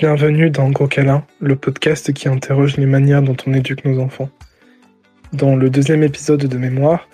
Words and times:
Bienvenue 0.00 0.48
dans 0.48 0.70
Gros 0.70 0.86
Câlin, 0.86 1.26
le 1.40 1.56
podcast 1.56 2.14
qui 2.14 2.26
interroge 2.26 2.78
les 2.78 2.86
manières 2.86 3.20
dont 3.20 3.36
on 3.46 3.52
éduque 3.52 3.84
nos 3.84 4.00
enfants. 4.00 4.30
Dans 5.34 5.56
le 5.56 5.68
deuxième 5.68 6.02
épisode 6.02 6.46
de 6.46 6.56
Mémoire, 6.56 7.06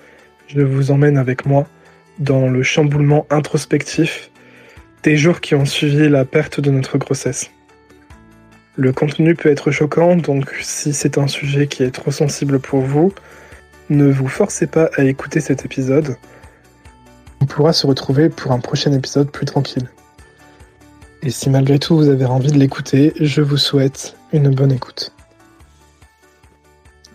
je 0.46 0.60
vous 0.60 0.92
emmène 0.92 1.18
avec 1.18 1.46
moi 1.46 1.66
dans 2.20 2.48
le 2.48 2.62
chamboulement 2.62 3.26
introspectif 3.28 4.30
des 5.02 5.16
jours 5.16 5.40
qui 5.40 5.56
ont 5.56 5.64
suivi 5.64 6.08
la 6.08 6.24
perte 6.24 6.60
de 6.60 6.70
notre 6.70 6.96
grossesse. 6.96 7.50
Le 8.76 8.92
contenu 8.92 9.34
peut 9.34 9.50
être 9.50 9.72
choquant, 9.72 10.14
donc 10.14 10.54
si 10.60 10.92
c'est 10.92 11.18
un 11.18 11.26
sujet 11.26 11.66
qui 11.66 11.82
est 11.82 11.90
trop 11.90 12.12
sensible 12.12 12.60
pour 12.60 12.82
vous, 12.82 13.12
ne 13.90 14.08
vous 14.08 14.28
forcez 14.28 14.68
pas 14.68 14.90
à 14.96 15.02
écouter 15.02 15.40
cet 15.40 15.64
épisode. 15.64 16.16
On 17.40 17.46
pourra 17.46 17.72
se 17.72 17.84
retrouver 17.84 18.28
pour 18.28 18.52
un 18.52 18.60
prochain 18.60 18.92
épisode 18.92 19.32
plus 19.32 19.46
tranquille. 19.46 19.88
Et 21.22 21.30
si 21.30 21.50
malgré 21.50 21.78
tout 21.78 21.96
vous 21.96 22.08
avez 22.08 22.24
envie 22.24 22.52
de 22.52 22.58
l'écouter, 22.58 23.12
je 23.20 23.42
vous 23.42 23.56
souhaite 23.56 24.16
une 24.32 24.54
bonne 24.54 24.72
écoute. 24.72 25.12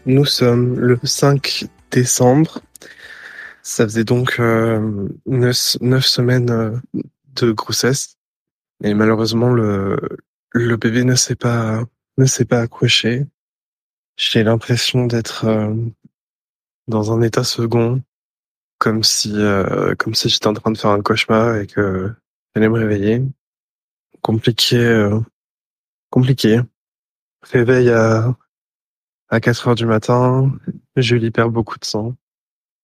Nous 0.06 0.26
sommes 0.26 0.80
le 0.80 1.00
5 1.04 1.66
décembre. 1.92 2.60
Ça 3.62 3.84
faisait 3.84 4.04
donc 4.04 4.40
euh, 4.40 5.08
9, 5.28 6.04
semaines 6.06 6.50
euh, 6.50 6.72
de 7.36 7.52
grossesse. 7.52 8.18
Et 8.84 8.96
malheureusement, 8.96 9.54
le, 9.54 10.00
bébé 10.54 11.04
ne 11.04 11.14
s'est 11.14 11.36
pas, 11.36 11.84
ne 12.18 12.26
s'est 12.26 12.46
pas 12.46 12.62
accroché. 12.62 13.28
J'ai 14.18 14.44
l'impression 14.44 15.06
d'être 15.06 15.46
euh, 15.46 15.76
dans 16.88 17.14
un 17.14 17.22
état 17.22 17.44
second, 17.44 18.02
comme 18.80 19.04
si, 19.04 19.34
euh, 19.36 19.94
comme 19.96 20.16
si 20.16 20.30
j'étais 20.30 20.48
en 20.48 20.54
train 20.54 20.72
de 20.72 20.78
faire 20.78 20.90
un 20.90 21.02
cauchemar 21.02 21.58
et 21.58 21.68
que 21.68 22.12
j'allais 22.56 22.70
me 22.70 22.80
réveiller 22.80 23.22
compliqué, 24.22 24.78
euh, 24.78 25.20
compliqué. 26.10 26.62
Réveil 27.44 27.90
à 27.90 28.36
à 29.30 29.40
4 29.40 29.70
heures 29.70 29.76
du 29.76 29.86
matin, 29.86 30.52
Julie 30.98 31.32
perd 31.32 31.54
beaucoup 31.54 31.80
de 31.80 31.86
sang. 31.86 32.16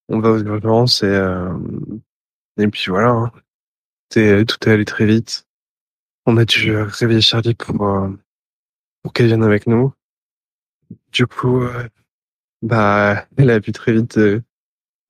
On 0.08 0.20
va 0.20 0.32
aux 0.32 0.40
urgences 0.40 1.04
et 1.04 1.08
euh, 1.08 1.54
et 2.58 2.68
puis 2.68 2.86
voilà. 2.88 3.10
Hein. 3.10 3.32
tout 4.12 4.70
est 4.70 4.72
allé 4.72 4.86
très 4.86 5.06
vite. 5.06 5.46
On 6.26 6.38
a 6.38 6.46
dû 6.46 6.76
réveiller 6.78 7.22
Charlie 7.22 7.54
pour 7.56 7.86
euh, 7.86 8.10
pour 9.04 9.14
qu'elle 9.14 9.28
vienne 9.28 9.44
avec 9.44 9.68
nous. 9.68 9.94
Du 11.12 11.28
coup, 11.28 11.64
bah 12.62 13.26
elle 13.38 13.50
a 13.50 13.60
vu 13.60 13.72
très 13.74 13.94
vite 13.94 14.16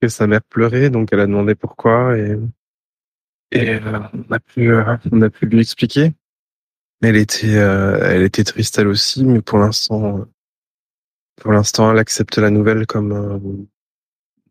que 0.01 0.07
sa 0.07 0.27
mère 0.27 0.41
pleurait, 0.43 0.89
donc 0.89 1.09
elle 1.11 1.19
a 1.19 1.27
demandé 1.27 1.55
pourquoi 1.55 2.15
et 3.51 3.79
on 4.13 4.31
a 4.31 4.39
pu 4.39 4.73
on 5.11 5.21
a 5.21 5.29
pu 5.29 5.45
lui 5.45 5.61
expliquer. 5.61 6.13
Elle 7.01 7.15
était, 7.15 7.57
euh, 7.57 7.99
elle 8.01 8.23
était 8.23 8.43
triste 8.43 8.79
elle 8.79 8.87
aussi, 8.87 9.23
mais 9.23 9.41
pour 9.41 9.59
l'instant, 9.59 10.25
pour 11.35 11.51
l'instant, 11.51 11.91
elle 11.91 11.99
accepte 11.99 12.37
la 12.37 12.49
nouvelle 12.49 12.87
comme 12.87 13.11
euh, 13.11 13.39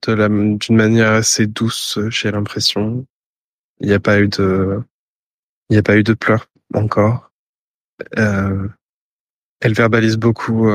de 0.06 0.56
d'une 0.56 0.77
manière 0.77 1.12
assez 1.12 1.47
douce. 1.47 1.98
J'ai 2.08 2.30
l'impression. 2.30 3.05
Il 3.80 3.88
n'y 3.88 3.94
a 3.94 4.00
pas 4.00 4.20
eu 4.20 4.28
de, 4.28 4.80
il 5.69 5.75
n'y 5.75 5.78
a 5.78 5.83
pas 5.83 5.97
eu 5.97 6.05
de 6.05 6.14
pleurs 6.14 6.47
encore. 6.75 7.33
Euh, 8.19 8.69
elle 9.60 9.75
verbalise 9.75 10.16
beaucoup 10.16 10.69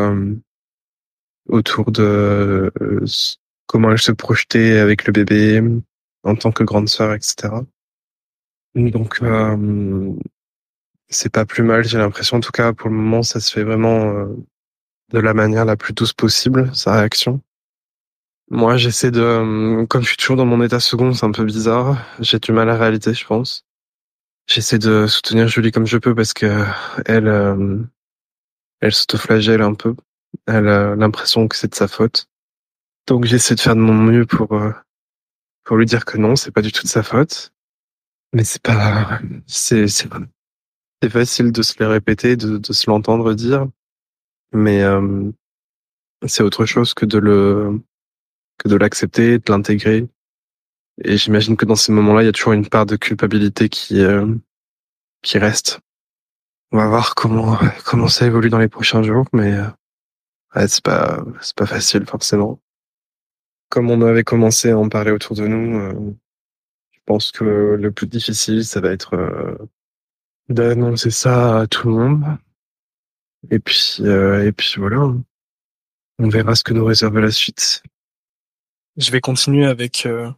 autour 1.48 1.92
de 1.92 2.72
comment 3.68 3.92
elle 3.92 4.02
se 4.02 4.12
projetait 4.12 4.80
avec 4.80 5.06
le 5.06 5.14
bébé 5.14 5.64
en 6.24 6.36
tant 6.36 6.52
que 6.52 6.64
grande 6.64 6.90
sœur, 6.90 7.14
etc. 7.14 7.54
Donc, 8.76 9.20
c'est 11.12 11.30
pas 11.32 11.46
plus 11.46 11.64
mal, 11.64 11.84
j'ai 11.84 11.98
l'impression. 11.98 12.38
En 12.38 12.40
tout 12.40 12.52
cas, 12.52 12.74
pour 12.74 12.90
le 12.90 12.96
moment, 12.96 13.22
ça 13.22 13.40
se 13.40 13.52
fait 13.52 13.64
vraiment 13.64 14.14
euh, 14.14 14.28
de 15.12 15.20
la 15.20 15.34
manière 15.34 15.66
la 15.66 15.76
plus 15.76 15.94
douce 15.94 16.14
possible, 16.14 16.74
sa 16.74 16.94
réaction. 16.94 17.42
Moi, 18.50 18.78
j'essaie 18.78 19.12
de, 19.12 19.22
euh, 19.22 19.86
comme 19.86 20.02
je 20.04 20.08
suis 20.08 20.18
toujours 20.18 20.38
dans 20.38 20.46
mon 20.46 20.64
état 20.64 20.80
second, 20.80 21.14
c'est 21.14 21.26
un 21.26 21.32
peu 21.32 21.44
bizarre. 21.44 21.98
J'ai 22.20 22.40
du 22.40 22.52
mal 22.54 22.70
à 22.70 22.74
la 22.74 22.80
réalité, 22.80 23.14
je 23.14 23.26
pense. 23.26 23.66
J'essaie 24.48 24.80
de 24.80 25.06
soutenir 25.08 25.48
Julie 25.48 25.72
comme 25.72 25.86
je 25.86 25.98
peux 25.98 26.16
parce 26.16 26.34
que 26.34 26.66
elle, 27.06 27.28
euh, 27.28 27.78
elle 28.80 28.94
s'autoflagelle 28.94 29.62
un 29.62 29.74
peu. 29.74 29.96
Elle 30.48 30.68
a 30.68 30.96
l'impression 30.96 31.48
que 31.48 31.56
c'est 31.56 31.70
de 31.70 31.76
sa 31.76 31.88
faute. 31.88 32.28
Donc 33.08 33.26
j'essaie 33.26 33.56
de 33.56 33.60
faire 33.60 33.76
de 33.76 33.82
mon 33.82 33.94
mieux 33.94 34.26
pour 34.26 34.60
pour 35.64 35.78
lui 35.78 35.86
dire 35.86 36.06
que 36.06 36.18
non, 36.18 36.36
c'est 36.36 36.52
pas 36.52 36.62
du 36.62 36.72
tout 36.72 36.84
de 36.84 36.88
sa 36.90 37.04
faute. 37.04 37.54
Mais 38.34 38.44
c'est 38.44 38.62
pas, 38.62 39.20
c'est 39.46 39.88
c'est 39.88 40.10
facile 41.10 41.52
de 41.52 41.62
se 41.62 41.78
les 41.80 41.86
répéter, 41.86 42.36
de, 42.36 42.58
de 42.58 42.74
se 42.74 42.90
l'entendre 42.90 43.34
dire, 43.34 43.68
mais 44.54 44.84
euh, 44.84 45.32
c'est 46.28 46.44
autre 46.44 46.66
chose 46.66 46.94
que 46.94 47.06
de 47.06 47.18
le 47.18 47.82
que 48.58 48.70
de 48.70 48.76
l'accepter, 48.76 49.40
de 49.40 49.52
l'intégrer. 49.52 50.08
Et 51.04 51.18
j'imagine 51.18 51.58
que 51.58 51.66
dans 51.66 51.76
ces 51.76 51.92
moments-là, 51.92 52.24
il 52.24 52.26
y 52.26 52.30
a 52.30 52.32
toujours 52.32 52.54
une 52.54 52.68
part 52.68 52.86
de 52.86 52.96
culpabilité 52.96 53.70
qui 53.70 54.02
euh, 54.02 54.36
qui 55.24 55.38
reste. 55.38 55.80
On 56.72 56.78
va 56.78 56.88
voir 56.88 57.16
comment 57.16 57.58
comment 57.86 58.08
ça 58.08 58.28
évolue 58.28 58.50
dans 58.50 58.60
les 58.60 58.70
prochains 58.70 59.04
jours, 59.04 59.26
mais 59.34 59.54
euh, 59.54 59.68
ouais, 60.56 60.68
c'est 60.68 60.84
pas 60.84 61.24
c'est 61.42 61.56
pas 61.56 61.66
facile 61.66 62.06
forcément. 62.06 62.60
Comme 63.70 63.90
on 63.90 64.02
avait 64.02 64.24
commencé 64.24 64.72
à 64.72 64.78
en 64.78 64.90
parler 64.90 65.12
autour 65.12 65.36
de 65.36 65.48
nous, 65.48 65.80
euh, 65.80 66.14
pense 67.12 67.32
que 67.34 67.44
le 67.44 67.92
plus 67.92 68.08
difficile, 68.08 68.64
ça 68.64 68.80
va 68.80 68.92
être 68.92 69.58
d'annoncer 70.48 71.12
ça 71.12 71.60
à 71.60 71.68
tout 71.68 71.90
le 71.90 71.96
monde. 71.96 72.24
Et 73.50 73.60
puis, 73.60 73.98
euh, 74.02 74.46
et 74.46 74.54
puis 74.54 74.76
voilà. 74.78 75.14
On 76.20 76.30
verra 76.30 76.56
ce 76.56 76.64
que 76.64 76.74
nous 76.74 76.86
réserve 76.86 77.20
la 77.20 77.32
suite. 77.32 77.84
Je 78.96 79.12
vais 79.12 79.20
continuer 79.20 79.66
avec 79.66 80.06
euh, 80.06 80.32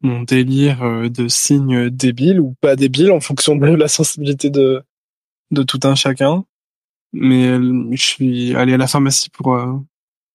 mon 0.00 0.22
délire 0.22 0.82
euh, 0.82 1.10
de 1.10 1.28
signes 1.28 1.90
débiles 1.90 2.40
ou 2.40 2.54
pas 2.62 2.74
débiles 2.74 3.12
en 3.12 3.20
fonction 3.20 3.56
de 3.56 3.66
la 3.66 3.88
sensibilité 3.88 4.48
de, 4.48 4.82
de 5.50 5.62
tout 5.62 5.80
un 5.82 5.94
chacun. 5.94 6.44
Mais 7.12 7.58
je 7.96 8.02
suis 8.02 8.54
allé 8.54 8.72
à 8.72 8.78
la 8.78 8.86
pharmacie 8.86 9.28
pour, 9.28 9.58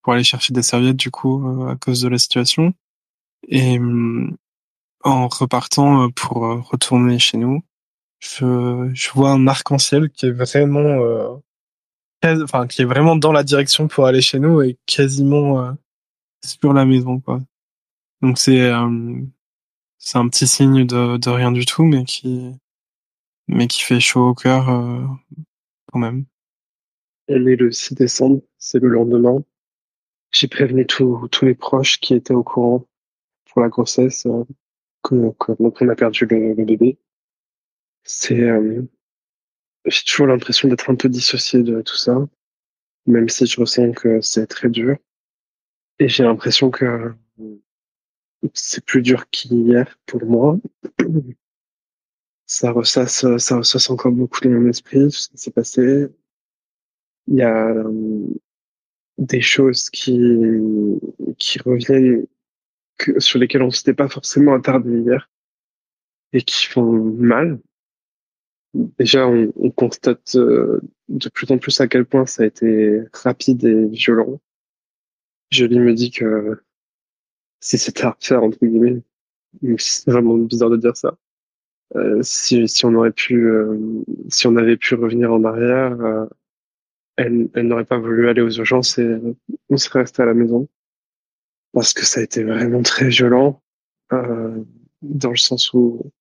pour 0.03 0.13
aller 0.13 0.23
chercher 0.23 0.53
des 0.53 0.63
serviettes 0.63 0.97
du 0.97 1.09
coup 1.09 1.67
à 1.67 1.75
cause 1.77 2.01
de 2.01 2.09
la 2.09 2.19
situation. 2.19 2.73
Et 3.47 3.79
en 5.03 5.27
repartant 5.27 6.09
pour 6.11 6.41
retourner 6.69 7.19
chez 7.19 7.37
nous, 7.37 7.61
je, 8.19 9.11
vois 9.13 9.31
un 9.31 9.47
arc-en-ciel 9.47 10.09
qui 10.09 10.27
est 10.27 10.31
vraiment, 10.31 10.79
euh, 10.79 11.35
qui 12.67 12.81
est 12.81 12.85
vraiment 12.85 13.15
dans 13.15 13.31
la 13.31 13.43
direction 13.43 13.87
pour 13.87 14.05
aller 14.05 14.21
chez 14.21 14.39
nous 14.39 14.61
et 14.61 14.77
quasiment 14.85 15.61
euh, 15.61 15.71
sur 16.43 16.73
la 16.73 16.85
maison, 16.85 17.19
quoi. 17.19 17.41
Donc 18.21 18.37
c'est, 18.37 18.61
euh, 18.61 19.21
c'est 19.97 20.17
un 20.17 20.29
petit 20.29 20.47
signe 20.47 20.85
de, 20.85 21.17
de 21.17 21.29
rien 21.29 21.51
du 21.51 21.65
tout, 21.65 21.83
mais 21.83 22.05
qui, 22.05 22.59
fait 23.81 23.99
chaud 23.99 24.29
au 24.29 24.33
cœur 24.33 24.69
euh, 24.69 25.05
quand 25.91 25.99
même. 25.99 26.25
Elle 27.27 27.47
est 27.49 27.55
le 27.55 27.71
6 27.71 27.95
décembre, 27.95 28.41
c'est 28.57 28.79
le 28.79 28.87
lendemain. 28.87 29.43
J'ai 30.31 30.47
prévenu 30.47 30.87
tous 30.87 31.27
tous 31.29 31.45
mes 31.45 31.53
proches 31.53 31.99
qui 31.99 32.13
étaient 32.13 32.33
au 32.33 32.43
courant 32.43 32.85
pour 33.45 33.61
la 33.61 33.69
grossesse 33.69 34.25
euh, 34.25 34.45
que, 35.03 35.31
que 35.39 35.51
donc 35.61 35.81
on 35.81 35.89
a 35.89 35.95
perdu 35.95 36.25
le 36.25 36.65
bébé. 36.65 36.97
C'est, 38.03 38.39
euh, 38.39 38.81
j'ai 39.85 40.03
toujours 40.05 40.27
l'impression 40.27 40.67
d'être 40.67 40.89
un 40.89 40.95
peu 40.95 41.09
dissocié 41.09 41.63
de 41.63 41.81
tout 41.81 41.95
ça, 41.95 42.17
même 43.05 43.29
si 43.29 43.45
je 43.45 43.59
ressens 43.59 43.91
que 43.91 44.21
c'est 44.21 44.47
très 44.47 44.69
dur. 44.69 44.97
Et 45.99 46.09
j'ai 46.09 46.23
l'impression 46.23 46.71
que 46.71 47.13
c'est 48.53 48.83
plus 48.83 49.01
dur 49.01 49.29
qu'hier 49.29 49.97
pour 50.05 50.25
moi. 50.25 50.57
Ça 52.45 52.71
ressasse, 52.71 53.25
ça 53.37 53.57
ressasse 53.57 53.89
encore 53.89 54.11
beaucoup 54.11 54.41
dans 54.41 54.49
mon 54.49 54.69
esprit, 54.69 55.11
ce 55.11 55.29
qui 55.29 55.37
s'est 55.37 55.51
passé. 55.51 56.07
Il 57.27 57.35
y 57.35 57.41
a 57.41 57.67
euh, 57.67 58.27
des 59.17 59.41
choses 59.41 59.89
qui, 59.89 60.19
qui 61.37 61.59
reviennent, 61.59 62.25
que, 62.97 63.19
sur 63.19 63.39
lesquelles 63.39 63.63
on 63.63 63.71
s'était 63.71 63.93
pas 63.93 64.09
forcément 64.09 64.53
attardé 64.53 64.99
hier 64.99 65.29
et 66.33 66.41
qui 66.41 66.65
font 66.65 66.91
mal. 66.91 67.59
Déjà, 68.73 69.27
on, 69.27 69.53
on 69.55 69.69
constate 69.69 70.35
euh, 70.35 70.81
de 71.09 71.29
plus 71.29 71.51
en 71.51 71.57
plus 71.59 71.79
à 71.79 71.87
quel 71.87 72.05
point 72.05 72.25
ça 72.25 72.43
a 72.43 72.45
été 72.47 73.01
rapide 73.13 73.63
et 73.65 73.85
violent. 73.87 74.41
Jolie 75.51 75.79
me 75.79 75.93
dit 75.93 76.09
que 76.09 76.63
si 77.59 77.77
c'était 77.77 78.03
à 78.03 78.11
refaire, 78.11 78.43
entre 78.43 78.57
guillemets, 78.65 79.01
c'est 79.77 80.09
vraiment 80.11 80.35
bizarre 80.35 80.71
de 80.71 80.77
dire 80.77 80.97
ça, 80.97 81.17
euh, 81.95 82.19
si, 82.23 82.67
si 82.67 82.85
on 82.85 82.93
aurait 82.95 83.11
pu, 83.11 83.45
euh, 83.45 83.77
si 84.29 84.47
on 84.47 84.55
avait 84.55 84.77
pu 84.77 84.95
revenir 84.95 85.31
en 85.31 85.43
arrière, 85.43 85.99
euh, 86.01 86.25
elle, 87.17 87.49
elle 87.53 87.67
n'aurait 87.67 87.85
pas 87.85 87.99
voulu 87.99 88.27
aller 88.29 88.41
aux 88.41 88.49
urgences 88.49 88.97
et 88.97 89.19
on 89.69 89.77
serait 89.77 89.99
resté 90.01 90.23
à 90.23 90.25
la 90.25 90.33
maison. 90.33 90.67
Parce 91.73 91.93
que 91.93 92.05
ça 92.05 92.19
a 92.19 92.23
été 92.23 92.43
vraiment 92.43 92.83
très 92.83 93.09
violent, 93.09 93.61
dans 94.11 95.31
le 95.31 95.37
sens 95.37 95.73
où 95.73 96.11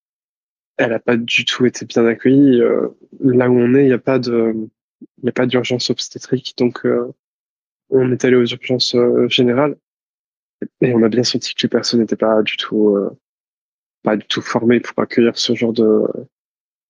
elle 0.78 0.92
a 0.92 0.98
pas 0.98 1.16
du 1.16 1.44
tout 1.44 1.66
été 1.66 1.84
bien 1.84 2.06
accueillie. 2.06 2.60
Euh, 2.60 2.88
là 3.20 3.48
où 3.50 3.54
on 3.54 3.74
est, 3.74 3.84
il 3.84 3.88
n'y 3.88 3.92
a 3.92 3.98
pas 3.98 4.18
de, 4.18 4.54
a 5.26 5.32
pas 5.32 5.46
d'urgence 5.46 5.90
obstétrique, 5.90 6.54
donc 6.56 6.86
on 7.90 8.10
est 8.10 8.24
allé 8.24 8.36
aux 8.36 8.46
urgences 8.46 8.96
générales 9.28 9.76
et 10.80 10.94
on 10.94 11.02
a 11.02 11.08
bien 11.08 11.24
senti 11.24 11.54
que 11.54 11.62
les 11.62 11.68
personnes 11.68 12.00
n'étaient 12.00 12.16
pas 12.16 12.42
du 12.42 12.56
tout 12.56 12.96
pas 14.02 14.16
du 14.16 14.26
tout 14.26 14.42
formées 14.42 14.80
pour 14.80 14.98
accueillir 14.98 15.36
ce 15.36 15.54
genre 15.54 15.72
de 15.72 16.02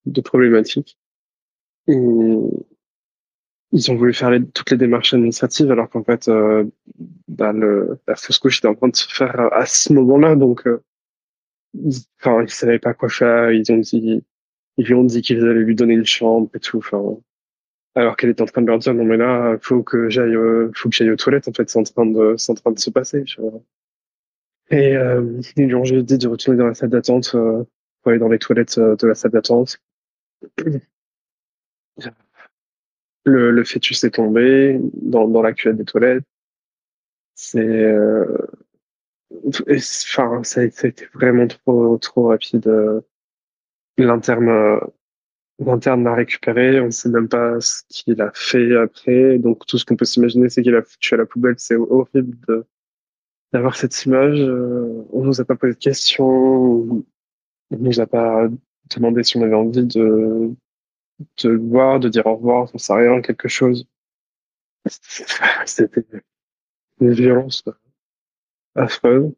de 0.06 0.20
problématiques. 0.20 0.98
Et 1.88 1.96
ils 3.72 3.90
ont 3.90 3.96
voulu 3.96 4.12
faire 4.12 4.30
toutes 4.54 4.70
les 4.70 4.76
démarches 4.76 5.14
administratives 5.14 5.70
alors 5.70 5.88
qu'en 5.88 6.04
fait 6.04 6.28
euh, 6.28 6.64
bah, 7.28 7.52
le, 7.52 7.98
la 8.06 8.16
fausse 8.16 8.38
couche 8.38 8.58
était 8.58 8.68
en 8.68 8.74
train 8.74 8.88
de 8.88 8.96
se 8.96 9.08
faire 9.08 9.52
à 9.52 9.66
ce 9.66 9.92
moment-là. 9.94 10.36
Donc 10.36 10.66
euh, 10.66 10.82
ils, 11.74 11.96
enfin 12.20 12.42
ils 12.42 12.50
savaient 12.50 12.78
pas 12.78 12.94
quoi 12.94 13.08
faire. 13.08 13.50
Ils 13.52 13.70
ont 13.72 13.78
dit 13.78 14.22
ils 14.78 14.86
lui 14.86 14.94
ont 14.94 15.04
dit 15.04 15.22
qu'ils 15.22 15.42
allaient 15.42 15.60
lui 15.62 15.74
donner 15.74 15.94
une 15.94 16.06
chambre 16.06 16.50
et 16.54 16.60
tout 16.60 16.78
enfin. 16.78 17.18
Alors 17.94 18.16
qu'elle 18.16 18.30
était 18.30 18.42
en 18.42 18.46
train 18.46 18.62
de 18.62 18.66
leur 18.66 18.78
dire 18.78 18.94
non 18.94 19.04
mais 19.04 19.16
là 19.16 19.56
faut 19.60 19.82
que 19.82 20.08
j'aille 20.10 20.34
euh, 20.34 20.70
faut 20.74 20.88
que 20.88 20.94
j'aille 20.96 21.10
aux 21.10 21.16
toilettes. 21.16 21.48
En 21.48 21.52
fait 21.52 21.68
c'est 21.70 21.78
en 21.78 21.82
train 21.84 22.06
de 22.06 22.34
c'est 22.38 22.52
en 22.52 22.54
train 22.54 22.72
de 22.72 22.78
se 22.78 22.90
passer 22.90 23.24
vois. 23.38 23.62
et 24.70 24.96
euh, 24.96 25.40
ils 25.56 25.66
lui 25.66 25.74
ont 25.74 25.84
juste 25.84 26.06
dit 26.06 26.18
de 26.18 26.28
retourner 26.28 26.58
dans 26.58 26.66
la 26.66 26.74
salle 26.74 26.90
d'attente 26.90 27.34
euh, 27.34 27.64
pour 28.02 28.10
aller 28.10 28.18
dans 28.18 28.28
les 28.28 28.38
toilettes 28.38 28.78
euh, 28.78 28.96
de 28.96 29.06
la 29.06 29.14
salle 29.14 29.32
d'attente 29.32 29.78
le, 33.24 33.50
le 33.50 33.64
fœtus 33.64 34.04
est 34.04 34.12
tombé 34.12 34.80
dans, 34.94 35.28
dans 35.28 35.42
la 35.42 35.52
cuillère 35.52 35.76
des 35.76 35.84
toilettes. 35.84 36.24
C'est, 37.34 37.60
euh, 37.60 38.36
enfin, 39.70 40.42
ça 40.44 40.60
a, 40.60 40.64
été 40.64 40.94
vraiment 41.14 41.46
trop, 41.46 41.96
trop 41.98 42.28
rapide. 42.28 42.70
L'interne, 43.98 44.80
l'interne 45.58 46.04
l'a 46.04 46.14
récupéré. 46.14 46.80
On 46.80 46.86
ne 46.86 46.90
sait 46.90 47.08
même 47.08 47.28
pas 47.28 47.60
ce 47.60 47.82
qu'il 47.88 48.20
a 48.20 48.30
fait 48.34 48.76
après. 48.76 49.38
Donc, 49.38 49.66
tout 49.66 49.78
ce 49.78 49.84
qu'on 49.84 49.96
peut 49.96 50.04
s'imaginer, 50.04 50.48
c'est 50.48 50.62
qu'il 50.62 50.74
a 50.74 50.82
foutu 50.82 51.14
à 51.14 51.18
la 51.18 51.26
poubelle. 51.26 51.54
C'est 51.58 51.76
horrible 51.76 52.36
de, 52.48 52.66
d'avoir 53.52 53.76
cette 53.76 54.04
image. 54.04 54.40
Euh, 54.40 55.04
on 55.12 55.24
nous 55.24 55.40
a 55.40 55.44
pas 55.44 55.56
posé 55.56 55.74
de 55.74 55.78
questions. 55.78 57.04
On 57.70 57.78
nous 57.78 58.00
a 58.00 58.06
pas 58.06 58.48
demandé 58.94 59.22
si 59.22 59.36
on 59.36 59.42
avait 59.42 59.54
envie 59.54 59.86
de, 59.86 60.54
de 61.42 61.48
le 61.48 61.58
voir, 61.58 62.00
de 62.00 62.08
dire 62.08 62.26
au 62.26 62.36
revoir, 62.36 62.68
ça 62.68 62.78
sait 62.78 62.94
rien, 62.94 63.20
quelque 63.20 63.48
chose. 63.48 63.86
C'était 65.66 66.04
une 67.00 67.12
violence 67.12 67.64
affreuse. 68.74 69.32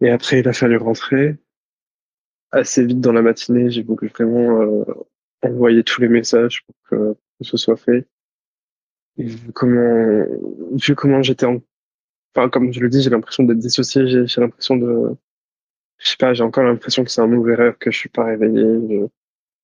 Et 0.00 0.10
après, 0.10 0.40
il 0.40 0.48
a 0.48 0.52
fallu 0.52 0.76
rentrer. 0.76 1.36
Assez 2.52 2.84
vite 2.84 3.00
dans 3.00 3.12
la 3.12 3.22
matinée, 3.22 3.70
j'ai 3.70 3.82
voulu 3.82 4.08
vraiment 4.08 4.62
euh, 4.62 4.84
envoyer 5.42 5.82
tous 5.82 6.00
les 6.00 6.08
messages 6.08 6.64
pour 6.64 6.74
que, 6.88 7.16
ce 7.40 7.56
soit 7.56 7.76
fait. 7.76 8.06
Et 9.18 9.24
vu 9.24 9.52
comment, 9.52 10.24
vu 10.72 10.94
comment 10.94 11.22
j'étais 11.22 11.46
en... 11.46 11.60
Enfin, 12.34 12.48
comme 12.50 12.72
je 12.72 12.80
le 12.80 12.88
dis, 12.88 13.02
j'ai 13.02 13.10
l'impression 13.10 13.44
d'être 13.44 13.58
dissocié, 13.58 14.26
j'ai 14.26 14.40
l'impression 14.40 14.76
de... 14.76 15.16
Je 15.98 16.10
sais 16.10 16.16
pas, 16.18 16.34
j'ai 16.34 16.44
encore 16.44 16.64
l'impression 16.64 17.04
que 17.04 17.10
c'est 17.10 17.22
un 17.22 17.26
mauvais 17.26 17.54
rêve, 17.54 17.76
que 17.78 17.90
je 17.90 17.98
suis 17.98 18.10
pas 18.10 18.24
réveillé 18.24 19.08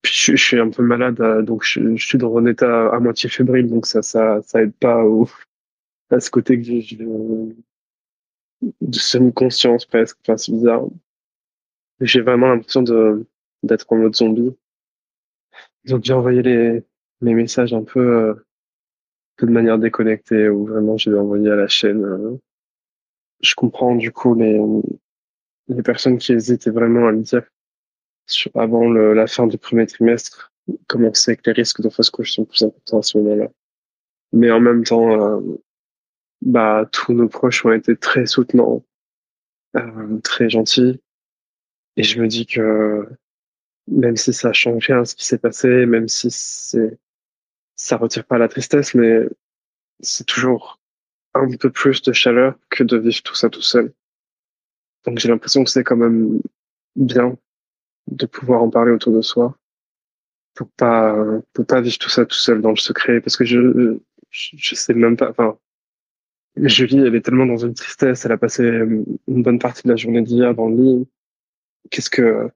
je, 0.05 0.37
je, 0.37 0.45
suis 0.45 0.59
un 0.59 0.71
peu 0.71 0.83
malade, 0.83 1.21
euh, 1.21 1.43
donc 1.43 1.65
je, 1.65 1.97
je, 1.97 2.07
suis 2.07 2.19
dans 2.19 2.37
un 2.37 2.47
état 2.47 2.89
à 2.89 2.99
moitié 3.01 3.29
fébrile, 3.29 3.69
donc 3.69 3.87
ça, 3.87 4.03
ça, 4.03 4.41
ça 4.43 4.63
aide 4.63 4.75
pas 4.75 5.05
au, 5.05 5.29
à 6.11 6.21
ce 6.21 6.31
côté 6.31 6.57
que 6.59 6.65
j'ai 6.65 6.97
de 8.81 8.99
semi-conscience 8.99 9.87
presque. 9.87 10.19
Enfin, 10.23 10.37
c'est 10.37 10.53
bizarre. 10.53 10.85
J'ai 12.01 12.21
vraiment 12.21 12.49
l'impression 12.49 12.83
de 12.83 13.27
d'être 13.63 13.87
en 13.93 13.97
mode 13.97 14.17
zombie. 14.17 14.57
Donc 15.85 16.05
j'ai 16.05 16.13
envoyé 16.13 16.43
les, 16.43 16.83
les 17.21 17.35
messages 17.35 17.73
un 17.73 17.85
peu, 17.85 18.01
euh, 18.01 18.35
de 19.41 19.47
manière 19.47 19.79
déconnectée, 19.79 20.49
où 20.49 20.67
vraiment 20.67 20.97
j'ai 20.97 21.15
envoyé 21.15 21.49
à 21.51 21.57
la 21.57 21.69
chaîne. 21.69 22.05
Euh. 22.05 22.37
je 23.41 23.55
comprends 23.55 23.95
du 23.95 24.11
coup 24.13 24.35
les, 24.35 24.61
les 25.69 25.83
personnes 25.83 26.19
qui 26.19 26.33
hésitaient 26.33 26.71
vraiment 26.71 27.07
à 27.07 27.13
le 27.13 27.21
dire 27.21 27.45
avant 28.55 28.90
la 28.90 29.26
fin 29.26 29.46
du 29.46 29.58
premier 29.58 29.87
trimestre, 29.87 30.52
comme 30.87 31.05
on 31.05 31.11
que 31.11 31.43
les 31.46 31.52
risques 31.52 31.81
de 31.81 31.88
fausse 31.88 32.11
couche 32.11 32.32
sont 32.32 32.44
plus 32.44 32.62
importants 32.62 32.99
à 32.99 33.02
ce 33.02 33.19
moment-là. 33.19 33.49
Mais 34.32 34.50
en 34.50 34.61
même 34.61 34.84
temps, 34.84 35.11
euh, 35.20 35.40
bah 36.40 36.88
tous 36.90 37.12
nos 37.12 37.29
proches 37.29 37.64
ont 37.64 37.73
été 37.73 37.96
très 37.96 38.26
soutenants, 38.26 38.84
euh, 39.76 40.19
très 40.20 40.49
gentils, 40.49 41.00
et 41.96 42.02
je 42.02 42.20
me 42.20 42.29
dis 42.29 42.46
que 42.46 43.08
même 43.88 44.17
si 44.17 44.32
ça 44.32 44.52
change 44.52 44.87
rien 44.87 45.05
ce 45.05 45.14
qui 45.14 45.25
s'est 45.25 45.38
passé, 45.38 45.87
même 45.87 46.08
si 46.08 46.31
c'est 46.31 46.99
ça 47.75 47.96
retire 47.96 48.25
pas 48.25 48.38
la 48.38 48.49
tristesse, 48.49 48.94
mais 48.94 49.29
c'est 50.00 50.26
toujours 50.26 50.81
un 51.34 51.49
peu 51.56 51.70
plus 51.70 52.02
de 52.02 52.12
chaleur 52.12 52.55
que 52.70 52.84
de 52.84 52.96
vivre 52.96 53.23
tout 53.23 53.34
ça 53.34 53.50
tout 53.50 53.62
seul. 53.62 53.93
Donc 55.05 55.19
j'ai 55.19 55.29
l'impression 55.29 55.64
que 55.64 55.70
c'est 55.70 55.84
quand 55.84 55.96
même 55.96 56.40
bien 56.94 57.37
de 58.11 58.27
pouvoir 58.27 58.63
en 58.63 58.71
parler 58.71 58.93
autour 58.93 59.13
de 59.13 59.23
soi 59.23 59.57
pour 60.55 60.69
pas 60.71 61.17
pour 61.53 61.67
pas 61.67 61.81
vivre 61.81 61.99
tout 61.99 62.11
ça 62.11 62.27
tout 62.27 62.37
seul 62.37 62.61
dans 62.61 62.71
le 62.71 62.77
secret 62.77 63.21
parce 63.21 63.37
que 63.37 63.45
je 63.45 63.99
je, 64.31 64.75
sais 64.75 64.95
même 64.95 65.17
pas 65.17 65.31
enfin 65.31 65.59
Julie 66.57 66.99
elle 66.99 67.15
est 67.15 67.23
tellement 67.23 67.47
dans 67.47 67.57
une 67.57 67.75
tristesse 67.75 68.25
elle 68.25 68.33
a 68.33 68.39
passé 68.39 68.65
une 68.65 69.43
bonne 69.43 69.59
partie 69.59 69.83
de 69.85 69.89
la 69.89 69.97
journée 69.97 70.23
d'hier 70.23 70.55
dans 70.55 70.69
le 70.69 70.77
lit. 70.77 71.09
Qu'est-ce 71.91 72.11
que 72.11 72.51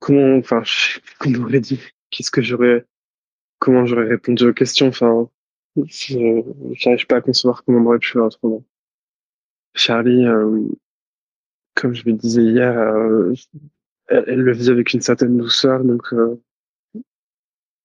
comment 0.00 0.38
enfin 0.38 0.62
qu'on 1.20 1.34
aurait 1.34 1.60
dit 1.60 1.80
qu'est-ce 2.10 2.30
que 2.30 2.42
j'aurais 2.42 2.86
comment 3.58 3.86
j'aurais 3.86 4.08
répondu 4.08 4.46
aux 4.46 4.54
questions 4.54 4.88
enfin 4.88 5.28
j'arrive 5.76 7.06
pas 7.06 7.16
à 7.16 7.20
concevoir 7.20 7.64
comment 7.64 7.78
on 7.78 7.86
aurait 7.86 7.98
pu 7.98 8.10
faire 8.10 8.24
autrement. 8.24 8.64
Charlie 9.74 10.24
euh, 10.24 10.68
comme 11.74 11.94
je 11.94 12.04
le 12.04 12.14
disais 12.14 12.42
hier 12.42 12.76
euh, 12.76 13.34
elle, 14.08 14.40
le 14.40 14.52
vit 14.52 14.70
avec 14.70 14.92
une 14.92 15.00
certaine 15.00 15.36
douceur, 15.36 15.84
donc 15.84 16.12
euh, 16.12 16.40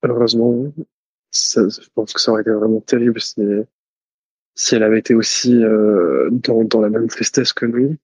heureusement, 0.04 0.72
je 1.32 1.90
pense 1.96 2.14
que 2.14 2.22
ça 2.22 2.32
aurait 2.32 2.42
été 2.42 2.52
vraiment 2.52 2.82
terrible 2.82 3.20
si, 3.20 3.42
si 4.56 4.76
elle 4.76 4.84
avait 4.84 5.00
été 5.00 5.16
aussi 5.16 5.64
euh, 5.64 6.30
dans, 6.32 6.64
dans 6.64 6.82
la 6.82 6.90
même 6.90 7.08
tristesse 7.08 7.54
que 7.54 7.66
nous. 7.66 7.98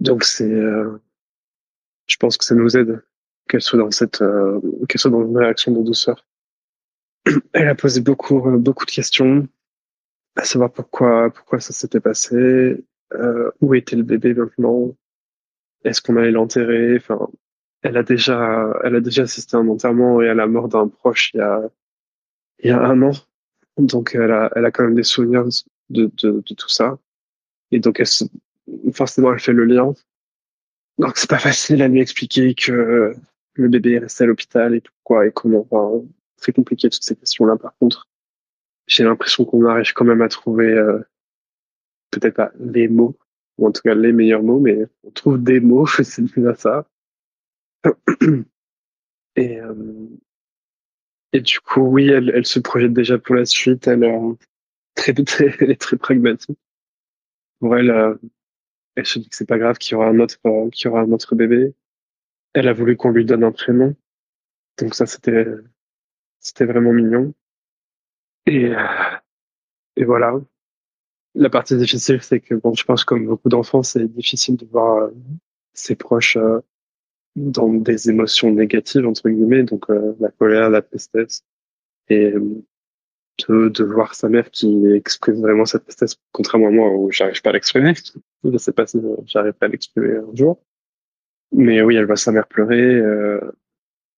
Donc 0.00 0.24
c'est, 0.24 0.50
euh, 0.50 0.98
je 2.06 2.16
pense 2.16 2.36
que 2.36 2.44
ça 2.44 2.54
nous 2.54 2.76
aide 2.76 3.02
qu'elle 3.48 3.62
soit 3.62 3.78
dans 3.78 3.90
cette, 3.90 4.22
euh, 4.22 4.60
qu'elle 4.88 5.00
soit 5.00 5.10
dans 5.10 5.24
une 5.24 5.36
réaction 5.36 5.72
de 5.72 5.82
douceur. 5.82 6.26
Elle 7.52 7.68
a 7.68 7.74
posé 7.74 8.00
beaucoup, 8.00 8.40
beaucoup 8.58 8.86
de 8.86 8.90
questions, 8.90 9.48
à 10.36 10.44
savoir 10.44 10.72
pourquoi, 10.72 11.30
pourquoi 11.30 11.60
ça 11.60 11.72
s'était 11.72 12.00
passé, 12.00 12.84
où 13.60 13.74
était 13.74 13.96
le 13.96 14.02
bébé 14.02 14.32
maintenant, 14.32 14.94
est-ce 15.84 16.02
qu'on 16.02 16.16
allait 16.16 16.30
l'enterrer? 16.30 16.96
Enfin, 16.96 17.28
elle 17.82 17.96
a 17.96 18.02
déjà, 18.02 18.72
elle 18.84 18.96
a 18.96 19.00
déjà 19.00 19.22
assisté 19.22 19.56
à 19.56 19.60
un 19.60 19.68
enterrement 19.68 20.20
et 20.20 20.28
à 20.28 20.34
la 20.34 20.46
mort 20.46 20.68
d'un 20.68 20.88
proche 20.88 21.32
il 21.34 21.38
y 21.38 21.40
a, 21.40 21.68
il 22.60 22.68
y 22.68 22.72
a 22.72 22.80
un 22.80 23.00
an. 23.02 23.12
Donc, 23.76 24.14
elle 24.14 24.32
a, 24.32 24.50
elle 24.56 24.64
a 24.64 24.70
quand 24.70 24.82
même 24.82 24.96
des 24.96 25.04
souvenirs 25.04 25.44
de, 25.90 26.10
de, 26.20 26.42
de 26.44 26.54
tout 26.54 26.68
ça. 26.68 26.98
Et 27.70 27.78
donc, 27.78 28.00
elle, 28.00 28.06
forcément, 28.92 29.32
elle 29.32 29.38
fait 29.38 29.52
le 29.52 29.64
lien. 29.64 29.92
Donc, 30.98 31.16
c'est 31.16 31.30
pas 31.30 31.38
facile 31.38 31.80
à 31.82 31.88
lui 31.88 32.00
expliquer 32.00 32.54
que 32.54 33.14
le 33.54 33.68
bébé 33.68 33.92
est 33.92 33.98
resté 34.00 34.24
à 34.24 34.26
l'hôpital 34.26 34.74
et 34.74 34.80
tout 34.80 34.92
quoi 35.04 35.26
et 35.26 35.30
comment. 35.30 35.66
Enfin, 35.70 36.04
très 36.38 36.52
compliqué 36.52 36.90
toutes 36.90 37.04
ces 37.04 37.14
questions-là. 37.14 37.56
Par 37.56 37.76
contre, 37.78 38.08
j'ai 38.88 39.04
l'impression 39.04 39.44
qu'on 39.44 39.64
arrive 39.66 39.92
quand 39.92 40.04
même 40.04 40.22
à 40.22 40.28
trouver 40.28 40.72
euh, 40.72 40.98
peut-être 42.10 42.34
pas 42.34 42.50
les 42.58 42.88
mots 42.88 43.16
ou 43.58 43.66
en 43.66 43.72
tout 43.72 43.82
cas 43.82 43.94
les 43.94 44.12
meilleurs 44.12 44.42
mots, 44.42 44.60
mais 44.60 44.86
on 45.04 45.10
trouve 45.10 45.42
des 45.42 45.60
mots, 45.60 45.86
c'est 46.02 46.22
bien 46.22 46.54
ça. 46.54 46.86
Et, 49.36 49.60
euh, 49.60 50.08
et 51.32 51.40
du 51.40 51.60
coup, 51.60 51.82
oui, 51.82 52.08
elle, 52.08 52.32
elle 52.34 52.46
se 52.46 52.58
projette 52.58 52.92
déjà 52.92 53.18
pour 53.18 53.36
la 53.36 53.44
suite. 53.44 53.86
Elle, 53.86 54.02
euh, 54.02 54.34
très, 54.96 55.12
très, 55.14 55.46
est 55.46 55.80
très 55.80 55.96
pragmatique. 55.96 56.58
Pour 57.60 57.76
elle, 57.76 57.90
euh, 57.90 58.16
elle 58.96 59.06
se 59.06 59.20
dit 59.20 59.28
que 59.28 59.36
c'est 59.36 59.46
pas 59.48 59.58
grave 59.58 59.78
qu'il 59.78 59.92
y 59.92 59.94
aura 59.94 60.08
un 60.08 60.18
autre, 60.18 60.38
euh, 60.46 60.70
qu'il 60.70 60.86
y 60.86 60.88
aura 60.90 61.02
un 61.02 61.12
autre 61.12 61.36
bébé. 61.36 61.74
Elle 62.54 62.66
a 62.66 62.72
voulu 62.72 62.96
qu'on 62.96 63.10
lui 63.10 63.24
donne 63.24 63.44
un 63.44 63.52
prénom. 63.52 63.94
Donc 64.78 64.94
ça, 64.94 65.06
c'était, 65.06 65.46
c'était 66.40 66.64
vraiment 66.64 66.92
mignon. 66.92 67.32
Et, 68.46 68.72
et 69.96 70.04
voilà 70.04 70.34
la 71.38 71.50
partie 71.50 71.76
difficile, 71.76 72.20
c'est 72.20 72.40
que 72.40 72.54
bon, 72.54 72.74
je 72.74 72.84
pense 72.84 73.04
comme 73.04 73.26
beaucoup 73.26 73.48
d'enfants, 73.48 73.82
c'est 73.84 74.06
difficile 74.08 74.56
de 74.56 74.66
voir 74.66 75.04
euh, 75.04 75.10
ses 75.72 75.94
proches 75.94 76.36
euh, 76.36 76.60
dans 77.36 77.72
des 77.72 78.10
émotions 78.10 78.50
négatives 78.50 79.06
entre 79.06 79.28
guillemets, 79.28 79.62
donc 79.62 79.88
euh, 79.88 80.16
la 80.18 80.30
colère, 80.30 80.68
la 80.68 80.82
tristesse, 80.82 81.44
et 82.08 82.32
de, 82.32 83.68
de, 83.68 83.84
voir 83.84 84.16
sa 84.16 84.28
mère 84.28 84.50
qui 84.50 84.86
exprime 84.86 85.40
vraiment 85.40 85.64
cette 85.64 85.84
tristesse, 85.84 86.16
contrairement 86.32 86.68
à 86.68 86.70
moi 86.70 86.90
où 86.90 87.12
j'arrive 87.12 87.40
pas 87.40 87.50
à 87.50 87.52
l'exprimer. 87.52 87.94
Je 88.42 88.58
sais 88.58 88.72
pas 88.72 88.86
si 88.88 88.98
j'arrive 89.26 89.52
pas 89.52 89.66
à 89.66 89.68
l'exprimer 89.68 90.16
un 90.16 90.34
jour, 90.34 90.60
mais 91.52 91.82
oui, 91.82 91.94
elle 91.94 92.06
voit 92.06 92.16
sa 92.16 92.32
mère 92.32 92.48
pleurer 92.48 93.00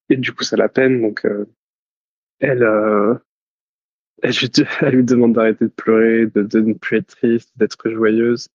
et 0.09 0.17
du 0.17 0.33
coup 0.33 0.45
ça 0.45 0.57
la 0.57 0.71
peine, 0.71 1.03
donc 1.03 1.27
elle 2.39 2.62
elle, 4.83 4.95
lui 4.95 5.05
demande 5.05 5.35
d'arrêter 5.35 5.67
de 5.67 5.71
pleurer, 5.71 6.27
de, 6.27 6.61
ne 6.61 6.75
plus 6.75 6.99
être 6.99 7.07
triste, 7.09 7.53
d'être 7.57 7.89
joyeuse. 7.91 8.49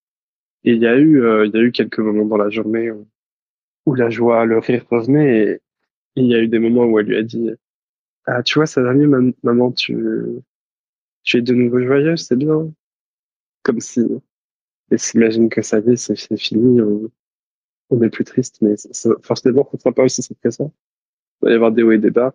Et 0.63 0.74
il 0.74 0.81
y 0.81 0.88
a 0.88 0.95
eu, 0.98 1.24
euh, 1.24 1.45
il 1.45 1.53
y 1.53 1.57
a 1.57 1.62
eu 1.62 1.72
quelques 1.72 2.00
moments 2.00 2.25
dans 2.25 2.38
la 2.38 2.50
journée 2.50 2.91
où, 3.86 3.95
la 3.95 4.10
joie, 4.10 4.45
le 4.45 4.60
rire 4.60 4.86
revenait. 4.89 5.43
Et, 5.43 5.62
il 6.17 6.27
y 6.27 6.36
a 6.36 6.39
eu 6.39 6.48
des 6.48 6.60
moments 6.60 6.86
où 6.86 7.00
elle 7.00 7.07
lui 7.07 7.17
a 7.17 7.24
dit, 7.24 7.51
ah, 8.25 8.41
tu 8.43 8.60
vois, 8.60 8.65
ça 8.65 8.81
va 8.81 8.93
mieux, 8.93 9.34
maman, 9.43 9.72
tu, 9.72 9.98
tu 11.24 11.38
es 11.38 11.41
de 11.41 11.53
nouveau 11.53 11.81
joyeuse, 11.81 12.25
c'est 12.25 12.38
bien. 12.38 12.72
Comme 13.63 13.81
si, 13.81 14.01
elle 14.91 15.00
s'imagine 15.00 15.50
que 15.50 15.62
sa 15.62 15.81
vie, 15.81 15.98
c'est 15.98 16.15
fini, 16.38 16.81
on, 16.81 17.12
on 17.89 18.01
est 18.01 18.10
plus 18.10 18.24
triste, 18.24 18.62
mais 18.62 18.75
forcément, 19.24 19.67
on 19.72 19.75
ne 19.75 19.79
sera 19.79 19.93
pas 19.93 20.03
aussi 20.03 20.22
que 20.36 20.51
ça. 20.51 20.63
Il 21.41 21.45
va 21.48 21.51
y 21.51 21.55
avoir 21.55 21.72
des 21.72 21.84
hauts 21.84 21.91
et 21.91 21.98
des 21.98 22.12
bas. 22.12 22.34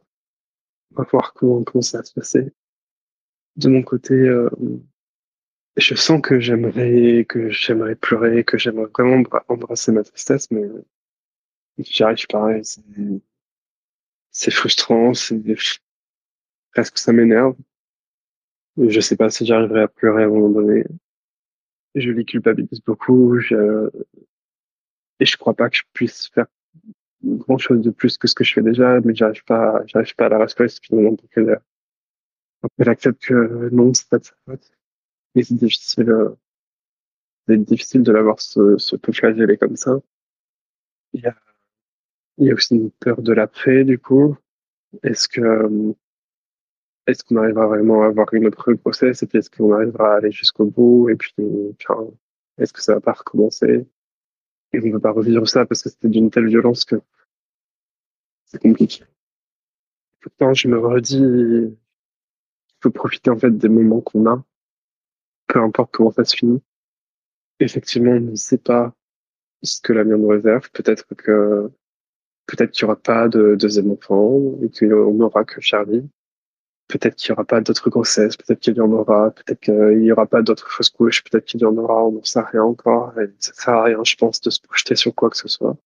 On 0.93 1.03
va 1.03 1.09
voir 1.11 1.33
comment 1.35 1.65
ça 1.81 1.99
va 1.99 2.05
se 2.05 2.13
passer. 2.13 2.53
De 3.57 3.69
mon 3.69 3.83
côté, 3.83 4.15
euh, 4.15 4.49
je 5.77 5.95
sens 5.95 6.21
que 6.23 6.41
j'aimerais, 6.41 7.25
que 7.29 7.51
j'aimerais 7.51 7.95
pleurer, 7.95 8.45
que 8.45 8.59
j'aimerais 8.59 8.89
vraiment 8.97 9.23
embrasser 9.49 9.93
ma 9.93 10.03
tristesse, 10.03 10.51
mais 10.51 10.63
j'y 11.79 12.03
arrive 12.03 12.27
pas. 12.29 12.51
C'est 14.31 14.51
frustrant, 14.51 15.15
c'est 15.15 15.43
presque 16.73 16.99
ça 16.99 17.13
m'énerve. 17.13 17.57
Je 18.77 19.01
sais 19.01 19.17
pas 19.17 19.31
si 19.31 19.45
j'arriverai 19.45 19.83
à 19.83 19.89
pleurer 19.89 20.23
à 20.23 20.27
un 20.27 20.31
moment 20.31 20.49
donné. 20.49 20.85
Je 21.95 22.11
l'y 22.11 22.25
culpabilise 22.25 22.81
beaucoup. 22.83 23.39
Je... 23.39 23.91
Et 25.19 25.27
je 25.27 25.37
crois 25.37 25.55
pas 25.55 25.69
que 25.69 25.77
je 25.77 25.83
puisse 25.93 26.29
faire 26.29 26.47
grand 27.23 27.59
chose 27.59 27.83
de 27.83 27.91
plus 27.91 28.17
que 28.17 28.27
ce 28.27 28.35
que 28.35 28.45
je 28.45 28.55
fais 28.55 28.63
déjà, 28.63 29.01
mais 29.01 29.15
j'arrive 29.15 29.45
pas, 29.45 29.83
j'arrive 29.87 30.15
pas 30.15 30.27
à 30.27 30.29
la 30.31 30.39
rassurer 30.39 30.69
finalement 30.83 31.17
pour 31.17 31.29
qu'elle, 31.31 31.61
elle 32.79 32.89
accepte 32.89 33.23
que 33.23 33.69
non, 33.71 33.95
c'est 33.95 34.09
pas 34.09 34.19
de 34.19 34.25
sa 34.25 34.35
faute. 34.45 34.73
Mais 35.35 35.43
c'est 35.43 35.55
difficile, 35.55 36.11
euh, 36.11 36.31
c'est 37.47 37.57
difficile 37.59 38.03
de 38.03 38.13
l'avoir 38.13 38.41
se, 38.41 38.79
se 38.79 38.97
flageller 39.13 39.57
comme 39.57 39.77
ça. 39.77 40.01
Il 41.13 41.23
y 41.23 41.27
a, 41.27 41.37
il 42.39 42.47
y 42.47 42.51
a 42.51 42.55
aussi 42.55 42.75
une 42.75 42.91
peur 42.91 43.23
de 43.23 43.33
l'après, 43.33 43.85
du 43.85 43.99
coup. 43.99 44.37
Est-ce 45.03 45.29
que, 45.29 45.95
est-ce 47.07 47.25
qu'on 47.25 47.37
arrivera 47.37 47.67
vraiment 47.67 48.03
à 48.03 48.07
avoir 48.07 48.33
une 48.35 48.47
autre 48.47 48.73
grossesse? 48.73 49.23
Est-ce 49.23 49.51
qu'on 49.51 49.73
arrivera 49.73 50.15
à 50.15 50.17
aller 50.17 50.33
jusqu'au 50.33 50.67
bout? 50.67 51.09
Et 51.11 51.17
puis, 51.17 51.35
enfin, 51.81 52.09
est-ce 52.59 52.73
que 52.73 52.83
ça 52.83 52.95
va 52.95 53.01
pas 53.01 53.13
recommencer? 53.13 53.87
Et 54.73 54.81
on 54.81 54.87
ne 54.87 54.93
peut 54.93 55.01
pas 55.01 55.13
revivre 55.13 55.49
ça 55.49 55.67
parce 55.67 55.83
que 55.83 55.89
c'était 55.89 56.09
d'une 56.09 56.31
telle 56.31 56.47
violence 56.47 56.85
que 56.85 56.97
c'est 58.45 58.61
compliqué. 58.61 59.05
Pourtant, 60.21 60.55
je 60.55 60.69
me 60.69 60.79
redis, 60.79 61.77
faut 62.83 62.91
profiter 62.91 63.31
en 63.31 63.39
fait 63.39 63.51
des 63.51 63.69
moments 63.69 64.01
qu'on 64.01 64.27
a, 64.27 64.43
peu 65.47 65.61
importe 65.61 65.93
comment 65.93 66.11
ça 66.11 66.25
se 66.25 66.37
finit. 66.37 66.63
Effectivement, 67.61 68.13
on 68.13 68.21
ne 68.21 68.37
sait 68.37 68.59
pas 68.59 68.95
ce 69.63 69.81
que 69.81 69.93
l'avenir 69.93 70.19
nous 70.19 70.29
réserve. 70.29 70.71
Peut-être 70.73 71.15
que 71.15 71.71
peut-être 72.47 72.73
qu'il 72.73 72.87
n'y 72.87 72.93
aura 72.93 73.01
pas 73.01 73.29
de 73.29 73.55
deuxième 73.55 73.91
enfant 73.91 74.59
et 74.63 74.71
qu'on 74.71 75.15
n'aura 75.15 75.45
que 75.45 75.61
Charlie. 75.61 76.09
Peut-être 76.89 77.15
qu'il 77.15 77.31
n'y 77.31 77.35
aura 77.35 77.45
pas 77.45 77.61
d'autres 77.61 77.89
grossesses, 77.89 78.37
peut-être 78.37 78.59
qu'il 78.59 78.77
y 78.77 78.81
en 78.81 78.91
aura, 78.91 79.31
peut-être 79.31 79.61
qu'il 79.61 80.01
n'y 80.01 80.11
aura 80.11 80.27
pas 80.27 80.43
d'autres 80.43 80.69
fausses 80.69 80.91
couches, 80.91 81.23
peut-être 81.23 81.45
qu'il 81.45 81.61
y 81.61 81.65
en 81.65 81.77
aura, 81.77 82.05
on 82.05 82.13
n'en 82.13 82.25
sait 82.25 82.41
rien 82.41 82.65
encore. 82.65 83.17
Et 83.21 83.27
ça 83.39 83.53
sert 83.55 83.75
à 83.75 83.85
rien, 83.85 84.03
je 84.03 84.17
pense, 84.17 84.41
de 84.41 84.51
se 84.51 84.61
projeter 84.61 84.97
sur 84.97 85.15
quoi 85.15 85.31
que 85.31 85.37
ce 85.37 85.47
soit. 85.47 85.77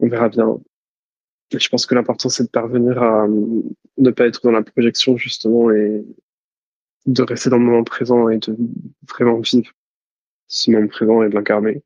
On 0.00 0.08
verra 0.08 0.28
bien. 0.28 0.58
Je 1.52 1.68
pense 1.68 1.86
que 1.86 1.94
l'important, 1.94 2.28
c'est 2.28 2.44
de 2.44 2.48
parvenir 2.48 3.02
à 3.02 3.26
ne 3.28 4.10
pas 4.10 4.26
être 4.26 4.40
dans 4.42 4.50
la 4.50 4.62
projection, 4.62 5.16
justement, 5.16 5.70
et 5.70 6.04
de 7.06 7.22
rester 7.22 7.50
dans 7.50 7.58
le 7.58 7.64
moment 7.64 7.84
présent 7.84 8.28
et 8.28 8.38
de 8.38 8.56
vraiment 9.08 9.38
vivre 9.38 9.70
ce 10.48 10.70
moment 10.70 10.88
présent 10.88 11.22
et 11.22 11.28
de 11.28 11.34
l'incarner. 11.34 11.82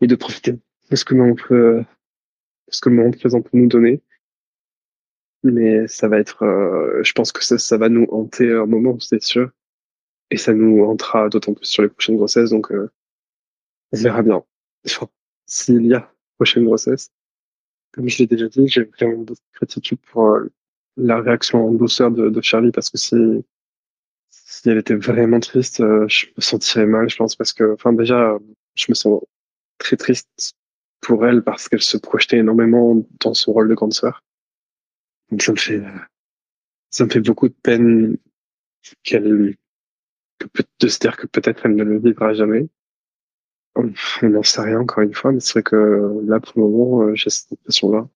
Et 0.00 0.06
de 0.06 0.14
profiter 0.16 0.58
de 0.90 0.96
ce 0.96 1.04
que 1.04 1.14
le 1.14 1.20
moment, 1.20 1.36
ce 2.68 2.80
que 2.80 2.88
le 2.88 2.96
moment 2.96 3.10
présent 3.12 3.40
peut 3.40 3.56
nous 3.56 3.68
donner 3.68 4.02
mais 5.42 5.88
ça 5.88 6.08
va 6.08 6.18
être, 6.18 6.42
euh, 6.44 7.02
je 7.02 7.12
pense 7.12 7.32
que 7.32 7.44
ça, 7.44 7.58
ça 7.58 7.76
va 7.76 7.88
nous 7.88 8.06
hanter 8.10 8.50
un 8.52 8.66
moment, 8.66 8.98
c'est 9.00 9.22
sûr, 9.22 9.50
et 10.30 10.36
ça 10.36 10.54
nous 10.54 10.84
hantera 10.84 11.28
d'autant 11.28 11.54
plus 11.54 11.66
sur 11.66 11.82
les 11.82 11.88
prochaines 11.88 12.16
grossesses, 12.16 12.50
donc 12.50 12.70
euh, 12.72 12.90
on 13.92 13.98
verra 13.98 14.22
bien. 14.22 14.44
S'il 15.46 15.86
y 15.86 15.94
a 15.94 16.12
prochaine 16.36 16.64
grossesse, 16.64 17.10
comme 17.92 18.08
je 18.08 18.18
l'ai 18.18 18.26
déjà 18.26 18.48
dit, 18.48 18.68
j'ai 18.68 18.84
vraiment 18.84 19.22
de 19.22 19.34
gratitude 19.54 19.98
pour 20.10 20.28
euh, 20.28 20.50
la 20.96 21.20
réaction 21.20 21.68
en 21.68 21.72
douceur 21.72 22.10
de, 22.10 22.40
Charlie, 22.40 22.72
parce 22.72 22.90
que 22.90 22.98
si 22.98 23.16
si 24.30 24.68
elle 24.68 24.78
était 24.78 24.94
vraiment 24.94 25.40
triste, 25.40 25.78
je 25.78 26.26
me 26.36 26.40
sentirais 26.40 26.86
mal, 26.86 27.08
je 27.08 27.16
pense, 27.16 27.36
parce 27.36 27.52
que, 27.52 27.72
enfin 27.74 27.92
déjà, 27.92 28.38
je 28.74 28.86
me 28.88 28.94
sens 28.94 29.22
très 29.78 29.96
triste 29.96 30.54
pour 31.00 31.26
elle 31.26 31.42
parce 31.42 31.68
qu'elle 31.68 31.82
se 31.82 31.96
projetait 31.96 32.38
énormément 32.38 33.02
dans 33.20 33.34
son 33.34 33.52
rôle 33.52 33.68
de 33.68 33.74
grande 33.74 33.92
sœur 33.92 34.22
donc 35.32 35.42
ça 35.42 35.52
me 35.52 35.56
fait, 35.56 35.82
ça 36.90 37.06
me 37.06 37.10
fait 37.10 37.20
beaucoup 37.20 37.48
de 37.48 37.54
peine 37.54 38.18
qu'elle, 39.02 39.56
que 40.38 40.62
de 40.78 40.88
se 40.88 40.98
dire 40.98 41.16
que 41.16 41.26
peut-être 41.26 41.64
elle 41.64 41.74
ne 41.74 41.84
le 41.84 41.98
vivra 41.98 42.34
jamais. 42.34 42.68
On 43.74 43.90
n'en 44.22 44.42
sait 44.42 44.60
rien 44.60 44.80
encore 44.80 45.02
une 45.02 45.14
fois, 45.14 45.32
mais 45.32 45.40
c'est 45.40 45.52
vrai 45.52 45.62
que 45.62 46.20
là, 46.24 46.40
pour 46.40 46.52
le 46.56 46.62
moment, 46.62 47.02
euh, 47.02 47.14
j'ai 47.14 47.30
cette 47.30 47.52
impression-là. 47.52 48.06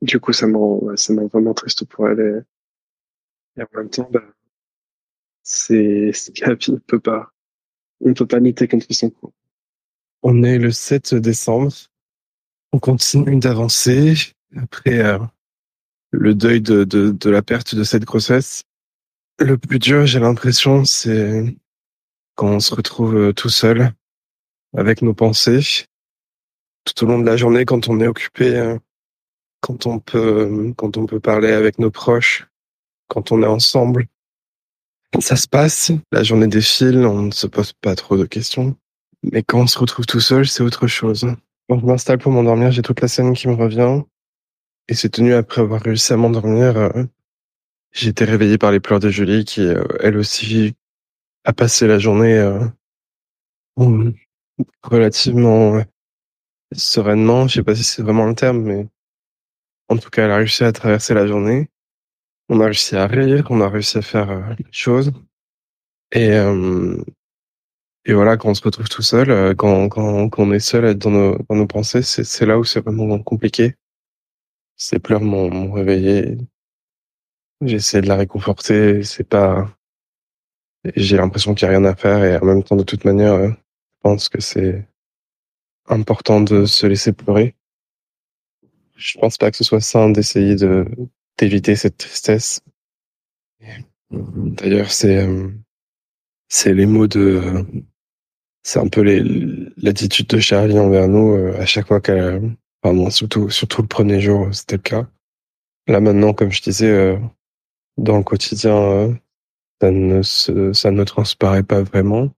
Du 0.00 0.18
coup, 0.18 0.32
ça 0.32 0.46
me 0.46 0.96
ça 0.96 1.14
rend 1.14 1.26
vraiment 1.26 1.54
triste 1.54 1.84
pour 1.84 2.08
elle 2.08 2.44
et, 3.56 3.62
en 3.62 3.66
même 3.76 3.90
temps, 3.90 4.08
bah, 4.10 4.22
c'est, 5.42 6.12
la 6.40 6.54
vie, 6.54 6.70
on 6.70 6.78
peut 6.78 7.00
pas, 7.00 7.30
on 8.00 8.14
peut 8.14 8.26
pas 8.26 8.38
lutter 8.38 8.66
contre 8.66 8.86
son 8.90 9.10
coup. 9.10 9.32
On 10.22 10.42
est 10.42 10.58
le 10.58 10.70
7 10.70 11.14
décembre. 11.16 11.72
On 12.72 12.78
continue 12.78 13.38
d'avancer. 13.38 14.14
Après, 14.56 15.00
euh, 15.00 15.18
le 16.10 16.34
deuil 16.34 16.60
de, 16.60 16.84
de, 16.84 17.10
de 17.10 17.30
la 17.30 17.42
perte 17.42 17.74
de 17.74 17.84
cette 17.84 18.04
grossesse. 18.04 18.62
Le 19.38 19.58
plus 19.58 19.78
dur, 19.78 20.06
j'ai 20.06 20.20
l'impression, 20.20 20.84
c'est 20.84 21.56
quand 22.34 22.48
on 22.48 22.60
se 22.60 22.74
retrouve 22.74 23.16
euh, 23.16 23.32
tout 23.32 23.48
seul 23.48 23.92
avec 24.76 25.02
nos 25.02 25.14
pensées 25.14 25.86
tout 26.84 27.04
au 27.04 27.06
long 27.06 27.18
de 27.18 27.26
la 27.26 27.36
journée 27.36 27.64
quand 27.64 27.88
on 27.88 28.00
est 28.00 28.06
occupé, 28.06 28.56
euh, 28.56 28.76
quand 29.60 29.86
on 29.86 29.98
peut, 29.98 30.72
quand 30.76 30.96
on 30.96 31.06
peut 31.06 31.20
parler 31.20 31.52
avec 31.52 31.78
nos 31.78 31.90
proches, 31.90 32.46
quand 33.08 33.32
on 33.32 33.42
est 33.42 33.46
ensemble. 33.46 34.06
Ça 35.20 35.36
se 35.36 35.46
passe, 35.46 35.92
la 36.10 36.22
journée 36.22 36.46
défile, 36.46 37.04
on 37.04 37.22
ne 37.22 37.30
se 37.30 37.46
pose 37.46 37.72
pas 37.74 37.94
trop 37.94 38.16
de 38.16 38.24
questions. 38.24 38.76
Mais 39.22 39.42
quand 39.42 39.60
on 39.60 39.66
se 39.66 39.78
retrouve 39.78 40.06
tout 40.06 40.20
seul, 40.20 40.46
c'est 40.46 40.62
autre 40.62 40.86
chose. 40.86 41.26
Quand 41.68 41.78
je 41.78 41.86
m'installe 41.86 42.18
pour 42.18 42.32
m'endormir, 42.32 42.72
j'ai 42.72 42.82
toute 42.82 43.00
la 43.00 43.08
scène 43.08 43.34
qui 43.34 43.46
me 43.46 43.54
revient. 43.54 44.02
Et 44.88 44.94
c'est 44.94 45.10
tenu 45.10 45.34
après 45.34 45.60
avoir 45.60 45.80
réussi 45.80 46.12
à 46.12 46.16
m'endormir. 46.16 46.76
Euh, 46.76 47.04
j'ai 47.92 48.08
été 48.08 48.24
réveillé 48.24 48.58
par 48.58 48.72
les 48.72 48.80
pleurs 48.80 49.00
de 49.00 49.10
Julie 49.10 49.44
qui, 49.44 49.60
euh, 49.60 49.84
elle 50.00 50.16
aussi, 50.16 50.74
a 51.44 51.52
passé 51.52 51.86
la 51.86 51.98
journée 51.98 52.36
euh, 52.38 52.66
relativement 54.82 55.82
sereinement. 56.72 57.48
Je 57.48 57.54
sais 57.54 57.62
pas 57.62 57.74
si 57.74 57.84
c'est 57.84 58.02
vraiment 58.02 58.26
le 58.26 58.34
terme, 58.34 58.62
mais 58.62 58.86
en 59.88 59.96
tout 59.96 60.10
cas, 60.10 60.24
elle 60.24 60.30
a 60.30 60.36
réussi 60.36 60.64
à 60.64 60.72
traverser 60.72 61.14
la 61.14 61.26
journée. 61.26 61.68
On 62.48 62.60
a 62.60 62.66
réussi 62.66 62.96
à 62.96 63.06
rire, 63.06 63.46
on 63.50 63.60
a 63.60 63.68
réussi 63.68 63.98
à 63.98 64.02
faire 64.02 64.56
des 64.56 64.66
choses. 64.70 65.12
Et, 66.12 66.30
et 68.04 68.12
voilà, 68.12 68.36
quand 68.36 68.50
on 68.50 68.54
se 68.54 68.62
retrouve 68.62 68.88
tout 68.88 69.02
seul, 69.02 69.54
quand, 69.56 69.88
quand, 69.88 70.28
quand 70.28 70.42
on 70.42 70.52
est 70.52 70.58
seul 70.58 70.94
dans 70.94 71.10
nos, 71.10 71.38
dans 71.48 71.56
nos 71.56 71.66
pensées, 71.66 72.02
c'est 72.02 72.46
là 72.46 72.58
où 72.58 72.64
c'est 72.64 72.80
vraiment 72.80 73.18
compliqué. 73.20 73.76
Ces 74.76 74.98
pleurs 74.98 75.20
m'ont 75.20 75.72
réveillé. 75.72 76.36
J'essaie 77.60 78.00
de 78.00 78.08
la 78.08 78.16
réconforter. 78.16 79.04
C'est 79.04 79.24
pas. 79.24 79.70
J'ai 80.96 81.16
l'impression 81.16 81.54
qu'il 81.54 81.68
n'y 81.68 81.74
a 81.74 81.78
rien 81.78 81.88
à 81.88 81.94
faire 81.94 82.24
et 82.24 82.36
en 82.36 82.44
même 82.44 82.64
temps, 82.64 82.74
de 82.74 82.82
toute 82.82 83.04
manière, 83.04 83.34
euh, 83.34 83.50
pense 84.02 84.28
que 84.28 84.40
c'est 84.40 84.86
important 85.86 86.40
de 86.40 86.64
se 86.66 86.86
laisser 86.86 87.12
pleurer. 87.12 87.54
Je 88.96 89.18
pense 89.18 89.36
pas 89.36 89.50
que 89.50 89.56
ce 89.56 89.64
soit 89.64 89.80
sain 89.80 90.10
d'essayer 90.10 90.54
de 90.54 90.86
d'éviter 91.38 91.76
cette 91.76 91.96
tristesse. 91.96 92.60
D'ailleurs, 94.10 94.90
c'est 94.90 95.26
euh, 95.26 95.48
c'est 96.48 96.74
les 96.74 96.86
mots 96.86 97.06
de 97.06 97.64
c'est 98.62 98.78
un 98.78 98.88
peu 98.88 99.02
l'attitude 99.76 100.28
de 100.28 100.38
Charlie 100.38 100.78
envers 100.78 101.08
nous 101.08 101.32
euh, 101.32 101.60
à 101.60 101.66
chaque 101.66 101.88
fois 101.88 102.00
qu'elle 102.00 102.56
Enfin, 102.84 103.10
surtout, 103.10 103.48
surtout 103.48 103.82
le 103.82 103.88
premier 103.88 104.20
jour, 104.20 104.48
c'était 104.52 104.76
le 104.76 104.82
cas. 104.82 105.06
Là 105.86 106.00
maintenant, 106.00 106.32
comme 106.32 106.50
je 106.50 106.62
disais, 106.62 106.90
euh, 106.90 107.16
dans 107.96 108.18
le 108.18 108.24
quotidien, 108.24 108.76
euh, 108.76 109.14
ça 109.80 109.90
ne 109.90 110.72
ça 110.72 110.90
ne 110.90 111.04
transparaît 111.04 111.62
pas 111.62 111.82
vraiment. 111.82 112.30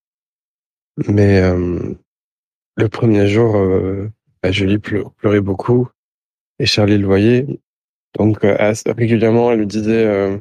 Mais 1.09 1.41
euh, 1.41 1.95
le 2.77 2.89
premier 2.89 3.27
jour, 3.27 3.57
bah, 4.43 4.53
Julie 4.53 4.79
pleurait 4.79 5.41
beaucoup 5.41 5.89
et 6.59 6.67
Charlie 6.67 6.99
le 6.99 7.07
voyait. 7.07 7.47
Donc 8.17 8.41
régulièrement, 8.43 9.53
elle 9.53 9.61
lui 9.61 9.67
disait 9.67 10.41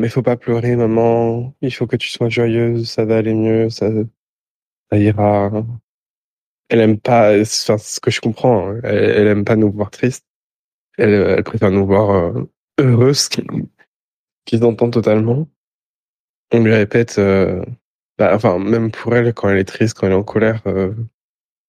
mais 0.00 0.08
faut 0.08 0.22
pas 0.22 0.38
pleurer, 0.38 0.76
maman. 0.76 1.54
Il 1.60 1.74
faut 1.74 1.86
que 1.86 1.96
tu 1.96 2.08
sois 2.08 2.30
joyeuse. 2.30 2.88
Ça 2.88 3.04
va 3.04 3.18
aller 3.18 3.34
mieux. 3.34 3.68
Ça, 3.68 3.90
ça 4.90 4.98
ira. 4.98 5.52
Elle 6.70 6.80
aime 6.80 6.98
pas, 6.98 7.38
enfin, 7.38 7.76
ce 7.76 8.00
que 8.00 8.10
je 8.10 8.20
comprends, 8.22 8.70
hein. 8.70 8.80
elle, 8.82 9.26
aime 9.26 9.44
pas 9.44 9.56
nous 9.56 9.70
voir 9.70 9.90
tristes. 9.90 10.24
Elle, 10.96 11.12
elle 11.12 11.44
préfère 11.44 11.70
nous 11.70 11.84
voir 11.84 12.10
euh, 12.10 12.50
heureuses, 12.78 13.28
qui, 13.28 13.42
qui 14.46 14.58
s'entend 14.58 14.88
totalement. 14.88 15.46
On 16.52 16.62
lui 16.64 16.72
répète, 16.72 17.18
euh, 17.18 17.62
bah, 18.20 18.34
enfin, 18.34 18.58
même 18.58 18.90
pour 18.90 19.16
elle, 19.16 19.32
quand 19.32 19.48
elle 19.48 19.58
est 19.58 19.64
triste, 19.64 19.96
quand 19.96 20.06
elle 20.06 20.12
est 20.12 20.16
en 20.16 20.22
colère, 20.22 20.60
euh, 20.66 20.92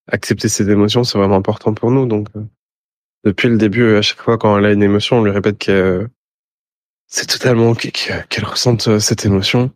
accepter 0.08 0.50
ses 0.50 0.70
émotions, 0.70 1.05
c'est 1.05 1.17
vraiment 1.17 1.38
important 1.38 1.74
pour 1.74 1.91
nous. 1.91 2.05
Donc, 2.05 2.27
euh, 2.36 2.43
depuis 3.24 3.48
le 3.48 3.58
début, 3.58 3.96
à 3.96 4.01
chaque 4.01 4.20
fois 4.22 4.38
quand 4.38 4.58
elle 4.58 4.65
a 4.65 4.74
une 4.74 4.84
émotion, 4.84 5.20
on 5.20 5.24
lui 5.24 5.31
répète 5.31 5.58
que 5.60 6.10
c'est 7.08 7.27
totalement 7.27 7.70
ok 7.72 7.91
qu'elle 8.29 8.46
ressente 8.46 8.88
euh, 8.89 9.00
cette 9.00 9.25
émotion. 9.25 9.72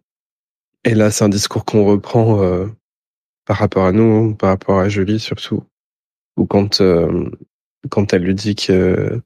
Et 0.84 0.96
là, 0.96 1.12
c'est 1.12 1.24
un 1.24 1.30
discours 1.30 1.64
qu'on 1.66 1.86
reprend 1.86 2.42
euh, 2.44 2.68
par 3.46 3.58
rapport 3.58 3.86
à 3.86 3.92
nous, 3.94 4.36
par 4.36 4.50
rapport 4.50 4.80
à 4.80 4.90
Julie 4.90 5.20
surtout, 5.20 5.64
ou 6.38 6.46
quand 6.46 6.82
euh, 6.82 7.30
quand 7.90 8.14
elle 8.14 8.24
lui 8.24 8.36
dit 8.36 8.56
que 8.56 9.22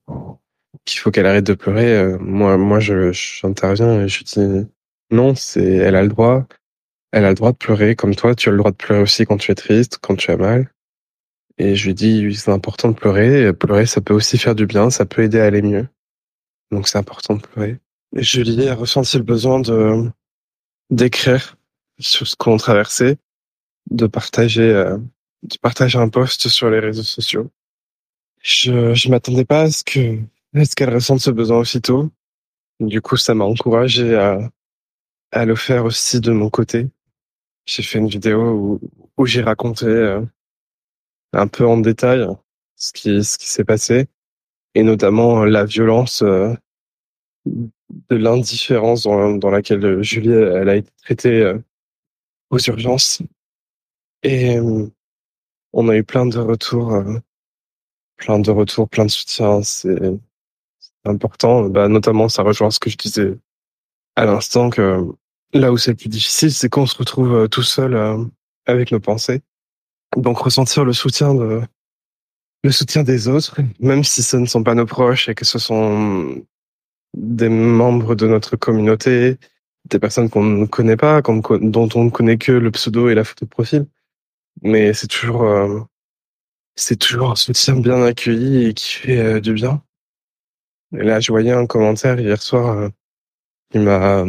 qu'il 0.85 0.99
faut 0.99 1.11
qu'elle 1.11 1.25
arrête 1.25 1.45
de 1.45 1.53
pleurer, 1.55 1.97
euh, 1.97 2.17
moi 2.19 2.57
moi 2.57 2.79
je 2.79 3.11
j'interviens 3.11 4.03
et 4.03 4.07
je 4.07 4.23
dis 4.23 4.67
non, 5.11 5.35
c'est 5.35 5.65
elle 5.65 5.95
a 5.95 6.03
le 6.03 6.09
droit, 6.09 6.47
elle 7.11 7.25
a 7.25 7.29
le 7.29 7.35
droit 7.35 7.51
de 7.51 7.57
pleurer 7.57 7.95
comme 7.95 8.15
toi, 8.15 8.35
tu 8.35 8.49
as 8.49 8.51
le 8.51 8.57
droit 8.57 8.71
de 8.71 8.75
pleurer 8.75 9.01
aussi 9.01 9.25
quand 9.25 9.37
tu 9.37 9.51
es 9.51 9.55
triste, 9.55 9.97
quand 10.01 10.15
tu 10.15 10.31
as 10.31 10.37
mal. 10.37 10.71
Et 11.57 11.75
je 11.75 11.87
lui 11.87 11.93
dis 11.93 12.35
c'est 12.35 12.51
important 12.51 12.89
de 12.89 12.93
pleurer, 12.93 13.51
pleurer 13.53 13.85
ça 13.85 14.01
peut 14.01 14.13
aussi 14.13 14.37
faire 14.37 14.55
du 14.55 14.65
bien, 14.65 14.89
ça 14.89 15.05
peut 15.05 15.23
aider 15.23 15.39
à 15.39 15.45
aller 15.45 15.61
mieux. 15.61 15.87
Donc 16.71 16.87
c'est 16.87 16.97
important 16.97 17.35
de 17.35 17.41
pleurer. 17.41 17.79
Et 18.15 18.23
Julie 18.23 18.67
a 18.69 18.75
ressenti 18.75 19.17
le 19.17 19.23
besoin 19.23 19.59
de 19.59 20.09
d'écrire 20.89 21.57
sur 21.99 22.27
ce 22.27 22.35
qu'on 22.35 22.57
traversait, 22.57 23.17
de 23.91 24.07
partager 24.07 24.71
euh, 24.71 24.97
de 25.43 25.57
partager 25.61 25.97
un 25.99 26.09
post 26.09 26.47
sur 26.47 26.69
les 26.69 26.79
réseaux 26.79 27.03
sociaux. 27.03 27.51
Je 28.41 28.93
je 28.93 29.09
m'attendais 29.09 29.45
pas 29.45 29.63
à 29.63 29.71
ce 29.71 29.83
que 29.83 30.19
à 30.55 30.65
ce 30.65 30.75
qu'elle 30.75 30.93
ressente 30.93 31.19
ce 31.19 31.31
besoin 31.31 31.59
aussitôt. 31.59 32.09
Du 32.79 33.01
coup, 33.01 33.17
ça 33.17 33.35
m'a 33.35 33.45
encouragé 33.45 34.15
à 34.15 34.49
à 35.31 35.45
le 35.45 35.55
faire 35.55 35.85
aussi 35.85 36.19
de 36.21 36.31
mon 36.31 36.49
côté. 36.49 36.87
J'ai 37.69 37.83
fait 37.83 37.99
une 37.99 38.07
vidéo 38.07 38.79
où 39.15 39.25
j'ai 39.27 39.43
raconté 39.43 39.85
euh, 39.85 40.21
un 41.33 41.47
peu 41.47 41.67
en 41.67 41.77
détail 41.77 42.25
ce 42.75 42.91
qui 42.91 43.23
ce 43.23 43.37
qui 43.37 43.47
s'est 43.47 43.63
passé 43.63 44.07
et 44.73 44.81
notamment 44.81 45.45
la 45.45 45.65
violence 45.65 46.23
euh, 46.23 46.51
de 47.45 48.15
l'indifférence 48.15 49.03
dans, 49.03 49.35
dans 49.35 49.51
laquelle 49.51 50.01
Julie 50.01 50.31
elle 50.31 50.67
a 50.67 50.77
été 50.77 50.91
traitée 51.03 51.41
euh, 51.43 51.59
aux 52.49 52.57
urgences. 52.57 53.21
Et 54.23 54.57
euh, 54.57 54.87
on 55.71 55.89
a 55.89 55.95
eu 55.95 56.03
plein 56.03 56.25
de 56.25 56.39
retours 56.39 56.95
euh, 56.95 57.19
plein 58.17 58.39
de 58.39 58.49
retours 58.49 58.89
plein 58.89 59.05
de 59.05 59.11
soutien 59.11 59.61
c'est 59.61 59.99
c'est 60.79 61.07
important. 61.07 61.69
Bah 61.69 61.87
notamment 61.87 62.29
ça 62.29 62.41
rejoint 62.41 62.71
ce 62.71 62.79
que 62.79 62.89
je 62.89 62.97
disais 62.97 63.37
à 64.15 64.25
l'instant 64.25 64.71
que 64.71 65.05
là 65.53 65.71
où 65.71 65.77
c'est 65.77 65.91
le 65.91 65.97
plus 65.97 66.09
difficile 66.09 66.51
c'est 66.51 66.69
qu'on 66.69 66.85
se 66.85 66.97
retrouve 66.97 67.33
euh, 67.33 67.47
tout 67.47 67.63
seul 67.63 67.95
euh, 67.95 68.23
avec 68.65 68.91
nos 68.91 68.99
pensées 68.99 69.41
donc 70.17 70.37
ressentir 70.37 70.85
le 70.85 70.93
soutien 70.93 71.33
de 71.33 71.61
le 72.63 72.71
soutien 72.71 73.03
des 73.03 73.27
autres 73.27 73.61
même 73.79 74.03
si 74.03 74.23
ce 74.23 74.37
ne 74.37 74.45
sont 74.45 74.63
pas 74.63 74.75
nos 74.75 74.85
proches 74.85 75.29
et 75.29 75.35
que 75.35 75.45
ce 75.45 75.59
sont 75.59 76.43
des 77.15 77.49
membres 77.49 78.15
de 78.15 78.27
notre 78.27 78.55
communauté, 78.55 79.37
des 79.85 79.99
personnes 79.99 80.29
qu'on 80.29 80.43
ne 80.43 80.65
connaît 80.65 80.97
pas, 80.97 81.21
dont 81.21 81.89
on 81.95 82.03
ne 82.03 82.09
connaît 82.09 82.37
que 82.37 82.51
le 82.51 82.71
pseudo 82.71 83.09
et 83.09 83.15
la 83.15 83.23
photo 83.23 83.45
de 83.45 83.49
profil. 83.49 83.87
Mais 84.61 84.93
c'est 84.93 85.07
toujours, 85.07 85.43
euh, 85.43 85.81
c'est 86.75 86.97
toujours 86.97 87.31
un 87.31 87.35
soutien 87.35 87.75
bien 87.75 88.03
accueilli 88.03 88.65
et 88.65 88.73
qui 88.73 88.89
fait 88.89 89.41
du 89.41 89.53
bien. 89.53 89.81
Et 90.97 91.03
là, 91.03 91.19
je 91.19 91.31
voyais 91.31 91.51
un 91.51 91.65
commentaire 91.65 92.19
hier 92.19 92.41
soir 92.41 92.77
euh, 92.77 92.89
m'a, 93.75 94.25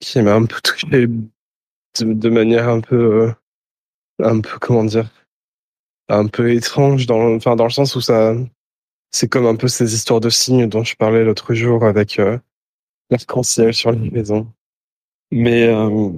qui 0.00 0.20
m'a 0.22 0.34
un 0.34 0.46
peu 0.46 0.60
touché 0.62 1.06
de, 2.00 2.28
manière 2.28 2.68
un 2.68 2.80
peu, 2.80 3.22
euh, 3.22 3.32
un 4.22 4.40
peu 4.40 4.58
comment 4.60 4.84
dire, 4.84 5.10
un 6.08 6.26
peu 6.26 6.52
étrange 6.52 7.06
dans, 7.06 7.34
enfin 7.34 7.56
dans 7.56 7.64
le 7.64 7.70
sens 7.70 7.96
où 7.96 8.00
ça, 8.00 8.34
c'est 9.10 9.28
comme 9.28 9.46
un 9.46 9.56
peu 9.56 9.68
ces 9.68 9.94
histoires 9.94 10.20
de 10.20 10.30
signes 10.30 10.68
dont 10.68 10.84
je 10.84 10.96
parlais 10.96 11.24
l'autre 11.24 11.54
jour 11.54 11.84
avec 11.84 12.18
euh, 12.18 12.38
l'arc-en-ciel 13.10 13.74
sur 13.74 13.92
les 13.92 14.10
maisons. 14.10 14.52
Mais 15.30 15.66
euh, 15.66 16.10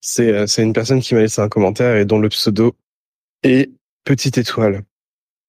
c'est 0.00 0.32
euh, 0.32 0.46
c'est 0.46 0.62
une 0.62 0.72
personne 0.72 1.00
qui 1.00 1.14
m'a 1.14 1.20
laissé 1.20 1.40
un 1.40 1.48
commentaire 1.48 1.96
et 1.96 2.04
dont 2.04 2.18
le 2.18 2.28
pseudo 2.28 2.76
est 3.42 3.70
Petite 4.04 4.38
Étoile. 4.38 4.84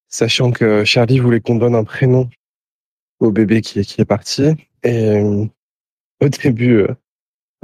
Sachant 0.09 0.51
que 0.51 0.83
Charlie 0.83 1.19
voulait 1.19 1.41
qu'on 1.41 1.55
donne 1.55 1.75
un 1.75 1.83
prénom 1.83 2.29
au 3.19 3.31
bébé 3.31 3.61
qui 3.61 3.79
est, 3.79 3.83
qui 3.83 4.01
est 4.01 4.05
parti. 4.05 4.43
Et 4.83 5.09
euh, 5.09 5.45
au 6.21 6.29
début, 6.29 6.87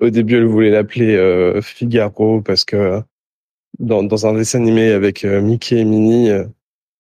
au 0.02 0.10
début, 0.10 0.36
elle 0.38 0.46
voulait 0.46 0.70
l'appeler 0.70 1.16
euh, 1.16 1.62
Figaro 1.62 2.42
parce 2.42 2.66
que 2.66 3.02
dans, 3.80 4.04
dans 4.04 4.28
un 4.28 4.34
dessin 4.34 4.60
animé 4.62 4.92
avec 4.92 5.26
euh, 5.26 5.42
Mickey 5.42 5.78
et 5.80 5.86
Minnie, 5.86 6.30
euh, 6.30 6.46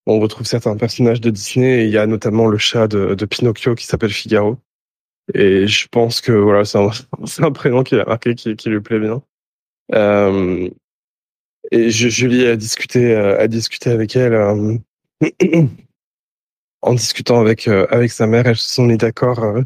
on 0.05 0.19
retrouve 0.19 0.45
certains 0.45 0.75
personnages 0.77 1.21
de 1.21 1.29
Disney 1.29 1.83
et 1.83 1.85
il 1.85 1.91
y 1.91 1.97
a 1.97 2.07
notamment 2.07 2.47
le 2.47 2.57
chat 2.57 2.87
de, 2.87 3.15
de 3.15 3.25
Pinocchio 3.25 3.75
qui 3.75 3.85
s'appelle 3.85 4.11
Figaro. 4.11 4.57
Et 5.33 5.67
je 5.67 5.87
pense 5.87 6.19
que 6.21 6.31
voilà, 6.33 6.65
c'est 6.65 6.77
un, 6.77 6.89
un 7.39 7.51
prénom 7.51 7.83
qui 7.83 7.95
a 7.95 8.05
marqué, 8.05 8.35
qui, 8.35 8.55
qui 8.55 8.69
lui 8.69 8.81
plaît 8.81 8.99
bien. 8.99 9.21
Euh, 9.93 10.69
et 11.71 11.89
Julie 11.89 12.45
a 12.45 12.55
discuté, 12.55 13.15
euh, 13.15 13.39
a 13.39 13.47
discuté 13.47 13.89
avec 13.89 14.15
elle. 14.15 14.33
euh, 14.33 14.77
en 16.81 16.93
discutant 16.93 17.39
avec 17.39 17.67
euh, 17.67 17.87
avec 17.89 18.11
sa 18.11 18.27
mère, 18.27 18.45
elles 18.45 18.57
se 18.57 18.75
sont 18.75 18.83
mis 18.83 18.97
d'accord 18.97 19.39
euh, 19.43 19.61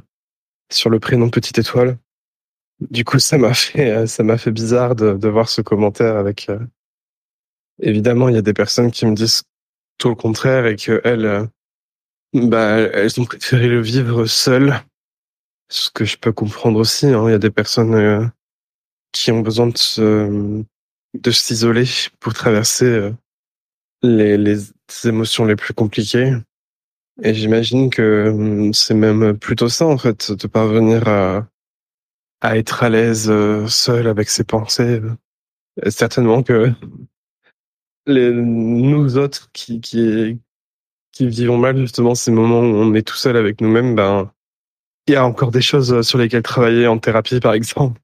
sur 0.72 0.90
le 0.90 1.00
prénom 1.00 1.30
Petite 1.30 1.58
Étoile. 1.58 1.98
Du 2.80 3.04
coup, 3.04 3.20
ça 3.20 3.38
m'a 3.38 3.54
fait 3.54 3.92
euh, 3.92 4.06
ça 4.08 4.24
m'a 4.24 4.38
fait 4.38 4.52
bizarre 4.52 4.96
de, 4.96 5.14
de 5.14 5.28
voir 5.30 5.50
ce 5.50 5.62
commentaire 5.62 6.16
avec. 6.18 6.50
euh, 6.50 6.60
Évidemment, 7.82 8.30
il 8.30 8.36
y 8.36 8.40
a 8.40 8.42
des 8.44 8.54
personnes 8.54 8.92
qui 8.92 9.06
me 9.06 9.14
disent 9.16 9.44
tout 9.98 10.10
le 10.10 10.16
contraire 10.16 10.66
et 10.66 10.76
que 10.76 11.02
elles, 11.04 11.26
euh, 11.26 11.46
bah, 12.34 12.78
elles 12.78 13.20
ont 13.20 13.26
préféré 13.26 13.68
le 13.68 13.82
vivre 13.82 14.26
seules. 14.26 14.80
Ce 15.70 15.90
que 15.92 16.06
je 16.06 16.18
peux 16.18 16.32
comprendre 16.32 16.80
aussi. 16.80 17.08
hein. 17.08 17.24
Il 17.28 17.32
y 17.32 17.36
a 17.36 17.40
des 17.40 17.50
personnes 17.52 17.94
euh, 17.94 18.26
qui 19.12 19.32
ont 19.32 19.42
besoin 19.42 19.68
de 19.68 19.78
se 19.78 20.64
de 21.14 21.32
s'isoler 21.32 21.86
pour 22.20 22.34
traverser 22.34 23.12
les, 24.04 24.38
les 24.38 24.60
émotions 25.06 25.46
les 25.46 25.56
plus 25.56 25.74
compliquées. 25.74 26.34
Et 27.24 27.34
j'imagine 27.34 27.90
que 27.90 28.30
hum, 28.30 28.74
c'est 28.74 28.94
même 28.94 29.38
plutôt 29.38 29.70
ça, 29.70 29.88
en 29.88 29.98
fait, 29.98 30.32
de 30.32 30.48
parvenir 30.48 31.08
à, 31.08 31.48
à 32.42 32.58
être 32.58 32.84
à 32.84 32.90
l'aise 32.90 33.30
euh, 33.30 33.68
seul 33.68 34.08
avec 34.08 34.30
ses 34.30 34.44
pensées. 34.44 35.02
Et 35.84 35.92
certainement 35.92 36.44
que 36.44 36.72
les, 38.06 38.32
nous 38.32 39.18
autres 39.18 39.50
qui, 39.54 39.82
qui, 39.82 40.40
qui 41.12 41.28
vivons 41.28 41.58
mal 41.58 41.78
justement 41.78 42.16
ces 42.16 42.32
moments 42.32 42.62
où 42.62 42.76
on 42.76 42.94
est 42.94 43.08
tout 43.08 43.16
seul 43.16 43.38
avec 43.38 43.62
nous-mêmes, 43.62 43.96
ben, 43.96 44.32
il 45.08 45.14
y 45.14 45.16
a 45.16 45.26
encore 45.26 45.52
des 45.52 45.62
choses 45.62 46.02
sur 46.02 46.18
lesquelles 46.18 46.44
travailler 46.44 46.88
en 46.88 46.98
thérapie, 47.00 47.40
par 47.40 47.54
exemple. 47.54 48.00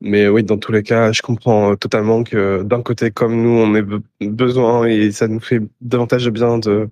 Mais 0.00 0.26
oui, 0.26 0.42
dans 0.42 0.58
tous 0.58 0.72
les 0.72 0.82
cas, 0.82 1.12
je 1.12 1.22
comprends 1.22 1.76
totalement 1.76 2.24
que 2.24 2.62
d'un 2.64 2.82
côté 2.82 3.12
comme 3.12 3.40
nous, 3.40 3.50
on 3.50 3.68
be- 3.70 4.02
besoin 4.20 4.86
et 4.86 5.12
ça 5.12 5.28
nous 5.28 5.40
fait 5.40 5.60
davantage 5.80 6.24
de 6.24 6.30
bien 6.30 6.58
de 6.58 6.88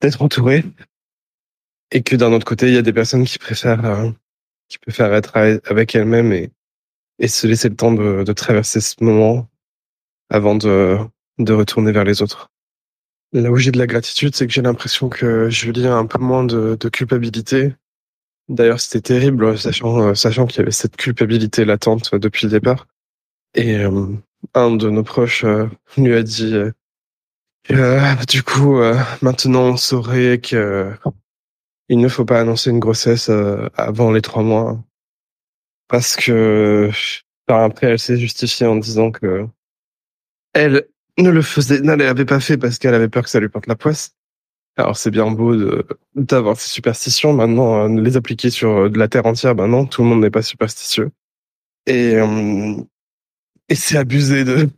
d'être 0.00 0.22
entouré, 0.22 0.64
et 1.90 2.02
que 2.02 2.16
d'un 2.16 2.32
autre 2.32 2.46
côté, 2.46 2.68
il 2.68 2.74
y 2.74 2.78
a 2.78 2.82
des 2.82 2.92
personnes 2.92 3.24
qui 3.24 3.38
préfèrent 3.38 3.84
euh, 3.84 4.10
qui 4.68 4.78
préfèrent 4.78 5.14
être 5.14 5.36
a- 5.36 5.58
avec 5.70 5.94
elles-mêmes 5.94 6.32
et 6.32 6.50
et 7.18 7.28
se 7.28 7.46
laisser 7.46 7.70
le 7.70 7.76
temps 7.76 7.92
de, 7.92 8.24
de 8.24 8.32
traverser 8.32 8.80
ce 8.80 8.94
moment 9.02 9.48
avant 10.30 10.54
de 10.54 10.98
de 11.38 11.52
retourner 11.52 11.92
vers 11.92 12.04
les 12.04 12.22
autres. 12.22 12.50
Là 13.32 13.50
où 13.50 13.56
j'ai 13.56 13.72
de 13.72 13.78
la 13.78 13.86
gratitude, 13.86 14.34
c'est 14.34 14.46
que 14.46 14.52
j'ai 14.52 14.62
l'impression 14.62 15.08
que 15.08 15.50
Julie 15.50 15.86
a 15.86 15.94
un 15.96 16.06
peu 16.06 16.18
moins 16.18 16.44
de, 16.44 16.76
de 16.78 16.88
culpabilité. 16.88 17.74
D'ailleurs, 18.48 18.80
c'était 18.80 19.00
terrible, 19.00 19.58
sachant 19.58 20.00
euh, 20.00 20.14
sachant 20.14 20.46
qu'il 20.46 20.58
y 20.58 20.62
avait 20.62 20.70
cette 20.70 20.96
culpabilité 20.96 21.64
latente 21.64 22.14
depuis 22.14 22.46
le 22.46 22.52
départ. 22.52 22.86
Et 23.54 23.76
euh, 23.76 24.06
un 24.54 24.76
de 24.76 24.88
nos 24.90 25.02
proches 25.02 25.44
euh, 25.44 25.66
lui 25.96 26.14
a 26.14 26.22
dit 26.22 26.54
euh, 26.54 26.70
euh, 27.70 28.14
du 28.28 28.42
coup, 28.42 28.78
euh, 28.78 28.96
maintenant 29.22 29.62
on 29.70 29.76
saurait 29.76 30.38
que 30.38 30.92
il 31.88 31.98
ne 31.98 32.08
faut 32.08 32.24
pas 32.24 32.40
annoncer 32.40 32.70
une 32.70 32.78
grossesse 32.78 33.28
euh, 33.28 33.68
avant 33.74 34.12
les 34.12 34.22
trois 34.22 34.42
mois 34.42 34.82
parce 35.88 36.16
que 36.16 36.90
par 37.46 37.62
après 37.62 37.88
elle 37.88 37.98
s'est 37.98 38.16
justifiée 38.16 38.66
en 38.66 38.76
disant 38.76 39.10
que 39.10 39.46
elle 40.52 40.88
ne 41.18 41.30
le 41.30 41.42
faisait, 41.42 41.80
ne 41.80 41.94
l'avait 41.94 42.24
pas 42.24 42.40
fait 42.40 42.56
parce 42.56 42.78
qu'elle 42.78 42.94
avait 42.94 43.08
peur 43.08 43.24
que 43.24 43.30
ça 43.30 43.40
lui 43.40 43.48
porte 43.48 43.66
la 43.66 43.76
poisse. 43.76 44.14
Alors 44.76 44.96
c'est 44.96 45.10
bien 45.10 45.30
beau 45.30 45.54
d'avoir 46.14 46.58
ces 46.58 46.68
superstitions. 46.68 47.32
Maintenant, 47.32 47.88
euh, 47.88 48.00
les 48.00 48.16
appliquer 48.16 48.50
sur 48.50 48.70
euh, 48.70 48.88
de 48.90 48.98
la 48.98 49.08
terre 49.08 49.24
entière, 49.24 49.54
ben 49.54 49.68
non, 49.68 49.86
tout 49.86 50.02
le 50.02 50.08
monde 50.08 50.20
n'est 50.20 50.30
pas 50.30 50.42
superstitieux. 50.42 51.10
Et 51.86 52.16
et 53.68 53.74
c'est 53.74 53.96
abusé 53.96 54.44
de. 54.44 54.68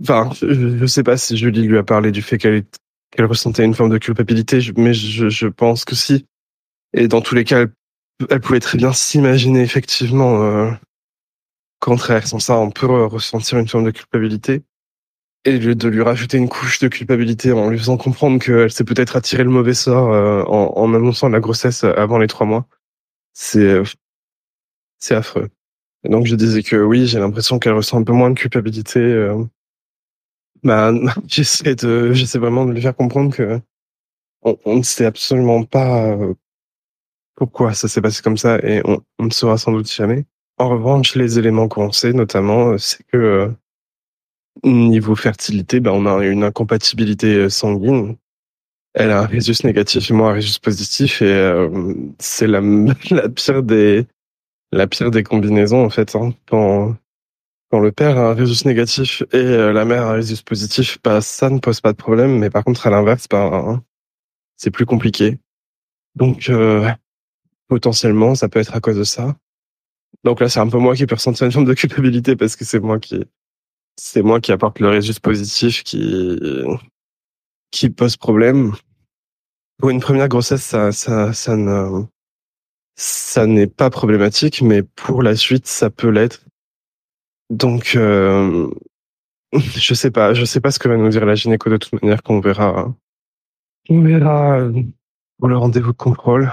Enfin, 0.00 0.30
je, 0.40 0.78
je, 0.78 0.86
sais 0.86 1.02
pas 1.02 1.16
si 1.16 1.36
Julie 1.36 1.66
lui 1.66 1.78
a 1.78 1.82
parlé 1.82 2.12
du 2.12 2.22
fait 2.22 2.38
qu'elle 2.38 2.64
qu'elle 3.12 3.26
ressentait 3.26 3.64
une 3.64 3.74
forme 3.74 3.90
de 3.90 3.98
culpabilité, 3.98 4.58
mais 4.76 4.94
je, 4.94 5.46
pense 5.46 5.84
que 5.84 5.94
si. 5.94 6.26
Et 6.94 7.08
dans 7.08 7.20
tous 7.20 7.34
les 7.34 7.44
cas, 7.44 7.66
elle, 8.30 8.40
pouvait 8.40 8.60
très 8.60 8.78
bien 8.78 8.92
s'imaginer 8.92 9.60
effectivement 9.60 10.42
euh, 10.42 10.70
qu'en 11.78 11.96
traversant 11.96 12.38
ça, 12.38 12.58
on 12.58 12.70
peut 12.70 12.86
ressentir 12.86 13.58
une 13.58 13.68
forme 13.68 13.84
de 13.84 13.90
culpabilité 13.90 14.62
et 15.44 15.58
de 15.58 15.88
lui 15.88 16.02
rajouter 16.02 16.38
une 16.38 16.48
couche 16.48 16.78
de 16.78 16.88
culpabilité 16.88 17.52
en 17.52 17.68
lui 17.68 17.78
faisant 17.78 17.96
comprendre 17.96 18.38
qu'elle 18.38 18.70
s'est 18.70 18.84
peut-être 18.84 19.16
attiré 19.16 19.42
le 19.42 19.50
mauvais 19.50 19.74
sort 19.74 20.12
euh, 20.12 20.44
en, 20.44 20.72
en, 20.76 20.94
annonçant 20.94 21.28
la 21.28 21.40
grossesse 21.40 21.84
avant 21.84 22.18
les 22.18 22.28
trois 22.28 22.46
mois, 22.46 22.66
c'est 23.32 23.58
euh, 23.58 23.84
affreux. 25.10 25.48
Et 26.04 26.08
donc 26.08 26.26
je 26.26 26.34
disais 26.34 26.62
que 26.62 26.76
oui, 26.76 27.06
j'ai 27.06 27.18
l'impression 27.18 27.58
qu'elle 27.58 27.74
ressent 27.74 27.98
un 27.98 28.04
peu 28.04 28.12
moins 28.12 28.30
de 28.30 28.38
culpabilité. 28.38 29.00
Euh, 29.00 29.44
bah, 30.62 30.92
j'essaie 31.26 31.74
de, 31.74 32.12
j'essaie 32.12 32.38
vraiment 32.38 32.66
de 32.66 32.72
lui 32.72 32.82
faire 32.82 32.96
comprendre 32.96 33.34
que 33.34 33.60
on, 34.42 34.76
ne 34.78 34.82
sait 34.82 35.04
absolument 35.04 35.62
pas 35.64 36.08
euh, 36.10 36.34
pourquoi 37.36 37.74
ça 37.74 37.86
s'est 37.86 38.00
passé 38.00 38.22
comme 38.22 38.36
ça 38.36 38.58
et 38.58 38.82
on, 38.84 39.00
on, 39.18 39.26
ne 39.26 39.30
saura 39.30 39.56
sans 39.56 39.72
doute 39.72 39.90
jamais. 39.90 40.24
En 40.58 40.68
revanche, 40.68 41.14
les 41.14 41.38
éléments 41.38 41.68
qu'on 41.68 41.92
sait, 41.92 42.12
notamment, 42.12 42.76
c'est 42.78 43.04
que 43.06 43.54
Niveau 44.64 45.16
fertilité, 45.16 45.80
ben 45.80 45.92
on 45.92 46.06
a 46.06 46.24
une 46.24 46.44
incompatibilité 46.44 47.34
euh, 47.36 47.48
sanguine. 47.48 48.16
Elle 48.94 49.10
a 49.10 49.22
un 49.22 49.26
résus 49.26 49.64
négatif 49.64 50.10
et 50.10 50.14
moi 50.14 50.30
un 50.30 50.34
résus 50.34 50.60
positif 50.60 51.22
et 51.22 51.32
euh, 51.32 51.94
c'est 52.18 52.46
la, 52.46 52.60
la 53.10 53.28
pire 53.30 53.62
des 53.62 54.06
la 54.70 54.86
pire 54.86 55.10
des 55.10 55.22
combinaisons 55.22 55.84
en 55.84 55.90
fait. 55.90 56.14
Hein. 56.14 56.34
Quand 57.72 57.80
le 57.80 57.90
père 57.90 58.18
a 58.18 58.30
un 58.30 58.34
résus 58.34 58.66
négatif 58.66 59.22
et 59.32 59.36
euh, 59.36 59.72
la 59.72 59.86
mère 59.86 60.02
a 60.02 60.10
un 60.10 60.12
résus 60.12 60.42
positif, 60.42 60.98
bah 61.02 61.22
ça 61.22 61.48
ne 61.48 61.58
pose 61.58 61.80
pas 61.80 61.92
de 61.92 61.96
problème. 61.96 62.38
Mais 62.38 62.50
par 62.50 62.64
contre 62.64 62.86
à 62.86 62.90
l'inverse, 62.90 63.26
bah 63.30 63.82
c'est 64.58 64.70
plus 64.70 64.84
compliqué. 64.84 65.38
Donc 66.14 66.52
potentiellement 67.68 68.34
ça 68.34 68.50
peut 68.50 68.60
être 68.60 68.76
à 68.76 68.80
cause 68.80 68.98
de 68.98 69.04
ça. 69.04 69.34
Donc 70.24 70.40
là 70.40 70.50
c'est 70.50 70.60
un 70.60 70.68
peu 70.68 70.76
moi 70.78 70.94
qui 70.94 71.06
peux 71.06 71.14
ressentir 71.14 71.46
une 71.46 71.52
forme 71.52 71.64
de 71.64 71.72
culpabilité 71.72 72.36
parce 72.36 72.56
que 72.56 72.66
c'est 72.66 72.80
moi 72.80 72.98
qui 72.98 73.24
c'est 73.96 74.22
moi 74.22 74.40
qui 74.40 74.52
apporte 74.52 74.78
le 74.78 74.90
résultat 74.90 75.20
positif 75.22 75.82
qui 75.82 76.38
qui 77.70 77.88
pose 77.88 78.18
problème. 78.18 78.74
Pour 79.78 79.88
une 79.88 80.00
première 80.00 80.28
grossesse, 80.28 80.62
ça 80.62 80.92
ça 80.92 81.32
ça 81.32 81.56
ne 81.56 82.04
ça 82.96 83.46
n'est 83.46 83.66
pas 83.66 83.88
problématique, 83.88 84.60
mais 84.60 84.82
pour 84.82 85.22
la 85.22 85.34
suite, 85.34 85.66
ça 85.66 85.88
peut 85.88 86.10
l'être. 86.10 86.44
Donc 87.52 87.92
euh, 87.96 88.66
je 89.52 89.94
sais 89.94 90.10
pas, 90.10 90.32
je 90.32 90.44
sais 90.46 90.60
pas 90.60 90.70
ce 90.70 90.78
que 90.78 90.88
va 90.88 90.96
nous 90.96 91.10
dire 91.10 91.26
la 91.26 91.34
gynéco 91.34 91.68
de 91.68 91.76
toute 91.76 92.02
manière 92.02 92.22
qu'on 92.22 92.40
verra. 92.40 92.94
On 93.90 94.00
verra 94.00 94.70
pour 95.38 95.48
le 95.48 95.58
rendez-vous 95.58 95.92
de 95.92 95.96
contrôle. 95.96 96.50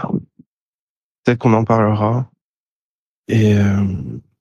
Peut-être 1.24 1.40
qu'on 1.40 1.54
en 1.54 1.64
parlera. 1.64 2.30
Et 3.30 3.56
euh, 3.56 3.86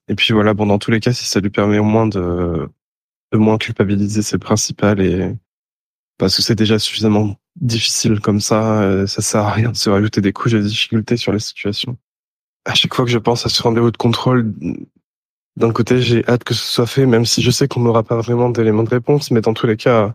et 0.09 0.17
puis 0.17 0.35
voilà, 0.35 0.53
bon 0.53 0.67
dans 0.67 0.79
tous 0.79 0.91
les 0.91 0.99
cas, 0.99 1.13
si 1.13 1.27
ça 1.27 1.39
lui 1.39 1.51
permet 1.51 1.79
au 1.79 1.85
moins 1.85 2.09
de 2.09 2.69
de 3.33 3.39
moins 3.39 3.59
culpabiliser, 3.59 4.23
c'est 4.23 4.39
principal 4.39 5.01
et 5.01 5.33
parce 6.17 6.35
que 6.35 6.43
c'est 6.43 6.57
déjà 6.57 6.81
suffisamment 6.81 7.37
difficile 7.61 8.19
comme 8.19 8.41
ça, 8.41 8.83
euh, 8.83 9.07
ça 9.07 9.23
sert 9.23 9.43
à 9.43 9.53
rien 9.53 9.71
de 9.71 9.77
se 9.77 9.91
rajouter 9.91 10.21
des 10.21 10.33
couches 10.33 10.53
de 10.53 10.61
difficultés 10.61 11.17
sur 11.17 11.33
les 11.33 11.39
situations. 11.39 11.97
À 12.65 12.75
chaque 12.75 12.95
fois 12.95 13.05
que 13.05 13.11
je 13.13 13.19
pense 13.19 13.47
à 13.47 13.49
ce 13.49 13.63
rendez-vous 13.63 13.93
de 13.93 13.97
contrôle, 13.97 14.53
d'un 15.59 15.73
côté, 15.73 16.01
j'ai 16.01 16.27
hâte 16.29 16.45
que 16.45 16.55
ce 16.55 16.65
soit 16.65 16.87
fait, 16.87 17.07
même 17.07 17.27
si 17.27 17.43
je 17.43 17.51
sais 17.51 17.69
qu'on 17.69 17.81
n'aura 17.81 18.03
pas 18.03 18.17
vraiment 18.17 18.49
d'éléments 18.51 18.85
de 18.85 18.91
réponse, 18.91 19.31
mais 19.31 19.41
dans 19.41 19.55
tous 19.55 19.67
les 19.67 19.77
cas, 19.77 20.15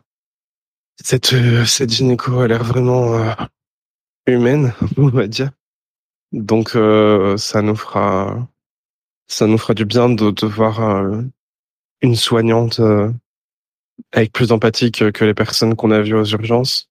cette, 1.03 1.33
euh, 1.33 1.65
cette 1.65 1.91
gynéco 1.91 2.39
a 2.39 2.47
l'air 2.47 2.63
vraiment 2.63 3.15
euh, 3.15 3.31
humaine, 4.25 4.73
on 4.97 5.09
va 5.09 5.27
dire. 5.27 5.51
Donc, 6.31 6.69
ça 6.69 7.61
nous 7.61 7.75
fera, 7.75 8.47
ça 9.27 9.45
nous 9.45 9.59
fera 9.59 9.75
du 9.75 9.85
bien 9.85 10.09
de, 10.09 10.31
de 10.31 10.47
voir 10.47 10.79
une 12.03 12.15
soignante 12.15 12.79
euh, 12.81 13.11
avec 14.11 14.31
plus 14.31 14.49
d'empathie 14.49 14.91
que, 14.91 15.23
les 15.23 15.33
personnes 15.33 15.75
qu'on 15.75 15.89
a 15.91 16.01
vues 16.01 16.15
aux 16.15 16.25
urgences. 16.25 16.89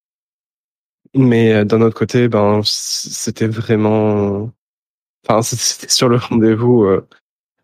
Mais 1.14 1.52
euh, 1.52 1.64
d'un 1.64 1.82
autre 1.82 1.96
côté, 1.96 2.28
ben 2.28 2.62
c'était 2.64 3.46
vraiment, 3.46 4.50
enfin 5.24 5.42
c'était 5.42 5.92
sur 5.92 6.08
le 6.08 6.16
rendez-vous, 6.16 6.84
euh, 6.84 7.06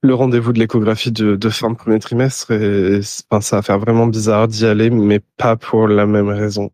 le 0.02 0.14
rendez-vous 0.14 0.52
de 0.52 0.58
l'échographie 0.58 1.12
de, 1.12 1.36
de, 1.36 1.48
fin 1.50 1.70
de 1.70 1.76
premier 1.76 1.98
trimestre 1.98 2.52
et 2.52 3.02
ça 3.02 3.56
va 3.56 3.62
faire 3.62 3.78
vraiment 3.78 4.06
bizarre 4.06 4.48
d'y 4.48 4.64
aller, 4.64 4.90
mais 4.90 5.20
pas 5.36 5.56
pour 5.56 5.88
la 5.88 6.06
même 6.06 6.28
raison. 6.28 6.70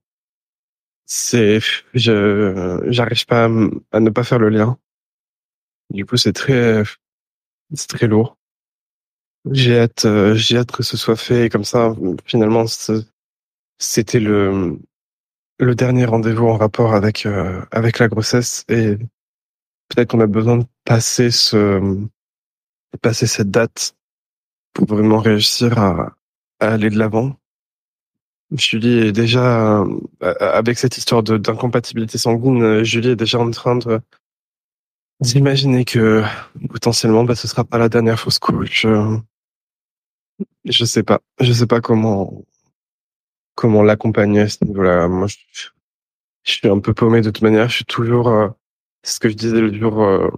C'est, 1.07 1.61
je, 1.95 2.81
j'arrive 2.87 3.27
pas 3.27 3.49
à, 3.93 4.01
ne 4.01 4.11
pas 4.11 4.25
faire 4.25 4.39
le 4.39 4.49
lien. 4.49 4.79
Du 5.91 6.07
coup, 6.07 6.17
c'est 6.17 6.33
très, 6.33 6.83
c'est 7.75 7.89
très 7.89 8.07
lourd. 8.07 8.37
J'ai 9.51 9.79
hâte, 9.79 10.07
euh, 10.07 10.35
j'ai 10.35 10.57
hâte 10.57 10.73
que 10.73 10.83
ce 10.83 10.97
soit 10.97 11.17
fait. 11.17 11.51
comme 11.51 11.65
ça, 11.65 11.95
finalement, 12.25 12.65
c'était 13.79 14.21
le 14.21 14.79
le 15.61 15.75
dernier 15.75 16.05
rendez-vous 16.05 16.49
en 16.49 16.57
rapport 16.57 16.95
avec 16.95 17.27
euh, 17.27 17.63
avec 17.71 17.99
la 17.99 18.09
grossesse 18.09 18.65
et 18.69 18.97
peut-être 19.89 20.11
qu'on 20.11 20.21
a 20.21 20.27
besoin 20.27 20.59
de 20.59 20.65
passer 20.85 21.31
ce 21.31 21.81
passer 22.99 23.27
cette 23.27 23.51
date 23.51 23.97
pour 24.73 24.87
vraiment 24.87 25.19
réussir 25.19 25.79
à, 25.79 26.17
aller 26.61 26.91
de 26.91 26.99
l'avant. 26.99 27.37
Julie 28.53 28.99
est 28.99 29.13
déjà 29.13 29.81
euh, 29.81 30.35
avec 30.41 30.79
cette 30.79 30.99
histoire 30.99 31.23
d'incompatibilité 31.23 32.19
sanguine. 32.19 32.85
Julie 32.85 33.11
est 33.11 33.17
déjà 33.17 33.39
en 33.39 33.51
train 33.51 33.77
de 33.77 34.01
d'imaginer 35.21 35.85
que 35.85 36.23
potentiellement, 36.69 37.25
bah, 37.25 37.35
ce 37.35 37.49
sera 37.49 37.65
pas 37.65 37.79
la 37.79 37.89
dernière 37.89 38.19
fausse 38.19 38.39
couche. 38.39 38.87
Je 40.65 40.85
sais 40.85 41.03
pas. 41.03 41.21
Je 41.41 41.53
sais 41.53 41.67
pas 41.67 41.81
comment 41.81 42.45
comment 43.55 43.83
l'accompagner 43.83 44.41
à 44.43 44.49
ce 44.49 44.65
niveau-là. 44.65 45.09
Moi, 45.09 45.27
je, 45.29 45.37
je, 46.43 46.53
suis 46.53 46.69
un 46.69 46.81
peu 46.81 46.95
paumé 46.95 47.21
de 47.21 47.31
toute 47.31 47.43
manière. 47.43 47.69
Je 47.69 47.77
suis 47.77 47.85
toujours 47.85 48.29
euh, 48.29 48.49
ce 49.03 49.21
que 49.21 49.29
je 49.29 49.35
disais 49.35 49.61
le 49.61 49.73
jour 49.73 50.03
euh, 50.03 50.29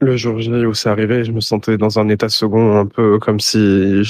le 0.00 0.16
jour 0.16 0.40
J 0.40 0.50
où 0.50 0.74
c'est 0.74 0.88
arrivé. 0.88 1.24
Je 1.24 1.32
me 1.32 1.40
sentais 1.40 1.78
dans 1.78 1.98
un 1.98 2.08
état 2.08 2.28
second, 2.28 2.76
un 2.78 2.86
peu 2.86 3.18
comme 3.18 3.40
si 3.40 4.02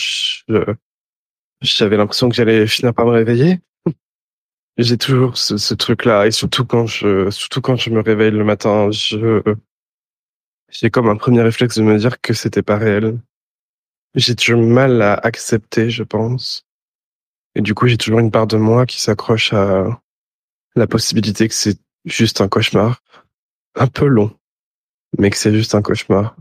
j'avais 1.60 1.96
l'impression 1.96 2.28
que 2.28 2.34
j'allais 2.34 2.66
finir 2.66 2.94
par 2.94 3.06
me 3.06 3.12
réveiller. 3.12 3.60
J'ai 4.78 4.98
toujours 4.98 5.36
ce, 5.36 5.56
ce 5.56 5.74
truc-là, 5.74 6.26
et 6.26 6.30
surtout 6.30 6.64
quand 6.64 6.86
je 6.86 7.30
surtout 7.30 7.60
quand 7.60 7.76
je 7.76 7.90
me 7.90 8.00
réveille 8.00 8.32
le 8.32 8.44
matin, 8.44 8.90
je 8.90 9.42
j'ai 10.70 10.90
comme 10.90 11.08
un 11.08 11.16
premier 11.16 11.42
réflexe 11.42 11.78
de 11.78 11.82
me 11.82 11.96
dire 11.98 12.20
que 12.20 12.34
c'était 12.34 12.62
pas 12.62 12.76
réel 12.76 13.18
j'ai 14.14 14.34
du 14.34 14.54
mal 14.54 15.02
à 15.02 15.14
accepter, 15.14 15.90
je 15.90 16.02
pense. 16.02 16.64
Et 17.54 17.60
du 17.60 17.74
coup, 17.74 17.86
j'ai 17.86 17.96
toujours 17.96 18.20
une 18.20 18.30
part 18.30 18.46
de 18.46 18.56
moi 18.56 18.86
qui 18.86 19.00
s'accroche 19.00 19.52
à 19.52 20.00
la 20.76 20.86
possibilité 20.86 21.48
que 21.48 21.54
c'est 21.54 21.78
juste 22.04 22.40
un 22.40 22.48
cauchemar. 22.48 23.00
Un 23.76 23.86
peu 23.88 24.06
long, 24.06 24.36
mais 25.18 25.30
que 25.30 25.36
c'est 25.36 25.54
juste 25.54 25.74
un 25.74 25.82
cauchemar. 25.82 26.36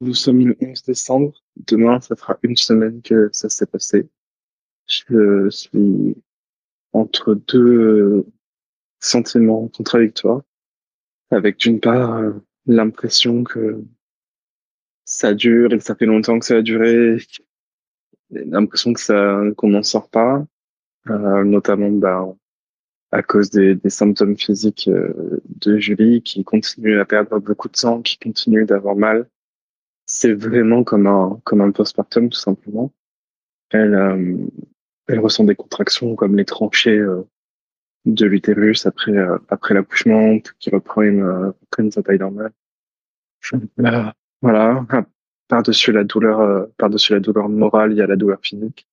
Nous 0.00 0.14
sommes 0.14 0.46
le 0.46 0.56
11 0.60 0.82
décembre. 0.82 1.32
Demain, 1.56 2.00
ça 2.00 2.16
fera 2.16 2.38
une 2.42 2.56
semaine 2.56 3.00
que 3.02 3.30
ça 3.32 3.48
s'est 3.48 3.66
passé. 3.66 4.08
Je 4.86 5.48
suis 5.50 6.16
entre 6.92 7.34
deux 7.34 8.26
sentiments 9.00 9.68
contradictoires. 9.68 10.42
Avec 11.30 11.58
d'une 11.58 11.80
part 11.80 12.22
l'impression 12.66 13.44
que 13.44 13.82
ça 15.04 15.34
dure 15.34 15.72
et 15.72 15.78
que 15.78 15.84
ça 15.84 15.94
fait 15.94 16.06
longtemps 16.06 16.38
que 16.38 16.46
ça 16.46 16.56
a 16.56 16.62
duré. 16.62 17.18
L'impression 18.30 18.92
que 18.92 19.00
ça 19.00 19.40
qu'on 19.56 19.68
n'en 19.68 19.82
sort 19.82 20.08
pas, 20.08 20.44
euh, 21.08 21.44
notamment 21.44 21.90
bah, 21.90 22.26
à 23.14 23.22
cause 23.22 23.50
des, 23.50 23.74
des 23.74 23.90
symptômes 23.90 24.36
physiques 24.36 24.88
euh, 24.88 25.40
de 25.60 25.78
Julie 25.78 26.22
qui 26.22 26.44
continue 26.44 26.98
à 26.98 27.04
perdre 27.04 27.38
beaucoup 27.38 27.68
de 27.68 27.76
sang, 27.76 28.02
qui 28.02 28.18
continue 28.18 28.64
d'avoir 28.64 28.96
mal. 28.96 29.28
C'est 30.06 30.32
vraiment 30.32 30.84
comme 30.84 31.06
un 31.06 31.40
comme 31.44 31.60
un 31.60 31.70
postpartum 31.70 32.28
tout 32.28 32.38
simplement. 32.38 32.92
Elle 33.70 33.94
euh, 33.94 34.36
elle 35.06 35.20
ressent 35.20 35.44
des 35.44 35.54
contractions 35.54 36.14
comme 36.16 36.36
les 36.36 36.44
tranchées 36.44 36.98
euh, 36.98 37.22
de 38.04 38.26
l'utérus 38.26 38.84
après 38.86 39.16
après 39.48 39.74
l'accouchement 39.74 40.38
qui 40.58 40.70
reprennent 40.70 41.24
reprennent 41.62 41.90
sa 41.90 42.02
taille 42.02 42.18
normale. 42.18 42.52
Voilà. 44.42 44.86
Par-dessus 45.48 45.92
la 45.92 46.04
douleur, 46.04 46.40
euh, 46.40 46.66
par-dessus 46.78 47.12
la 47.12 47.20
douleur 47.20 47.48
morale, 47.48 47.92
il 47.92 47.98
y 47.98 48.02
a 48.02 48.06
la 48.06 48.16
douleur 48.16 48.40
physique. 48.42 48.86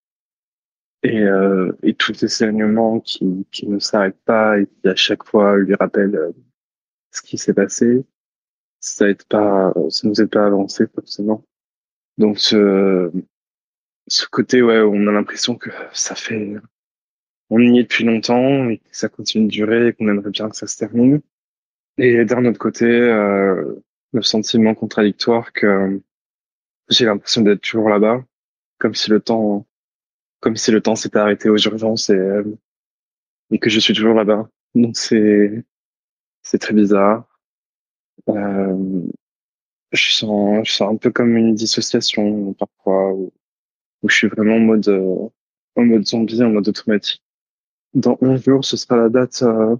Et, 1.03 1.21
euh, 1.21 1.71
et 1.83 1.93
tous 1.93 2.13
ces 2.13 2.27
saignements 2.27 2.99
qui, 2.99 3.45
qui 3.51 3.67
ne 3.67 3.79
s'arrêtent 3.79 4.23
pas 4.25 4.59
et 4.59 4.67
qui 4.67 4.87
à 4.87 4.95
chaque 4.95 5.23
fois 5.25 5.57
lui 5.57 5.75
rappellent 5.75 6.15
euh, 6.15 6.31
ce 7.11 7.21
qui 7.21 7.37
s'est 7.37 7.53
passé, 7.53 8.05
ça 8.79 9.09
aide 9.09 9.23
pas, 9.23 9.73
ça 9.89 10.07
nous 10.07 10.21
aide 10.21 10.29
pas 10.29 10.43
à 10.43 10.47
avancer 10.47 10.85
forcément. 10.93 11.43
Donc 12.17 12.39
ce, 12.39 13.11
ce 14.07 14.25
côté 14.27 14.61
ouais, 14.61 14.79
on 14.81 15.07
a 15.07 15.11
l'impression 15.11 15.55
que 15.55 15.69
ça 15.93 16.15
fait, 16.15 16.55
on 17.49 17.59
y 17.59 17.79
est 17.79 17.83
depuis 17.83 18.03
longtemps 18.03 18.69
et 18.69 18.77
que 18.77 18.83
ça 18.91 19.09
continue 19.09 19.45
de 19.45 19.51
durer 19.51 19.87
et 19.87 19.93
qu'on 19.93 20.07
aimerait 20.07 20.31
bien 20.31 20.49
que 20.49 20.55
ça 20.55 20.67
se 20.67 20.77
termine. 20.77 21.21
Et 21.97 22.23
d'un 22.25 22.45
autre 22.45 22.59
côté, 22.59 22.85
euh, 22.85 23.75
le 24.13 24.21
sentiment 24.21 24.73
contradictoire 24.75 25.51
que 25.53 26.01
j'ai 26.89 27.05
l'impression 27.05 27.41
d'être 27.41 27.61
toujours 27.61 27.89
là-bas, 27.89 28.23
comme 28.79 28.95
si 28.95 29.09
le 29.09 29.19
temps 29.19 29.65
comme 30.41 30.57
si 30.57 30.71
le 30.71 30.81
temps 30.81 30.95
s'était 30.95 31.19
arrêté 31.19 31.49
aux 31.49 31.57
urgences 31.57 32.09
et, 32.09 32.15
euh, 32.15 32.43
et 33.51 33.59
que 33.59 33.69
je 33.69 33.79
suis 33.79 33.93
toujours 33.93 34.15
là-bas. 34.15 34.49
Donc 34.75 34.97
c'est 34.97 35.63
c'est 36.43 36.59
très 36.59 36.73
bizarre. 36.73 37.25
Euh, 38.29 39.01
je 39.91 40.11
sens 40.13 40.67
je 40.67 40.71
sens 40.73 40.93
un 40.93 40.97
peu 40.97 41.11
comme 41.11 41.37
une 41.37 41.55
dissociation 41.55 42.53
parfois 42.53 43.13
où, 43.13 43.31
où 44.03 44.09
je 44.09 44.15
suis 44.15 44.27
vraiment 44.27 44.55
en 44.55 44.59
mode 44.59 44.87
euh, 44.89 45.29
en 45.75 45.85
mode 45.85 46.05
zombie, 46.05 46.43
en 46.43 46.49
mode 46.49 46.67
automatique. 46.67 47.23
Dans 47.93 48.17
11 48.21 48.43
jours, 48.43 48.65
ce 48.65 48.77
sera 48.77 48.97
la 48.97 49.09
date 49.09 49.43
euh, 49.43 49.75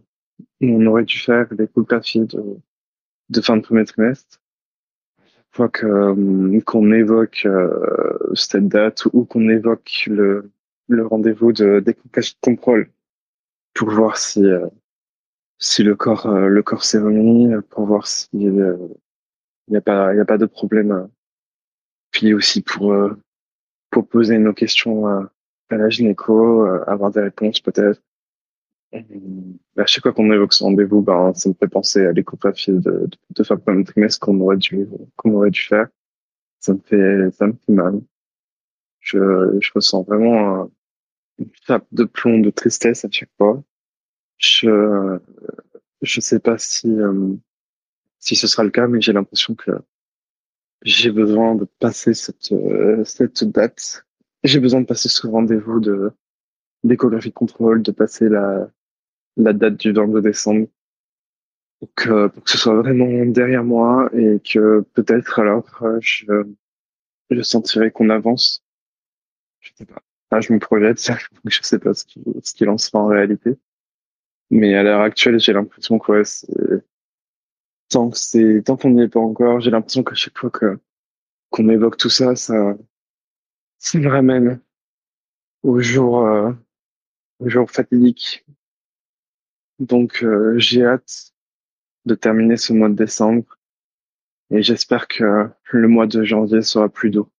où 0.61 0.65
on 0.65 0.85
aurait 0.87 1.05
dû 1.05 1.17
faire 1.19 1.47
l'échographie 1.53 2.21
de 2.21 2.57
de 3.29 3.41
fin 3.41 3.57
de 3.57 3.61
premier 3.61 3.85
trimestre 3.85 4.40
fois 5.51 5.69
que 5.69 5.85
euh, 5.85 6.61
qu'on 6.61 6.91
évoque 6.91 7.43
euh, 7.45 8.17
cette 8.33 8.67
date 8.67 9.05
ou 9.13 9.25
qu'on 9.25 9.49
évoque 9.49 10.03
le, 10.07 10.51
le 10.87 11.05
rendez-vous 11.05 11.51
de 11.51 11.79
découpage 11.79 12.35
de 12.35 12.39
contrôle 12.41 12.89
pour 13.73 13.89
voir 13.89 14.17
si 14.17 14.45
euh, 14.45 14.67
si 15.59 15.83
le 15.83 15.95
corps 15.95 16.27
le 16.27 16.63
corps 16.63 16.83
s'est 16.83 16.99
remis 16.99 17.49
pour 17.69 17.85
voir 17.85 18.07
s'il 18.07 18.89
n'y 19.67 19.77
a 19.77 19.81
pas 19.81 20.13
il 20.13 20.17
y 20.17 20.21
a 20.21 20.25
pas 20.25 20.39
de 20.39 20.47
problème 20.47 21.07
puis 22.09 22.33
aussi 22.33 22.61
pour 22.63 22.95
pour 23.91 24.07
poser 24.07 24.39
nos 24.39 24.53
questions 24.53 25.05
à, 25.05 25.31
à 25.69 25.75
la 25.75 25.89
gynéco 25.89 26.65
avoir 26.87 27.11
des 27.11 27.21
réponses 27.21 27.59
peut-être 27.59 28.01
à 28.93 29.85
chaque 29.85 30.03
fois 30.03 30.13
qu'on 30.13 30.31
évoque 30.31 30.53
ce 30.53 30.63
rendez-vous, 30.63 31.01
ben, 31.01 31.33
ça 31.33 31.49
me 31.49 31.53
fait 31.53 31.67
penser 31.67 32.05
à 32.05 32.11
l'échographie 32.11 32.71
de, 32.71 32.79
de, 32.79 33.09
de 33.29 33.43
fin 33.43 33.55
de 33.55 33.83
trimestre 33.83 34.19
qu'on 34.19 34.39
aurait 34.41 34.57
dû, 34.57 34.87
qu'on 35.15 35.33
aurait 35.33 35.51
dû 35.51 35.61
faire. 35.61 35.87
Ça 36.59 36.73
me 36.73 36.79
fait, 36.79 37.31
ça 37.31 37.47
me 37.47 37.53
fait 37.53 37.71
mal. 37.71 38.01
Je, 38.99 39.57
je 39.59 39.71
ressens 39.73 40.03
vraiment 40.03 40.69
une 41.39 41.49
chape 41.65 41.87
de 41.91 42.03
plomb 42.03 42.39
de 42.39 42.49
tristesse 42.49 43.05
à 43.05 43.09
chaque 43.09 43.31
fois. 43.37 43.63
Je, 44.37 45.19
je 46.01 46.19
sais 46.19 46.39
pas 46.39 46.57
si, 46.57 46.91
euh, 46.91 47.33
si 48.19 48.35
ce 48.35 48.47
sera 48.47 48.63
le 48.63 48.71
cas, 48.71 48.87
mais 48.87 49.01
j'ai 49.01 49.13
l'impression 49.13 49.55
que 49.55 49.71
j'ai 50.83 51.11
besoin 51.11 51.55
de 51.55 51.65
passer 51.79 52.13
cette, 52.13 52.51
euh, 52.51 53.03
cette 53.05 53.43
date. 53.45 54.05
J'ai 54.43 54.59
besoin 54.59 54.81
de 54.81 54.85
passer 54.85 55.09
ce 55.09 55.27
rendez-vous 55.27 55.79
de, 55.79 56.11
d'échographie 56.83 57.29
de 57.29 57.33
contrôle, 57.33 57.81
de 57.83 57.91
passer 57.91 58.29
la, 58.29 58.69
la 59.37 59.53
date 59.53 59.77
du 59.77 59.93
22 59.93 60.21
décembre 60.21 60.67
pour 61.79 61.93
que, 61.95 62.27
pour 62.27 62.43
que 62.43 62.49
ce 62.49 62.57
soit 62.57 62.75
vraiment 62.75 63.25
derrière 63.25 63.63
moi 63.63 64.09
et 64.13 64.39
que 64.39 64.81
peut-être 64.93 65.39
alors 65.39 65.65
euh, 65.81 65.97
je, 66.01 66.25
je 67.29 67.41
sentirai 67.41 67.91
qu'on 67.91 68.09
avance. 68.09 68.63
Je 69.59 69.71
sais 69.75 69.85
pas. 69.85 70.01
Ah, 70.31 70.41
je 70.41 70.53
me 70.53 70.59
projette, 70.59 70.99
je 71.45 71.59
sais 71.61 71.79
pas 71.79 71.93
ce 71.93 72.05
qu'il 72.05 72.23
ce 72.43 72.53
qu'il 72.53 72.69
en 72.69 72.77
sera 72.77 72.99
en 72.99 73.07
réalité. 73.07 73.57
Mais 74.49 74.75
à 74.75 74.83
l'heure 74.83 75.01
actuelle, 75.01 75.39
j'ai 75.39 75.53
l'impression 75.53 75.99
que 75.99 76.11
ouais, 76.11 76.81
tant 77.89 78.09
que 78.09 78.17
c'est 78.17 78.63
tant 78.63 78.77
qu'on 78.77 78.91
n'y 78.91 79.03
est 79.03 79.09
pas 79.09 79.19
encore, 79.19 79.59
j'ai 79.59 79.71
l'impression 79.71 80.03
qu'à 80.03 80.15
chaque 80.15 80.37
fois 80.37 80.49
que 80.49 80.79
qu'on 81.49 81.69
évoque 81.69 81.97
tout 81.97 82.09
ça, 82.09 82.35
ça, 82.35 82.77
ça 83.79 83.99
me 83.99 84.07
ramène 84.07 84.61
au 85.63 85.79
jour 85.81 86.25
euh, 86.25 86.51
au 87.39 87.49
jour 87.49 87.69
fatidique 87.69 88.45
donc 89.81 90.23
euh, 90.23 90.59
j'ai 90.59 90.85
hâte 90.85 91.33
de 92.05 92.13
terminer 92.13 92.55
ce 92.55 92.71
mois 92.71 92.87
de 92.87 92.93
décembre 92.93 93.57
et 94.51 94.61
j'espère 94.61 95.07
que 95.07 95.49
le 95.71 95.87
mois 95.87 96.05
de 96.05 96.23
janvier 96.23 96.61
sera 96.61 96.87
plus 96.87 97.09
doux. 97.09 97.29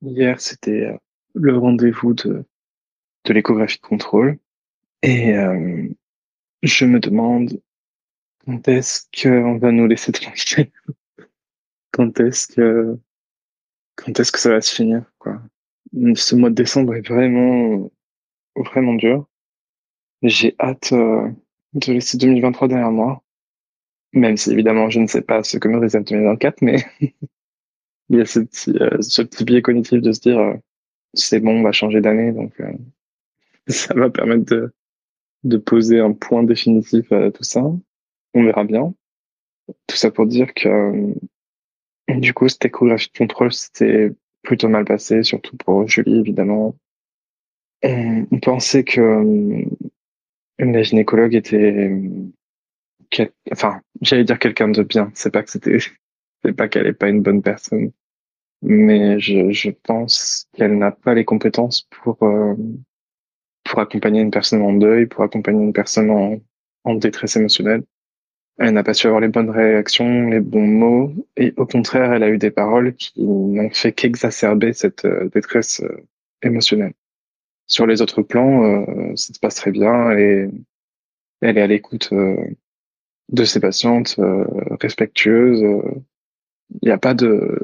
Hier, 0.00 0.40
c'était 0.40 0.86
euh, 0.86 0.96
le 1.34 1.56
rendez-vous 1.58 2.14
de, 2.14 2.44
l'échographie 3.28 3.76
de 3.76 3.86
contrôle 3.86 4.38
et 5.02 5.36
euh, 5.36 5.86
je 6.62 6.86
me 6.86 6.98
demande 6.98 7.60
quand 8.46 8.68
est-ce 8.68 9.02
qu'on 9.12 9.58
va 9.58 9.70
nous 9.70 9.86
laisser 9.86 10.12
tranquille 10.12 10.70
Quand 11.92 12.20
est-ce 12.20 12.46
que 12.48 12.98
quand 13.96 14.18
est-ce 14.20 14.32
que 14.32 14.38
ça 14.38 14.50
va 14.50 14.60
se 14.60 14.74
finir 14.74 15.10
quoi 15.18 15.42
Ce 16.14 16.34
mois 16.34 16.50
de 16.50 16.54
décembre 16.54 16.94
est 16.94 17.06
vraiment 17.06 17.90
vraiment 18.54 18.94
dur. 18.94 19.26
J'ai 20.22 20.54
hâte 20.60 20.92
de 21.76 21.92
laisser 21.92 22.16
2023 22.18 22.68
derrière 22.68 22.90
moi. 22.90 23.22
Même 24.12 24.36
si 24.36 24.50
évidemment 24.50 24.88
je 24.90 25.00
ne 25.00 25.06
sais 25.06 25.22
pas 25.22 25.42
ce 25.42 25.58
que 25.58 25.68
me 25.68 25.78
réserve 25.78 26.04
2024, 26.04 26.62
mais 26.62 26.84
il 28.08 28.18
y 28.18 28.20
a 28.20 28.24
ce 28.24 28.40
petit, 28.40 28.70
euh, 28.80 29.00
ce 29.00 29.22
petit 29.22 29.44
biais 29.44 29.62
cognitif 29.62 30.00
de 30.00 30.12
se 30.12 30.20
dire 30.20 30.38
euh, 30.38 30.54
c'est 31.14 31.40
bon, 31.40 31.60
on 31.60 31.62
va 31.62 31.72
changer 31.72 32.00
d'année, 32.00 32.32
donc 32.32 32.58
euh, 32.60 32.72
ça 33.68 33.94
va 33.94 34.10
permettre 34.10 34.44
de, 34.44 34.72
de 35.44 35.56
poser 35.58 36.00
un 36.00 36.12
point 36.12 36.42
définitif 36.42 37.10
à 37.12 37.30
tout 37.30 37.44
ça. 37.44 37.62
On 38.34 38.44
verra 38.44 38.64
bien. 38.64 38.94
Tout 39.86 39.96
ça 39.96 40.10
pour 40.10 40.26
dire 40.26 40.54
que 40.54 41.14
du 42.08 42.32
coup, 42.34 42.48
cette 42.48 42.64
échographie 42.64 43.10
de 43.12 43.18
contrôle, 43.18 43.52
c'était 43.52 44.12
plutôt 44.42 44.68
mal 44.68 44.84
passé, 44.84 45.24
surtout 45.24 45.56
pour 45.56 45.88
Julie, 45.88 46.20
évidemment. 46.20 46.76
On 47.82 48.38
pensait 48.40 48.84
que 48.84 49.64
la 50.58 50.82
gynécologue 50.82 51.34
était, 51.34 51.90
enfin, 53.52 53.80
j'allais 54.00 54.24
dire 54.24 54.38
quelqu'un 54.38 54.68
de 54.68 54.82
bien. 54.82 55.10
C'est 55.14 55.30
pas 55.30 55.42
que 55.42 55.50
c'était, 55.50 55.78
c'est 56.44 56.52
pas 56.52 56.68
qu'elle 56.68 56.86
est 56.86 56.92
pas 56.92 57.08
une 57.08 57.22
bonne 57.22 57.42
personne, 57.42 57.92
mais 58.62 59.18
je, 59.20 59.50
je 59.52 59.70
pense 59.70 60.48
qu'elle 60.54 60.78
n'a 60.78 60.92
pas 60.92 61.14
les 61.14 61.24
compétences 61.24 61.88
pour 61.90 62.22
euh, 62.22 62.54
pour 63.64 63.80
accompagner 63.80 64.20
une 64.20 64.30
personne 64.30 64.62
en 64.62 64.72
deuil, 64.72 65.06
pour 65.06 65.24
accompagner 65.24 65.64
une 65.64 65.72
personne 65.72 66.10
en, 66.10 66.38
en 66.84 66.94
détresse 66.94 67.36
émotionnelle. 67.36 67.82
Elle 68.58 68.72
n'a 68.72 68.82
pas 68.82 68.94
su 68.94 69.06
avoir 69.06 69.20
les 69.20 69.28
bonnes 69.28 69.50
réactions, 69.50 70.28
les 70.28 70.40
bons 70.40 70.66
mots, 70.66 71.12
et 71.36 71.52
au 71.56 71.66
contraire, 71.66 72.12
elle 72.12 72.22
a 72.22 72.30
eu 72.30 72.38
des 72.38 72.50
paroles 72.50 72.94
qui 72.94 73.22
n'ont 73.22 73.70
fait 73.70 73.92
qu'exacerber 73.92 74.72
cette 74.72 75.04
euh, 75.04 75.28
détresse 75.28 75.82
euh, 75.82 76.06
émotionnelle. 76.42 76.94
Sur 77.66 77.86
les 77.86 78.00
autres 78.02 78.22
plans, 78.22 78.64
euh, 78.64 79.16
ça 79.16 79.34
se 79.34 79.40
passe 79.40 79.56
très 79.56 79.70
bien. 79.70 80.10
Est, 80.12 80.50
elle 81.40 81.58
est 81.58 81.62
à 81.62 81.66
l'écoute 81.66 82.10
euh, 82.12 82.36
de 83.30 83.44
ses 83.44 83.60
patientes, 83.60 84.16
euh, 84.18 84.44
respectueuse. 84.80 85.64
Il 86.82 86.86
n'y 86.86 86.92
a 86.92 86.98
pas 86.98 87.14
de, 87.14 87.58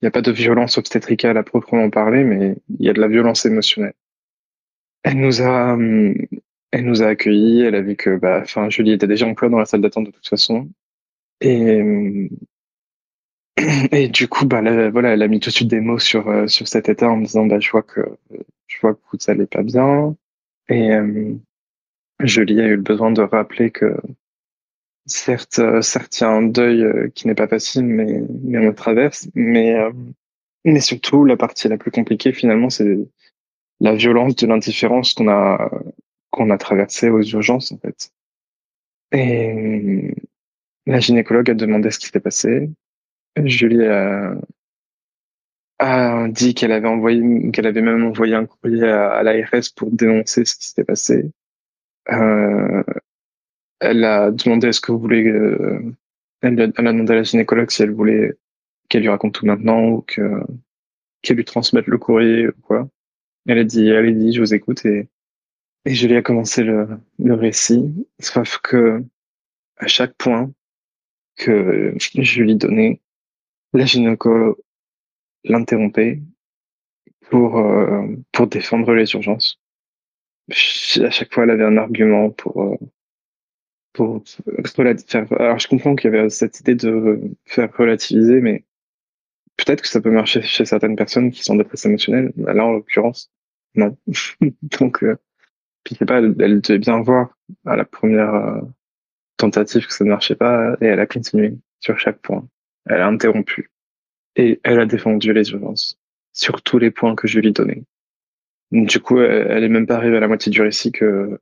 il 0.00 0.06
a 0.06 0.10
pas 0.10 0.22
de 0.22 0.32
violence 0.32 0.78
obstétricale 0.78 1.36
à 1.36 1.42
proprement 1.42 1.90
parler, 1.90 2.24
mais 2.24 2.56
il 2.78 2.86
y 2.86 2.88
a 2.88 2.92
de 2.92 3.00
la 3.00 3.08
violence 3.08 3.44
émotionnelle. 3.46 3.94
Elle 5.02 5.18
nous 5.18 5.42
a, 5.42 5.76
elle 6.72 6.84
nous 6.84 7.02
a 7.02 7.06
accueillis. 7.06 7.62
Elle 7.62 7.74
a 7.74 7.80
vu 7.80 7.96
que, 7.96 8.16
bah, 8.16 8.40
enfin, 8.42 8.70
Julie 8.70 8.92
était 8.92 9.06
déjà 9.06 9.26
en 9.26 9.32
dans 9.32 9.58
la 9.58 9.66
salle 9.66 9.80
d'attente 9.80 10.06
de 10.06 10.10
toute 10.10 10.26
façon. 10.26 10.68
Et 11.40 12.30
et 13.92 14.08
du 14.08 14.28
coup, 14.28 14.46
bah, 14.46 14.60
voilà, 14.90 15.10
elle 15.10 15.22
a 15.22 15.28
mis 15.28 15.40
tout 15.40 15.50
de 15.50 15.54
suite 15.54 15.68
des 15.68 15.80
mots 15.80 15.98
sur 15.98 16.48
sur 16.48 16.68
cet 16.68 16.88
état 16.88 17.08
en 17.08 17.16
me 17.16 17.24
disant, 17.24 17.46
bah, 17.46 17.60
je 17.60 17.70
vois 17.70 17.82
que 17.82 18.00
je 18.66 18.78
vois 18.80 18.94
que 18.94 19.00
ça 19.18 19.32
allait 19.32 19.46
pas 19.46 19.62
bien. 19.62 20.16
Et 20.68 20.92
euh, 20.92 21.34
Julie 22.20 22.60
a 22.60 22.66
eu 22.66 22.76
le 22.76 22.82
besoin 22.82 23.12
de 23.12 23.22
rappeler 23.22 23.70
que 23.70 23.96
certes, 25.06 25.58
euh, 25.60 25.82
certes, 25.82 26.18
il 26.20 26.22
y 26.22 26.26
a 26.26 26.30
un 26.30 26.42
deuil 26.42 26.82
euh, 26.82 27.08
qui 27.14 27.26
n'est 27.26 27.34
pas 27.34 27.48
facile, 27.48 27.84
mais, 27.84 28.22
mais 28.42 28.58
on 28.58 28.68
le 28.68 28.74
traverse. 28.74 29.28
Mais, 29.34 29.74
euh, 29.74 29.92
mais 30.64 30.80
surtout, 30.80 31.24
la 31.24 31.36
partie 31.36 31.68
la 31.68 31.78
plus 31.78 31.90
compliquée, 31.90 32.32
finalement, 32.32 32.70
c'est 32.70 32.98
la 33.80 33.94
violence 33.94 34.36
de 34.36 34.46
l'indifférence 34.46 35.14
qu'on 35.14 35.28
a, 35.28 35.70
qu'on 36.30 36.50
a 36.50 36.58
traversée 36.58 37.08
aux 37.10 37.22
urgences, 37.22 37.72
en 37.72 37.78
fait. 37.78 38.10
Et 39.12 40.14
la 40.86 41.00
gynécologue 41.00 41.50
a 41.50 41.54
demandé 41.54 41.90
ce 41.90 41.98
qui 41.98 42.06
s'était 42.06 42.20
passé. 42.20 42.70
Julie 43.44 43.84
a, 43.86 44.34
a 45.78 46.28
dit 46.28 46.54
qu'elle 46.54 46.72
avait 46.72 46.88
envoyé, 46.88 47.50
qu'elle 47.50 47.66
avait 47.66 47.82
même 47.82 48.04
envoyé 48.04 48.34
un 48.34 48.46
courrier 48.46 48.84
à, 48.84 49.22
l'ARS 49.22 49.72
pour 49.74 49.90
dénoncer 49.90 50.44
ce 50.44 50.56
qui 50.56 50.66
s'était 50.68 50.84
passé. 50.84 51.30
Euh, 52.10 52.82
elle 53.80 54.04
a 54.04 54.30
demandé 54.30 54.68
est-ce 54.68 54.80
que 54.80 54.92
vous 54.92 54.98
voulez, 54.98 55.26
euh, 55.26 55.80
elle, 56.40 56.60
a, 56.60 56.66
demandé 56.68 57.12
à 57.12 57.16
la 57.16 57.22
gynécologue 57.22 57.70
si 57.70 57.82
elle 57.82 57.92
voulait 57.92 58.34
qu'elle 58.88 59.02
lui 59.02 59.10
raconte 59.10 59.34
tout 59.34 59.46
maintenant 59.46 59.82
ou 59.88 60.02
que 60.02 60.22
qu'elle 61.22 61.36
lui 61.36 61.44
transmette 61.44 61.86
le 61.88 61.98
courrier 61.98 62.48
ou 62.48 62.52
quoi. 62.62 62.88
Elle 63.48 63.58
a 63.58 63.64
dit, 63.64 63.88
elle 63.88 64.06
a 64.06 64.12
dit, 64.12 64.32
je 64.32 64.40
vous 64.40 64.54
écoute 64.54 64.84
et, 64.86 65.08
et 65.84 65.94
lui 65.94 66.14
ai 66.14 66.22
commencé 66.22 66.62
le, 66.62 66.88
le 67.18 67.34
récit. 67.34 68.06
Sauf 68.20 68.58
que, 68.58 69.02
à 69.76 69.86
chaque 69.88 70.14
point 70.14 70.52
que 71.36 71.94
je 71.98 72.42
lui 72.42 72.56
donnais, 72.56 73.00
la 73.72 73.84
gynéco 73.84 74.58
l'interrompait 75.44 76.22
pour, 77.30 77.58
euh, 77.58 78.06
pour 78.32 78.46
défendre 78.46 78.94
les 78.94 79.12
urgences. 79.12 79.60
À 80.50 81.10
chaque 81.10 81.32
fois, 81.32 81.44
elle 81.44 81.50
avait 81.50 81.64
un 81.64 81.76
argument 81.76 82.30
pour, 82.30 82.62
euh, 82.62 82.76
pour 83.92 84.22
faire. 85.06 85.32
Alors, 85.32 85.58
je 85.58 85.68
comprends 85.68 85.96
qu'il 85.96 86.12
y 86.12 86.16
avait 86.16 86.30
cette 86.30 86.60
idée 86.60 86.74
de 86.74 87.20
faire 87.46 87.74
relativiser, 87.76 88.40
mais 88.40 88.64
peut-être 89.56 89.82
que 89.82 89.88
ça 89.88 90.00
peut 90.00 90.10
marcher 90.10 90.42
chez 90.42 90.64
certaines 90.64 90.96
personnes 90.96 91.30
qui 91.30 91.42
sont 91.42 91.54
en 91.54 91.56
détresse 91.56 91.86
émotionnelle. 91.86 92.32
Là, 92.36 92.64
en 92.64 92.72
l'occurrence, 92.72 93.30
non. 93.74 93.96
Donc, 94.80 95.02
euh, 95.02 95.16
puis 95.84 95.96
c'est 95.98 96.06
pas, 96.06 96.18
elle, 96.18 96.60
devait 96.60 96.78
bien 96.78 97.00
voir 97.00 97.36
à 97.64 97.76
la 97.76 97.84
première 97.84 98.34
euh, 98.34 98.60
tentative 99.36 99.86
que 99.86 99.92
ça 99.92 100.04
ne 100.04 100.10
marchait 100.10 100.36
pas, 100.36 100.76
et 100.80 100.86
elle 100.86 101.00
a 101.00 101.06
continué 101.06 101.56
sur 101.80 101.98
chaque 101.98 102.18
point. 102.20 102.46
Elle 102.86 103.00
a 103.00 103.06
interrompu 103.06 103.70
et 104.36 104.60
elle 104.64 104.80
a 104.80 104.86
défendu 104.86 105.32
les 105.32 105.50
urgences 105.50 105.98
sur 106.32 106.62
tous 106.62 106.78
les 106.78 106.90
points 106.90 107.14
que 107.14 107.26
je 107.26 107.40
lui 107.40 107.52
donnais. 107.52 107.84
Du 108.70 109.00
coup, 109.00 109.20
elle, 109.20 109.64
est 109.64 109.68
même 109.68 109.86
pas 109.86 109.96
arrivée 109.96 110.16
à 110.16 110.20
la 110.20 110.28
moitié 110.28 110.50
du 110.50 110.60
récit 110.60 110.92
que 110.92 111.40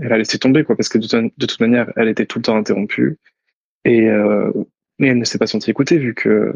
elle 0.00 0.12
a 0.12 0.18
laissé 0.18 0.38
tomber, 0.38 0.64
quoi, 0.64 0.74
parce 0.74 0.88
que 0.88 0.96
de, 0.96 1.28
toute 1.38 1.60
manière, 1.60 1.92
elle 1.96 2.08
était 2.08 2.24
tout 2.24 2.38
le 2.38 2.44
temps 2.44 2.56
interrompue 2.56 3.18
et, 3.84 4.08
euh, 4.08 4.50
elle 4.98 5.18
ne 5.18 5.24
s'est 5.24 5.38
pas 5.38 5.46
sentie 5.46 5.70
écoutée 5.70 5.98
vu 5.98 6.14
que 6.14 6.54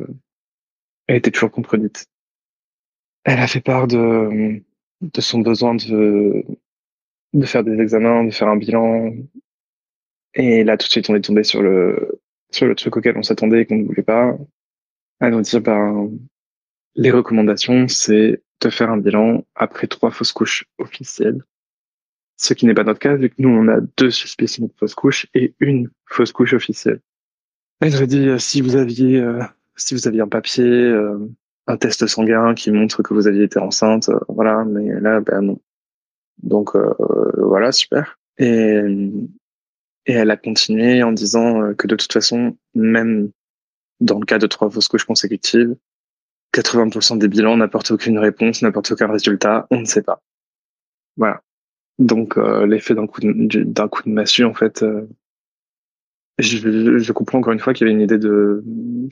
elle 1.07 1.17
était 1.17 1.31
toujours 1.31 1.51
contredite. 1.51 2.07
Elle 3.25 3.41
a 3.41 3.47
fait 3.47 3.61
part 3.61 3.89
de, 3.89 4.63
de 5.03 5.21
son 5.21 5.41
besoin 5.41 5.75
de, 5.75 6.45
de 7.35 7.47
faire 7.47 7.65
des 7.65 7.79
examens, 7.81 8.25
de 8.25 8.31
faire 8.31 8.49
un 8.49 8.57
bilan. 8.57 9.13
Et 10.35 10.65
là, 10.65 10.77
tout 10.77 10.87
de 10.87 10.91
suite, 10.91 11.11
on 11.11 11.15
est 11.17 11.25
tombé 11.25 11.43
sur 11.43 11.61
le, 11.61 12.21
sur 12.51 12.67
le 12.67 12.75
truc 12.75 12.97
auquel 12.97 13.17
on 13.17 13.23
s'attendait 13.23 13.63
et 13.63 13.67
qu'on 13.67 13.77
ne 13.77 13.85
voulait 13.85 14.03
pas. 14.03 14.37
À 15.21 15.31
nous 15.31 15.41
dire, 15.41 15.61
ben, 15.61 16.11
les 16.95 17.11
recommandations, 17.11 17.89
c'est 17.89 18.43
de 18.61 18.71
faire 18.71 18.91
un 18.91 18.97
bilan 18.97 19.45
après 19.55 19.87
trois 19.87 20.11
fausses 20.11 20.33
couches 20.33 20.67
officielles. 20.79 21.43
Ce 22.37 22.55
qui 22.55 22.67
n'est 22.67 22.75
pas 22.75 22.85
notre 22.85 22.99
cas, 22.99 23.15
vu 23.15 23.31
que 23.31 23.37
nous, 23.39 23.49
on 23.49 23.69
a 23.69 23.81
deux 23.97 24.11
suspicions 24.11 24.67
de 24.67 24.73
fausses 24.79 24.95
couches 24.95 25.27
et 25.35 25.55
une 25.61 25.91
fausse 26.07 26.33
couche 26.33 26.53
officielle. 26.53 27.01
Elle 27.81 27.97
a 27.97 28.07
dit, 28.07 28.29
euh, 28.29 28.39
si 28.39 28.61
vous 28.61 28.77
aviez, 28.77 29.21
euh, 29.21 29.43
si 29.77 29.95
vous 29.95 30.07
aviez 30.09 30.21
un 30.21 30.29
papier, 30.29 30.65
euh, 30.65 31.19
un 31.67 31.77
test 31.77 32.07
sanguin 32.07 32.55
qui 32.55 32.71
montre 32.71 33.03
que 33.03 33.13
vous 33.13 33.27
aviez 33.27 33.45
été 33.45 33.59
enceinte, 33.59 34.11
voilà, 34.29 34.65
mais 34.65 35.01
là, 35.01 35.21
ben 35.21 35.43
non. 35.43 35.61
Donc, 36.43 36.77
voilà, 37.37 37.73
super. 37.73 38.19
Et, 38.39 38.81
et 40.07 40.13
elle 40.13 40.31
a 40.31 40.37
continué 40.37 41.03
en 41.03 41.13
disant 41.13 41.75
que 41.75 41.87
de 41.87 41.97
toute 41.97 42.13
façon, 42.13 42.57
même 42.75 43.31
dans 44.01 44.19
le 44.19 44.27
cas 44.27 44.39
de 44.39 44.47
trois 44.47 44.71
fausses 44.71 44.89
couches 44.89 45.05
consécutives, 45.05 45.75
80% 46.55 47.19
des 47.19 47.29
bilans 47.29 47.57
n'apportent 47.57 47.91
aucune 47.91 48.19
réponse, 48.19 48.63
n'apportent 48.63 48.93
aucun 48.93 49.11
résultat, 49.11 49.67
on 49.71 49.81
ne 49.81 49.85
sait 49.85 50.03
pas. 50.03 50.23
Voilà. 51.17 51.43
Donc 51.99 52.37
euh, 52.37 52.67
l'effet 52.67 52.95
d'un 52.95 53.07
coup 53.07 53.21
d'un 53.23 53.89
coup 53.89 54.03
de 54.03 54.11
massue, 54.11 54.45
en 54.45 54.55
fait, 54.55 54.83
euh, 54.83 55.09
je, 56.39 56.99
je, 56.99 57.13
comprends 57.13 57.39
encore 57.39 57.55
une 57.55 57.59
fois 57.59 57.73
qu'il 57.73 57.87
y 57.87 57.91
avait 57.91 57.99
une 57.99 58.05
idée 58.05 58.19
de, 58.19 58.63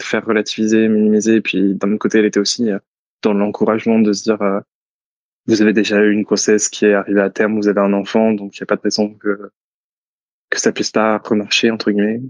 faire 0.03 0.25
relativiser, 0.25 0.89
minimiser, 0.89 1.37
et 1.37 1.41
puis 1.41 1.75
d'un 1.75 1.93
autre 1.93 1.99
côté, 1.99 2.19
elle 2.19 2.27
était 2.27 2.41
aussi 2.41 2.71
euh, 2.71 2.79
dans 3.23 3.33
l'encouragement 3.33 3.99
de 3.99 4.13
se 4.13 4.25
dire 4.25 4.39
vous 5.47 5.63
avez 5.63 5.73
déjà 5.73 6.01
eu 6.03 6.13
une 6.13 6.23
grossesse 6.23 6.69
qui 6.69 6.87
est 6.87 6.95
arrivée 6.95 7.21
à 7.21 7.31
terme, 7.31 7.57
vous 7.57 7.69
avez 7.69 7.81
un 7.81 7.93
enfant, 7.93 8.33
donc 8.33 8.57
il 8.57 8.63
n'y 8.63 8.65
a 8.65 8.67
pas 8.67 8.77
de 8.77 8.83
raison 8.83 9.15
que 9.15 9.51
que 10.55 10.61
ça 10.61 10.73
puisse 10.73 10.91
pas 10.91 11.19
remarcher 11.19 11.71
entre 11.71 11.91
guillemets. 11.91 12.23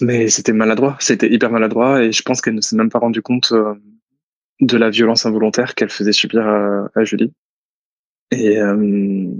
Mais 0.00 0.28
c'était 0.28 0.52
maladroit, 0.52 0.96
c'était 1.00 1.32
hyper 1.32 1.50
maladroit, 1.50 2.02
et 2.02 2.12
je 2.12 2.22
pense 2.22 2.42
qu'elle 2.42 2.54
ne 2.54 2.60
s'est 2.60 2.76
même 2.76 2.90
pas 2.90 2.98
rendue 2.98 3.22
compte 3.22 3.52
de 4.60 4.76
la 4.76 4.90
violence 4.90 5.24
involontaire 5.26 5.74
qu'elle 5.74 5.90
faisait 5.90 6.12
subir 6.12 6.46
à 6.46 7.04
Julie. 7.04 7.32
Et 8.30 8.58
euh, 8.58 9.34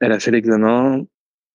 elle 0.00 0.12
a 0.12 0.20
fait 0.20 0.30
l'examen. 0.30 1.04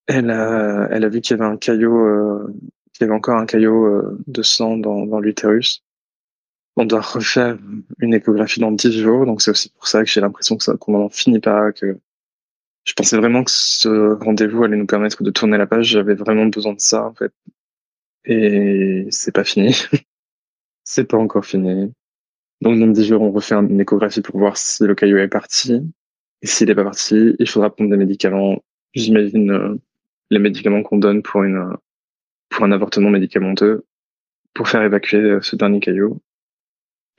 Elle 0.08 0.30
a, 0.32 1.10
vu 1.10 1.22
qu'il 1.22 1.38
y 1.38 1.42
avait 1.42 1.50
un 1.50 1.58
caillot, 1.58 2.06
euh, 2.06 2.54
qu'il 2.94 3.06
y 3.06 3.10
avait 3.10 3.16
encore 3.16 3.38
un 3.38 3.46
caillot 3.46 3.86
euh, 3.86 4.20
de 4.28 4.42
sang 4.42 4.78
dans, 4.78 5.06
dans 5.06 5.20
l'utérus. 5.20 5.84
On 6.76 6.86
doit 6.86 7.02
refaire 7.02 7.58
une 8.00 8.14
échographie 8.14 8.60
dans 8.60 8.72
10 8.72 9.00
jours, 9.00 9.26
donc 9.26 9.42
c'est 9.42 9.52
aussi 9.52 9.70
pour 9.70 9.88
ça 9.88 10.04
que 10.04 10.10
j'ai 10.10 10.22
l'impression 10.22 10.58
que 10.58 10.64
ça, 10.64 10.76
qu'on 10.76 10.98
n'en 10.98 11.10
finit 11.10 11.40
pas, 11.40 11.72
que 11.72 12.00
je 12.86 12.94
pensais 12.94 13.18
vraiment 13.18 13.44
que 13.44 13.52
ce 13.52 14.14
rendez-vous 14.24 14.64
allait 14.64 14.78
nous 14.78 14.86
permettre 14.86 15.24
de 15.24 15.32
tourner 15.32 15.58
la 15.58 15.68
page. 15.68 15.88
J'avais 15.88 16.16
vraiment 16.16 16.48
besoin 16.48 16.74
de 16.74 16.82
ça, 16.82 17.06
en 17.06 17.14
fait. 17.14 17.32
Et 18.26 19.08
c'est 19.10 19.34
pas 19.34 19.44
fini. 19.44 19.76
c'est 20.84 21.06
pas 21.06 21.18
encore 21.18 21.46
fini. 21.46 21.94
Donc, 22.62 22.80
dans 22.80 22.88
10 22.88 23.06
jours, 23.06 23.22
on 23.22 23.32
refait 23.32 23.56
une 23.56 23.80
échographie 23.80 24.22
pour 24.22 24.38
voir 24.38 24.58
si 24.58 24.84
le 24.84 24.96
caillot 24.96 25.18
est 25.18 25.30
parti. 25.30 25.82
Et 26.42 26.48
s'il 26.48 26.68
n'est 26.68 26.76
pas 26.76 26.84
parti, 26.84 27.36
il 27.40 27.48
faudra 27.48 27.74
prendre 27.74 27.90
des 27.90 27.98
médicaments. 27.98 28.62
J'imagine 28.94 29.52
euh, 29.52 29.76
les 30.30 30.40
médicaments 30.40 30.84
qu'on 30.84 30.98
donne 30.98 31.24
pour 31.24 31.44
une 31.44 31.58
euh, 31.58 31.74
pour 32.50 32.66
un 32.66 32.72
avortement 32.72 33.10
médicamenteux 33.10 33.86
pour 34.54 34.70
faire 34.70 34.84
évacuer 34.84 35.18
euh, 35.18 35.42
ce 35.42 35.56
dernier 35.56 35.80
caillot. 35.80 36.22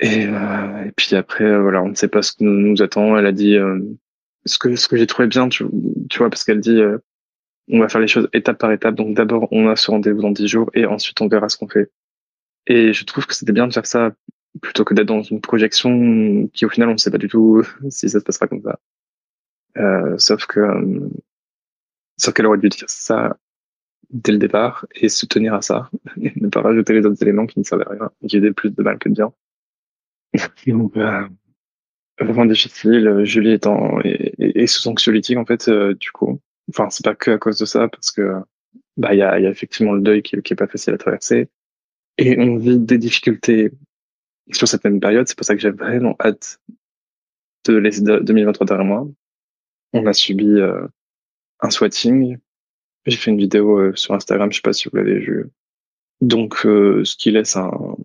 Et, 0.01 0.25
et 0.25 0.93
puis 0.97 1.15
après, 1.15 1.59
voilà, 1.59 1.83
on 1.83 1.89
ne 1.89 1.95
sait 1.95 2.09
pas 2.09 2.23
ce 2.23 2.33
que 2.33 2.45
nous, 2.45 2.83
attend. 2.83 3.17
Elle 3.17 3.27
a 3.27 3.33
dit 3.33 3.57
ce 4.47 4.59
que 4.59 4.77
ce 4.77 4.89
que 4.89 4.97
j'ai 4.97 5.07
trouvé 5.07 5.29
bien, 5.29 5.49
tu, 5.49 5.65
tu 6.11 6.19
vois, 6.19 6.31
parce 6.31 6.45
qu'elle 6.45 6.61
dit 6.61 6.81
on 7.69 7.81
va 7.81 7.89
faire 7.89 8.01
les 8.01 8.09
choses 8.09 8.29
étape 8.33 8.59
par 8.59 8.73
étape. 8.73 8.95
Donc 8.95 9.17
d'abord, 9.17 9.49
on 9.51 9.69
a 9.69 9.77
ce 9.77 9.91
rendez-vous 9.91 10.23
dans 10.23 10.31
dix 10.31 10.49
jours 10.49 10.71
et 10.75 10.87
ensuite 10.87 11.21
on 11.21 11.29
verra 11.29 11.49
ce 11.49 11.57
qu'on 11.57 11.69
fait. 11.69 11.91
Et 12.67 12.93
je 12.93 13.05
trouve 13.05 13.27
que 13.27 13.35
c'était 13.35 13.53
bien 13.53 13.67
de 13.67 13.73
faire 13.73 13.87
ça 13.87 14.13
plutôt 14.61 14.85
que 14.85 14.95
d'être 14.95 15.09
dans 15.09 15.23
une 15.23 15.41
projection 15.41 16.49
qui 16.53 16.65
au 16.65 16.69
final 16.69 16.89
on 16.89 16.93
ne 16.93 16.99
sait 16.99 17.11
pas 17.11 17.19
du 17.19 17.29
tout 17.29 17.63
si 17.91 18.09
ça 18.09 18.21
se 18.21 18.25
passera 18.25 18.47
comme 18.47 18.63
ça. 18.63 18.79
Euh, 19.77 20.17
sauf 20.19 20.47
que 20.47 20.61
euh, 20.61 21.09
sauf 22.17 22.33
qu'elle 22.35 22.47
aurait 22.47 22.59
dû 22.59 22.69
dire 22.69 22.89
ça 22.89 23.37
dès 24.11 24.33
le 24.33 24.39
départ 24.39 24.87
et 24.95 25.09
se 25.09 25.27
tenir 25.27 25.55
à 25.55 25.63
ça, 25.63 25.91
et 26.21 26.33
ne 26.37 26.49
pas 26.49 26.61
rajouter 26.61 26.93
les 26.93 27.05
autres 27.05 27.21
éléments 27.23 27.47
qui 27.47 27.59
ne 27.59 27.65
servaient 27.65 27.87
à 27.87 27.91
rien, 27.91 28.11
qui 28.29 28.39
faisaient 28.39 28.53
plus 28.53 28.71
de 28.71 28.83
mal 28.83 28.99
que 28.99 29.09
de 29.09 29.15
bien. 29.15 29.33
Donc, 30.67 30.97
euh, 30.97 31.29
vraiment 32.19 32.47
difficile. 32.47 33.25
Julie 33.25 33.53
étant 33.53 34.01
et, 34.05 34.63
et, 34.63 34.67
sous 34.67 34.89
anxiolytique 34.89 35.39
en 35.39 35.45
fait, 35.45 35.69
euh, 35.69 35.95
du 35.95 36.11
coup. 36.13 36.41
Enfin, 36.71 36.89
c'est 36.91 37.05
pas 37.05 37.15
que 37.15 37.33
à 37.33 37.39
cause 37.39 37.59
de 37.59 37.67
ça, 37.67 37.89
parce 37.89 38.11
que 38.11 38.35
bah 38.97 39.15
il 39.15 39.19
y 39.19 39.23
a, 39.23 39.39
y 39.41 39.47
a 39.47 39.51
effectivement 39.51 39.93
le 39.93 40.01
deuil 40.01 40.23
qui, 40.23 40.41
qui 40.43 40.53
est 40.53 40.57
pas 40.57 40.67
facile 40.67 40.95
à 40.95 40.99
traverser, 40.99 41.49
et 42.19 42.39
on 42.39 42.57
vit 42.57 42.79
des 42.79 42.99
difficultés 42.99 43.73
sur 44.53 44.69
cette 44.69 44.85
même 44.85 45.01
période. 45.01 45.29
C'est 45.29 45.37
pour 45.37 45.47
ça 45.47 45.55
que 45.55 45.61
j'ai 45.61 45.71
vraiment 45.71 46.17
hâte 46.21 46.61
de 47.67 47.77
laisser 47.77 48.03
2023 48.03 48.67
derrière 48.67 48.85
moi 48.85 49.09
on 49.95 50.07
a 50.07 50.13
subi 50.13 50.47
euh, 50.47 50.87
un 51.61 51.71
swatting. 51.71 52.37
J'ai 53.07 53.17
fait 53.17 53.31
une 53.31 53.39
vidéo 53.39 53.79
euh, 53.79 53.95
sur 53.95 54.13
Instagram, 54.15 54.51
je 54.51 54.57
sais 54.57 54.63
pas 54.63 54.73
si 54.73 54.89
vous 54.89 54.97
l'avez 54.97 55.19
vu. 55.19 55.51
Donc, 56.21 56.67
euh, 56.67 57.05
ce 57.05 57.17
qui 57.17 57.31
laisse 57.31 57.57
un, 57.57 57.97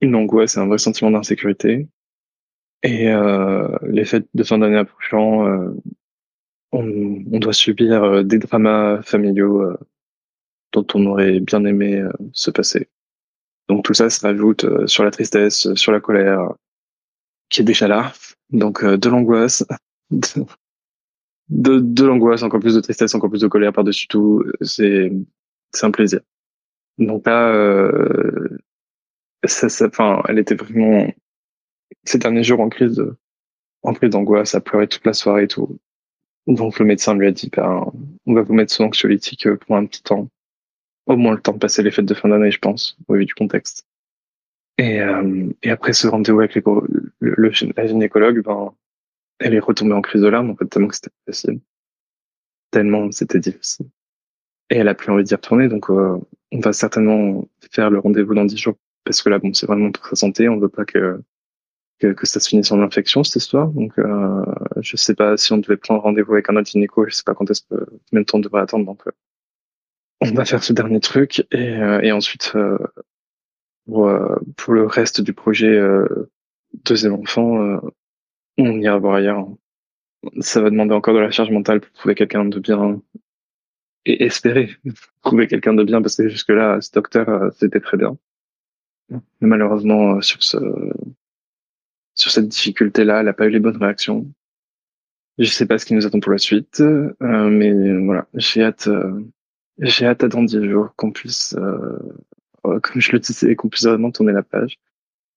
une 0.00 0.14
angoisse 0.16 0.56
et 0.56 0.60
un 0.60 0.66
vrai 0.66 0.78
sentiment 0.78 1.10
d'insécurité. 1.10 1.86
Et 2.82 3.06
les 3.82 4.04
fêtes 4.04 4.26
de 4.34 4.42
fin 4.42 4.58
d'année 4.58 4.78
approchant, 4.78 5.46
on, 6.72 7.24
on, 7.32 7.38
doit 7.38 7.52
subir 7.52 8.24
des 8.24 8.38
dramas 8.38 9.02
familiaux 9.02 9.76
dont 10.72 10.86
on 10.94 11.06
aurait 11.06 11.38
bien 11.38 11.64
aimé 11.64 12.02
se 12.32 12.50
passer. 12.50 12.88
Donc 13.68 13.84
tout 13.84 13.94
ça 13.94 14.10
se 14.10 14.20
rajoute 14.26 14.66
sur 14.88 15.04
la 15.04 15.12
tristesse, 15.12 15.72
sur 15.74 15.92
la 15.92 16.00
colère, 16.00 16.54
qui 17.50 17.60
est 17.60 17.64
déjà 17.64 17.86
là. 17.86 18.12
Donc 18.50 18.84
de 18.84 19.08
l'angoisse, 19.08 19.64
de, 21.48 21.80
de 21.80 22.04
l'angoisse, 22.04 22.42
encore 22.42 22.60
plus 22.60 22.74
de 22.74 22.80
tristesse, 22.80 23.14
encore 23.14 23.30
plus 23.30 23.42
de 23.42 23.48
colère 23.48 23.72
par-dessus 23.72 24.08
tout. 24.08 24.44
C'est, 24.60 25.12
c'est 25.72 25.86
un 25.86 25.90
plaisir. 25.90 26.20
Donc 26.98 27.26
là, 27.26 27.52
euh, 27.52 28.58
ça, 29.44 29.68
ça, 29.68 29.86
enfin, 29.86 30.22
elle 30.28 30.38
était 30.38 30.54
vraiment 30.54 31.06
ces 32.04 32.18
derniers 32.18 32.44
jours 32.44 32.60
en 32.60 32.68
crise, 32.68 32.96
de, 32.96 33.16
en 33.82 33.94
crise 33.94 34.10
d'angoisse, 34.10 34.54
à 34.54 34.60
pleurer 34.60 34.88
toute 34.88 35.06
la 35.06 35.12
soirée 35.12 35.44
et 35.44 35.48
tout. 35.48 35.78
Donc 36.46 36.78
le 36.78 36.84
médecin 36.84 37.14
lui 37.14 37.26
a 37.26 37.30
dit, 37.30 37.50
ben, 37.54 37.90
on 38.26 38.34
va 38.34 38.42
vous 38.42 38.54
mettre 38.54 38.72
sous 38.72 38.82
anxiolytique 38.82 39.48
pour 39.54 39.76
un 39.76 39.86
petit 39.86 40.02
temps, 40.02 40.28
au 41.06 41.16
moins 41.16 41.34
le 41.34 41.40
temps 41.40 41.52
de 41.52 41.58
passer 41.58 41.82
les 41.82 41.90
fêtes 41.90 42.06
de 42.06 42.14
fin 42.14 42.28
d'année, 42.28 42.50
je 42.50 42.58
pense, 42.58 42.96
au 43.08 43.14
vu 43.14 43.24
du 43.24 43.34
contexte. 43.34 43.86
Et, 44.78 45.00
euh, 45.00 45.50
et 45.62 45.70
après 45.70 45.92
ce 45.92 46.08
rendez-vous 46.08 46.40
avec 46.40 46.54
les, 46.54 46.62
le, 46.64 47.34
le, 47.36 47.52
la 47.76 47.86
gynécologue, 47.86 48.42
ben, 48.42 48.74
elle 49.38 49.54
est 49.54 49.60
retombée 49.60 49.94
en 49.94 50.02
crise 50.02 50.22
de 50.22 50.28
larmes, 50.28 50.50
en 50.50 50.56
fait, 50.56 50.66
tellement 50.66 50.88
que 50.88 50.96
c'était 50.96 51.10
facile. 51.26 51.60
Tellement 52.70 53.12
c'était 53.12 53.38
difficile. 53.38 53.86
Et 54.70 54.76
elle 54.76 54.88
a 54.88 54.94
plus 54.94 55.12
envie 55.12 55.24
d'y 55.24 55.34
retourner, 55.34 55.68
donc 55.68 55.90
euh, 55.90 56.18
on 56.50 56.60
va 56.60 56.72
certainement 56.72 57.46
faire 57.70 57.90
le 57.90 57.98
rendez-vous 57.98 58.34
dans 58.34 58.46
dix 58.46 58.56
jours, 58.56 58.76
parce 59.04 59.20
que 59.22 59.28
là, 59.28 59.38
bon, 59.38 59.52
c'est 59.52 59.66
vraiment 59.66 59.92
pour 59.92 60.06
sa 60.06 60.16
santé, 60.16 60.48
on 60.48 60.58
veut 60.58 60.68
pas 60.68 60.84
que 60.84 61.22
que, 62.02 62.26
ça 62.26 62.40
se 62.40 62.48
finisse 62.48 62.72
en 62.72 62.80
infection 62.82 63.24
cette 63.24 63.36
histoire. 63.36 63.68
Donc 63.68 63.98
euh, 63.98 64.44
je 64.80 64.96
sais 64.96 65.14
pas 65.14 65.36
si 65.36 65.52
on 65.52 65.58
devait 65.58 65.76
prendre 65.76 66.02
rendez-vous 66.02 66.32
avec 66.32 66.50
un 66.50 66.56
autre 66.56 66.68
gynéco, 66.68 67.06
je 67.06 67.14
sais 67.14 67.22
pas 67.24 67.34
quand 67.34 67.50
est-ce 67.50 67.62
que 67.62 67.86
de 68.12 68.22
temps 68.22 68.38
on 68.38 68.40
devrait 68.40 68.62
attendre. 68.62 68.84
Donc 68.84 69.06
euh, 69.06 69.12
on 70.20 70.32
va 70.32 70.44
faire 70.44 70.62
ce 70.62 70.72
dernier 70.72 71.00
truc 71.00 71.46
et, 71.50 71.76
euh, 71.76 72.00
et 72.00 72.12
ensuite 72.12 72.52
euh, 72.54 72.78
pour, 73.86 74.12
pour, 74.56 74.74
le 74.74 74.86
reste 74.86 75.20
du 75.20 75.32
projet 75.32 75.80
deuxième 76.84 77.14
enfant, 77.14 77.80
on 78.58 78.80
ira 78.80 78.98
voir 78.98 79.16
ailleurs. 79.16 79.48
Ça 80.40 80.60
va 80.60 80.70
demander 80.70 80.94
encore 80.94 81.14
de 81.14 81.18
la 81.18 81.32
charge 81.32 81.50
mentale 81.50 81.80
pour 81.80 81.90
trouver 81.92 82.14
quelqu'un 82.14 82.44
de 82.44 82.60
bien 82.60 83.02
et 84.04 84.24
espérer 84.24 84.70
trouver 85.22 85.48
quelqu'un 85.48 85.74
de 85.74 85.82
bien 85.82 86.00
parce 86.00 86.16
que 86.16 86.28
jusque 86.28 86.50
là 86.50 86.80
ce 86.80 86.92
docteur 86.92 87.52
c'était 87.54 87.80
très 87.80 87.96
bien. 87.96 88.16
Mais 89.10 89.48
malheureusement 89.48 90.20
sur 90.20 90.42
ce 90.44 90.58
sur 92.22 92.30
cette 92.30 92.46
difficulté-là, 92.46 93.18
elle 93.18 93.26
n'a 93.26 93.32
pas 93.32 93.46
eu 93.46 93.50
les 93.50 93.58
bonnes 93.58 93.76
réactions. 93.76 94.32
Je 95.38 95.50
sais 95.50 95.66
pas 95.66 95.78
ce 95.78 95.84
qui 95.84 95.94
nous 95.94 96.06
attend 96.06 96.20
pour 96.20 96.30
la 96.30 96.38
suite, 96.38 96.80
euh, 96.80 97.50
mais 97.50 97.72
voilà, 97.98 98.28
j'ai 98.34 98.62
hâte, 98.62 98.86
euh, 98.86 99.24
j'ai 99.78 100.06
hâte 100.06 100.22
à 100.22 100.28
dans 100.28 100.46
jours 100.46 100.94
qu'on 100.94 101.10
puisse, 101.10 101.56
euh, 101.58 101.98
comme 102.62 103.00
je 103.00 103.10
le 103.10 103.18
disais, 103.18 103.56
qu'on 103.56 103.68
puisse 103.68 103.86
vraiment 103.86 104.12
tourner 104.12 104.32
la 104.32 104.44
page. 104.44 104.78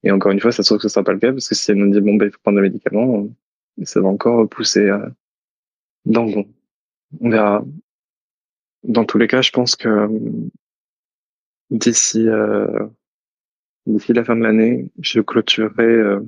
Et 0.04 0.12
encore 0.12 0.32
une 0.32 0.40
fois, 0.40 0.52
ça 0.52 0.62
se 0.62 0.68
trouve 0.68 0.78
que 0.78 0.88
ce 0.88 0.90
sera 0.90 1.04
pas 1.04 1.14
le 1.14 1.20
cas 1.20 1.32
parce 1.32 1.50
que 1.50 1.56
si 1.56 1.72
elle 1.72 1.78
nous 1.78 1.92
dit 1.92 2.02
bon 2.02 2.16
ben 2.18 2.28
il 2.28 2.32
faut 2.32 2.38
prendre 2.44 2.58
des 2.58 2.70
médicaments, 2.70 3.28
ça 3.82 4.00
va 4.00 4.08
encore 4.08 4.48
pousser 4.48 4.88
dans 6.06 6.26
le. 6.26 6.44
On 7.20 7.30
verra. 7.32 7.66
Dans 8.84 9.06
tous 9.06 9.18
les 9.18 9.28
cas, 9.28 9.42
je 9.42 9.50
pense 9.50 9.76
que 9.76 10.08
d'ici 11.72 12.28
d'ici 13.88 14.14
la 14.14 14.24
fin 14.24 14.36
de 14.36 14.44
l'année, 14.44 14.92
je 15.00 15.22
clôturerai 15.22 16.20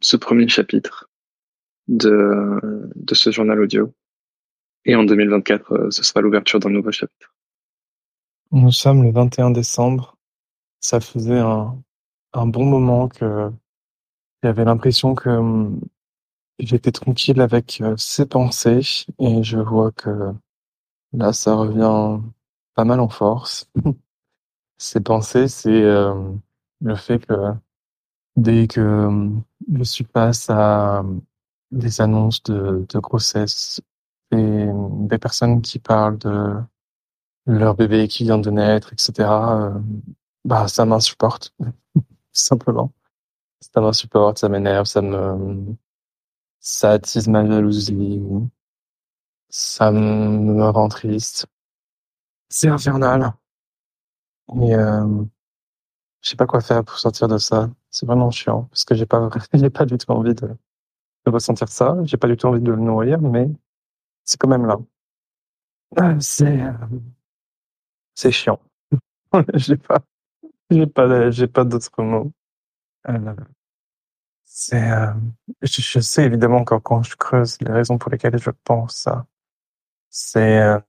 ce 0.00 0.16
premier 0.16 0.48
chapitre 0.48 1.08
de, 1.88 2.60
de 2.94 3.14
ce 3.14 3.30
journal 3.30 3.60
audio. 3.60 3.92
Et 4.84 4.94
en 4.94 5.04
2024, 5.04 5.72
euh, 5.72 5.90
ce 5.90 6.02
sera 6.02 6.20
l'ouverture 6.20 6.60
d'un 6.60 6.70
nouveau 6.70 6.92
chapitre. 6.92 7.34
Nous 8.52 8.72
sommes 8.72 9.02
le 9.02 9.10
21 9.10 9.50
décembre. 9.50 10.16
Ça 10.80 11.00
faisait 11.00 11.38
un, 11.38 11.78
un 12.32 12.46
bon 12.46 12.64
moment 12.64 13.08
que 13.08 13.50
j'avais 14.42 14.64
l'impression 14.64 15.14
que 15.14 15.28
hum, 15.28 15.80
j'étais 16.58 16.92
tranquille 16.92 17.40
avec 17.40 17.80
euh, 17.80 17.96
ces 17.96 18.26
pensées 18.26 19.04
et 19.18 19.42
je 19.42 19.58
vois 19.58 19.92
que 19.92 20.32
là, 21.12 21.32
ça 21.32 21.54
revient 21.54 22.20
pas 22.74 22.84
mal 22.84 23.00
en 23.00 23.08
force. 23.08 23.70
ces 24.78 25.00
pensées, 25.00 25.48
c'est 25.48 25.82
euh, 25.82 26.14
le 26.80 26.94
fait 26.94 27.18
que 27.26 27.34
dès 28.38 28.68
que 28.68 29.30
je 29.74 29.82
suis 29.82 30.04
face 30.04 30.48
à 30.50 31.04
des 31.70 32.00
annonces 32.00 32.42
de, 32.44 32.86
de 32.88 32.98
grossesse 32.98 33.80
et 34.30 34.66
des 35.08 35.18
personnes 35.18 35.60
qui 35.60 35.78
parlent 35.78 36.18
de 36.18 36.54
leur 37.46 37.74
bébé 37.74 38.08
qui 38.08 38.24
vient 38.24 38.38
de 38.38 38.50
naître, 38.50 38.92
etc., 38.92 39.12
euh, 39.18 39.70
bah 40.44 40.68
ça 40.68 40.84
m'insupporte 40.84 41.54
simplement. 42.32 42.92
Ça 43.60 43.80
m'insupporte, 43.80 44.38
ça 44.38 44.48
m'énerve, 44.48 44.86
ça 44.86 45.02
me 45.02 45.76
ça 46.60 46.92
attise 46.92 47.28
ma 47.28 47.46
jalousie, 47.46 48.22
ça 49.48 49.90
me 49.90 50.68
rend 50.70 50.88
triste. 50.88 51.46
C'est 52.48 52.68
infernal. 52.68 53.32
Et 54.62 54.74
euh, 54.74 55.24
je 56.22 56.30
sais 56.30 56.36
pas 56.36 56.46
quoi 56.46 56.60
faire 56.60 56.84
pour 56.84 56.98
sortir 56.98 57.28
de 57.28 57.38
ça. 57.38 57.70
C'est 57.90 58.06
vraiment 58.06 58.30
chiant 58.30 58.64
parce 58.64 58.84
que 58.84 58.94
j'ai 58.94 59.06
pas, 59.06 59.28
j'ai 59.54 59.70
pas 59.70 59.86
du 59.86 59.98
tout 59.98 60.10
envie 60.10 60.34
de, 60.34 60.48
ressentir 61.26 61.68
ça. 61.68 61.96
J'ai 62.04 62.16
pas 62.16 62.28
du 62.28 62.36
tout 62.36 62.46
envie 62.46 62.60
de 62.60 62.70
le 62.70 62.78
nourrir, 62.78 63.20
mais 63.20 63.48
c'est 64.24 64.38
quand 64.38 64.48
même 64.48 64.66
là. 64.66 64.78
Ah, 65.96 66.14
c'est, 66.20 66.62
euh, 66.62 66.72
c'est 68.14 68.32
chiant. 68.32 68.60
j'ai 69.54 69.76
pas, 69.76 70.00
j'ai 70.70 70.86
pas, 70.86 71.30
j'ai 71.30 71.46
pas 71.46 71.64
d'autres 71.64 72.02
mots. 72.02 72.32
Euh, 73.08 73.34
c'est, 74.44 74.90
euh, 74.90 75.12
je, 75.62 76.00
sais 76.00 76.24
évidemment 76.24 76.64
quand, 76.64 76.80
quand 76.80 77.02
je 77.02 77.16
creuse 77.16 77.58
les 77.60 77.72
raisons 77.72 77.98
pour 77.98 78.10
lesquelles 78.10 78.38
je 78.38 78.50
pense 78.64 78.96
ça, 78.96 79.26
c'est, 80.10 80.60
euh, 80.60 80.80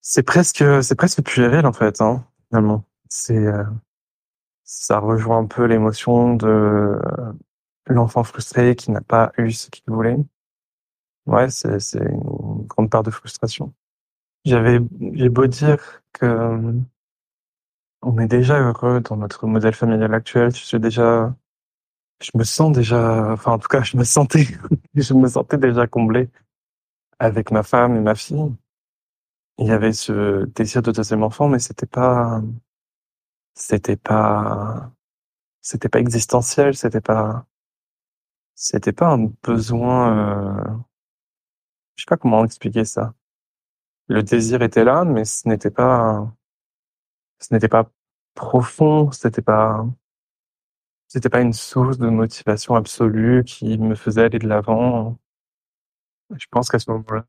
c'est 0.00 0.22
presque, 0.22 0.64
c'est 0.82 0.94
presque 0.96 1.22
puéril 1.22 1.66
en 1.66 1.72
fait, 1.72 2.00
hein, 2.00 2.26
finalement. 2.48 2.84
C'est, 3.08 3.46
ça 4.66 4.98
rejoint 4.98 5.38
un 5.38 5.46
peu 5.46 5.64
l'émotion 5.64 6.34
de 6.34 7.00
l'enfant 7.86 8.24
frustré 8.24 8.76
qui 8.76 8.90
n'a 8.90 9.00
pas 9.00 9.32
eu 9.38 9.52
ce 9.52 9.70
qu'il 9.70 9.84
voulait. 9.86 10.18
Ouais, 11.26 11.50
c'est 11.50 11.80
c'est 11.80 12.04
une 12.04 12.66
grande 12.66 12.90
part 12.90 13.02
de 13.02 13.10
frustration. 13.10 13.72
J'avais 14.44 14.80
j'ai 15.14 15.28
beau 15.28 15.46
dire 15.46 16.02
que 16.12 16.26
euh, 16.26 16.72
on 18.02 18.18
est 18.18 18.28
déjà 18.28 18.60
heureux 18.60 19.00
dans 19.00 19.16
notre 19.16 19.46
modèle 19.46 19.74
familial 19.74 20.14
actuel. 20.14 20.54
Je 20.54 20.64
suis 20.64 20.80
déjà, 20.80 21.34
je 22.22 22.30
me 22.34 22.44
sens 22.44 22.72
déjà, 22.72 23.32
enfin 23.32 23.52
en 23.52 23.58
tout 23.58 23.68
cas, 23.68 23.82
je 23.82 23.96
me 23.96 24.04
sentais, 24.04 24.46
je 24.94 25.14
me 25.14 25.28
sentais 25.28 25.58
déjà 25.58 25.86
comblé 25.86 26.28
avec 27.18 27.50
ma 27.50 27.62
femme 27.62 27.96
et 27.96 28.00
ma 28.00 28.14
fille. 28.14 28.52
Il 29.58 29.66
y 29.68 29.72
avait 29.72 29.92
ce 29.92 30.44
désir 30.46 30.82
de 30.82 30.92
deuxième 30.92 31.22
enfant, 31.22 31.48
mais 31.48 31.58
c'était 31.58 31.86
pas, 31.86 32.42
c'était 33.56 33.96
pas 33.96 34.92
c'était 35.62 35.88
pas 35.88 36.00
existentiel, 36.00 36.76
c'était 36.76 37.00
pas 37.00 37.46
c'était 38.54 38.92
pas 38.92 39.08
un 39.12 39.26
besoin 39.42 40.68
euh, 40.68 40.78
je 41.96 42.04
sais 42.04 42.06
pas 42.08 42.16
comment 42.18 42.44
expliquer 42.44 42.84
ça. 42.84 43.14
Le 44.08 44.22
désir 44.22 44.62
était 44.62 44.84
là, 44.84 45.04
mais 45.04 45.24
ce 45.24 45.48
n'était 45.48 45.70
pas 45.70 46.32
ce 47.40 47.52
n'était 47.54 47.68
pas 47.68 47.90
profond, 48.34 49.10
c'était 49.12 49.42
pas 49.42 49.86
c'était 51.08 51.28
pas 51.30 51.40
une 51.40 51.52
source 51.52 51.98
de 51.98 52.08
motivation 52.08 52.74
absolue 52.76 53.44
qui 53.44 53.78
me 53.78 53.94
faisait 53.94 54.24
aller 54.24 54.38
de 54.38 54.48
l'avant. 54.48 55.18
Je 56.36 56.46
pense 56.50 56.68
qu'à 56.68 56.78
ce 56.78 56.90
moment-là, 56.90 57.24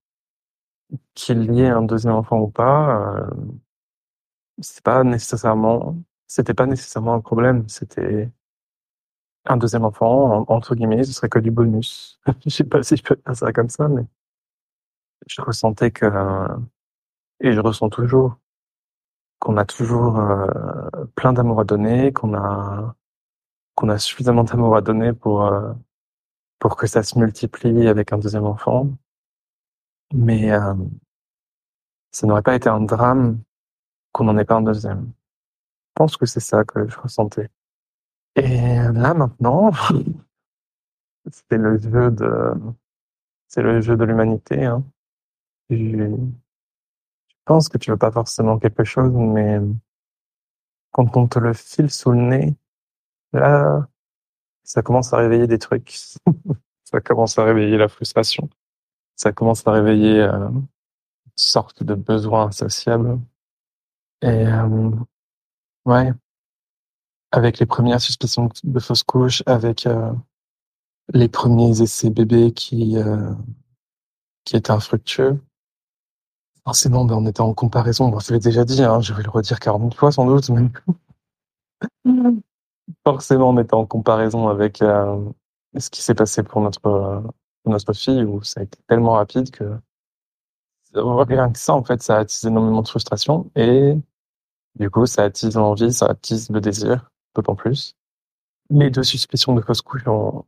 qu'il 1.14 1.54
y 1.54 1.62
ait 1.62 1.68
un 1.70 1.84
deuxième 1.84 2.14
enfant 2.16 2.40
ou 2.40 2.50
pas, 2.50 3.18
euh, 3.20 3.30
c'est 4.62 4.84
pas 4.84 5.04
nécessairement 5.04 5.96
c'était 6.28 6.54
pas 6.54 6.66
nécessairement 6.66 7.14
un 7.14 7.22
problème, 7.22 7.68
c'était 7.70 8.30
un 9.46 9.58
deuxième 9.58 9.86
enfant, 9.86 10.46
entre 10.50 10.76
guillemets, 10.76 11.04
ce 11.04 11.14
serait 11.14 11.30
que 11.30 11.40
du 11.40 11.52
bonus. 11.52 12.20
je 12.46 12.50
sais 12.50 12.64
pas 12.66 12.84
si 12.84 12.98
je 12.98 13.04
peux 13.04 13.16
faire 13.16 13.36
ça 13.36 13.54
comme 13.54 13.70
ça, 13.70 13.88
mais 13.88 14.04
je 15.28 15.42
ressentais 15.42 15.92
que, 15.92 16.06
et 17.40 17.54
je 17.54 17.60
ressens 17.60 17.90
toujours, 17.90 18.38
qu'on 19.40 19.58
a 19.58 19.66
toujours 19.66 20.20
euh, 20.20 20.48
plein 21.16 21.34
d'amour 21.34 21.62
à 21.62 21.64
donner, 21.64 22.12
qu'on 22.14 22.34
a, 22.36 22.96
qu'on 23.76 23.90
a 23.90 23.98
suffisamment 23.98 24.44
d'amour 24.44 24.76
à 24.76 24.82
donner 24.82 25.14
pour, 25.14 25.46
euh, 25.46 25.74
pour 26.60 26.76
que 26.78 26.88
ça 26.88 27.04
se 27.04 27.18
multiplie 27.20 27.88
avec 27.88 28.14
un 28.14 28.18
deuxième 28.18 28.46
enfant. 28.46 28.90
Mais 30.14 30.52
euh, 30.52 30.74
ça 32.12 32.28
n'aurait 32.28 32.42
pas 32.42 32.56
été 32.56 32.70
un 32.70 32.82
drame 32.82 33.42
qu'on 34.12 34.26
n'en 34.26 34.38
ait 34.38 34.46
pas 34.46 34.56
un 34.56 34.62
deuxième 34.62 35.12
pense 35.98 36.16
que 36.16 36.28
c'est 36.28 36.40
ça 36.40 36.64
que 36.64 36.88
je 36.88 36.98
ressentais. 37.00 37.50
Et 38.36 38.76
là 38.94 39.16
maintenant, 39.16 39.72
c'est 41.32 41.58
le 41.58 41.78
jeu 41.80 42.12
de, 42.12 42.54
c'est 43.48 43.64
le 43.64 43.82
jeu 43.82 43.98
de 43.98 44.04
l'humanité. 44.04 44.64
Hein. 44.64 44.84
Je, 45.72 46.16
pense 47.46 47.68
que 47.68 47.78
tu 47.78 47.90
veux 47.90 47.98
pas 47.98 48.12
forcément 48.12 48.60
quelque 48.60 48.84
chose, 48.84 49.12
mais 49.14 49.60
quand 50.92 51.18
on 51.18 51.28
te 51.28 51.40
le 51.40 51.54
file 51.54 51.90
sous 51.90 52.12
le 52.12 52.22
nez, 52.22 52.56
là, 53.34 53.88
ça 54.64 54.82
commence 54.82 55.14
à 55.14 55.18
réveiller 55.18 55.48
des 55.48 55.58
trucs. 55.58 55.98
ça 56.84 57.02
commence 57.02 57.40
à 57.40 57.44
réveiller 57.44 57.78
la 57.78 57.88
frustration. 57.88 58.50
Ça 59.16 59.32
commence 59.32 59.66
à 59.66 59.72
réveiller 59.72 60.22
euh, 60.22 60.50
une 60.50 60.68
sorte 61.36 61.84
de 61.84 61.96
besoin 61.96 62.48
insociable. 62.48 63.20
Et 64.22 64.28
euh, 64.28 64.92
Ouais. 65.88 66.12
Avec 67.32 67.60
les 67.60 67.66
premières 67.66 68.02
suspicions 68.02 68.50
de 68.64 68.80
fausse 68.80 69.04
couche, 69.04 69.42
avec 69.46 69.86
euh, 69.88 70.12
les 71.14 71.30
premiers 71.30 71.82
essais 71.82 72.10
bébés 72.10 72.52
qui 72.52 72.98
euh, 72.98 73.32
qui 74.44 74.58
étaient 74.58 74.72
infructueux. 74.72 75.40
Forcément, 76.66 77.06
ben, 77.06 77.16
on 77.16 77.26
était 77.26 77.42
en 77.42 77.54
comparaison. 77.54 78.10
Bon, 78.10 78.20
je 78.20 78.34
l'ai 78.34 78.40
déjà 78.40 78.66
dit, 78.66 78.84
hein, 78.84 79.00
je 79.00 79.14
vais 79.14 79.24
le 79.24 79.30
redire 79.30 79.62
40 79.62 79.96
fois 79.96 80.12
sans 80.12 80.26
doute, 80.26 80.50
mais 80.50 80.70
forcément, 83.06 83.52
on 83.52 83.58
était 83.58 83.74
en 83.74 83.86
comparaison 83.86 84.50
avec 84.50 84.82
euh, 84.82 85.18
ce 85.78 85.90
qui 85.90 86.02
s'est 86.02 86.16
passé 86.16 86.44
pour 86.44 86.60
notre 86.62 86.82
pour 87.64 87.72
notre 87.72 87.94
fille, 87.94 88.24
où 88.26 88.44
ça 88.44 88.60
a 88.60 88.64
été 88.64 88.78
tellement 88.88 89.14
rapide 89.14 89.52
que 89.52 89.80
rien 90.94 91.52
que 91.52 91.60
ça, 91.60 91.76
en 91.76 91.84
fait, 91.84 92.02
ça 92.04 92.18
a 92.18 92.20
attisé 92.20 92.50
énormément 92.50 92.82
de 92.82 92.88
frustration 92.88 93.50
et 93.56 93.96
du 94.78 94.90
coup, 94.90 95.06
ça 95.06 95.24
attise 95.24 95.56
l'envie, 95.56 95.92
ça 95.94 96.08
attise 96.08 96.50
le 96.50 96.62
désir, 96.62 97.10
d'autant 97.36 97.56
plus. 97.56 97.96
les 98.70 98.90
deux 98.92 99.04
suspicions 99.04 99.56
de 99.56 99.62
fausse 99.62 99.82
ont 100.08 100.46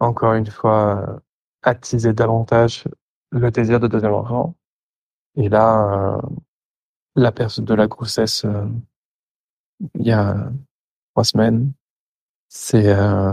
encore 0.00 0.34
une 0.34 0.46
fois 0.46 1.20
attisé 1.62 2.12
davantage 2.12 2.84
le 3.30 3.50
désir 3.50 3.80
de 3.80 3.88
deuxième 3.88 4.14
enfant. 4.14 4.54
Et 5.36 5.48
là, 5.48 6.16
euh, 6.16 6.22
la 7.16 7.32
perte 7.32 7.60
de 7.60 7.74
la 7.74 7.86
grossesse 7.86 8.44
euh, 8.44 8.66
il 9.94 10.06
y 10.06 10.12
a 10.12 10.50
trois 11.14 11.24
semaines, 11.24 11.72
c'est 12.48 12.88
euh, 12.88 13.32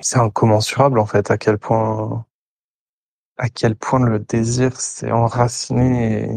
c'est 0.00 0.18
incommensurable 0.18 0.98
en 0.98 1.06
fait 1.06 1.30
à 1.30 1.38
quel 1.38 1.58
point 1.58 2.24
à 3.38 3.48
quel 3.48 3.76
point 3.76 4.00
le 4.00 4.18
désir 4.18 4.80
s'est 4.80 5.12
enraciné 5.12 6.24
et, 6.24 6.30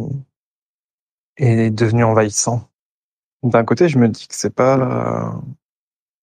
est 1.41 1.71
devenu 1.71 2.03
envahissant. 2.03 2.69
D'un 3.43 3.63
côté, 3.63 3.89
je 3.89 3.97
me 3.97 4.07
dis 4.07 4.27
que 4.27 4.35
c'est 4.35 4.53
pas 4.53 5.41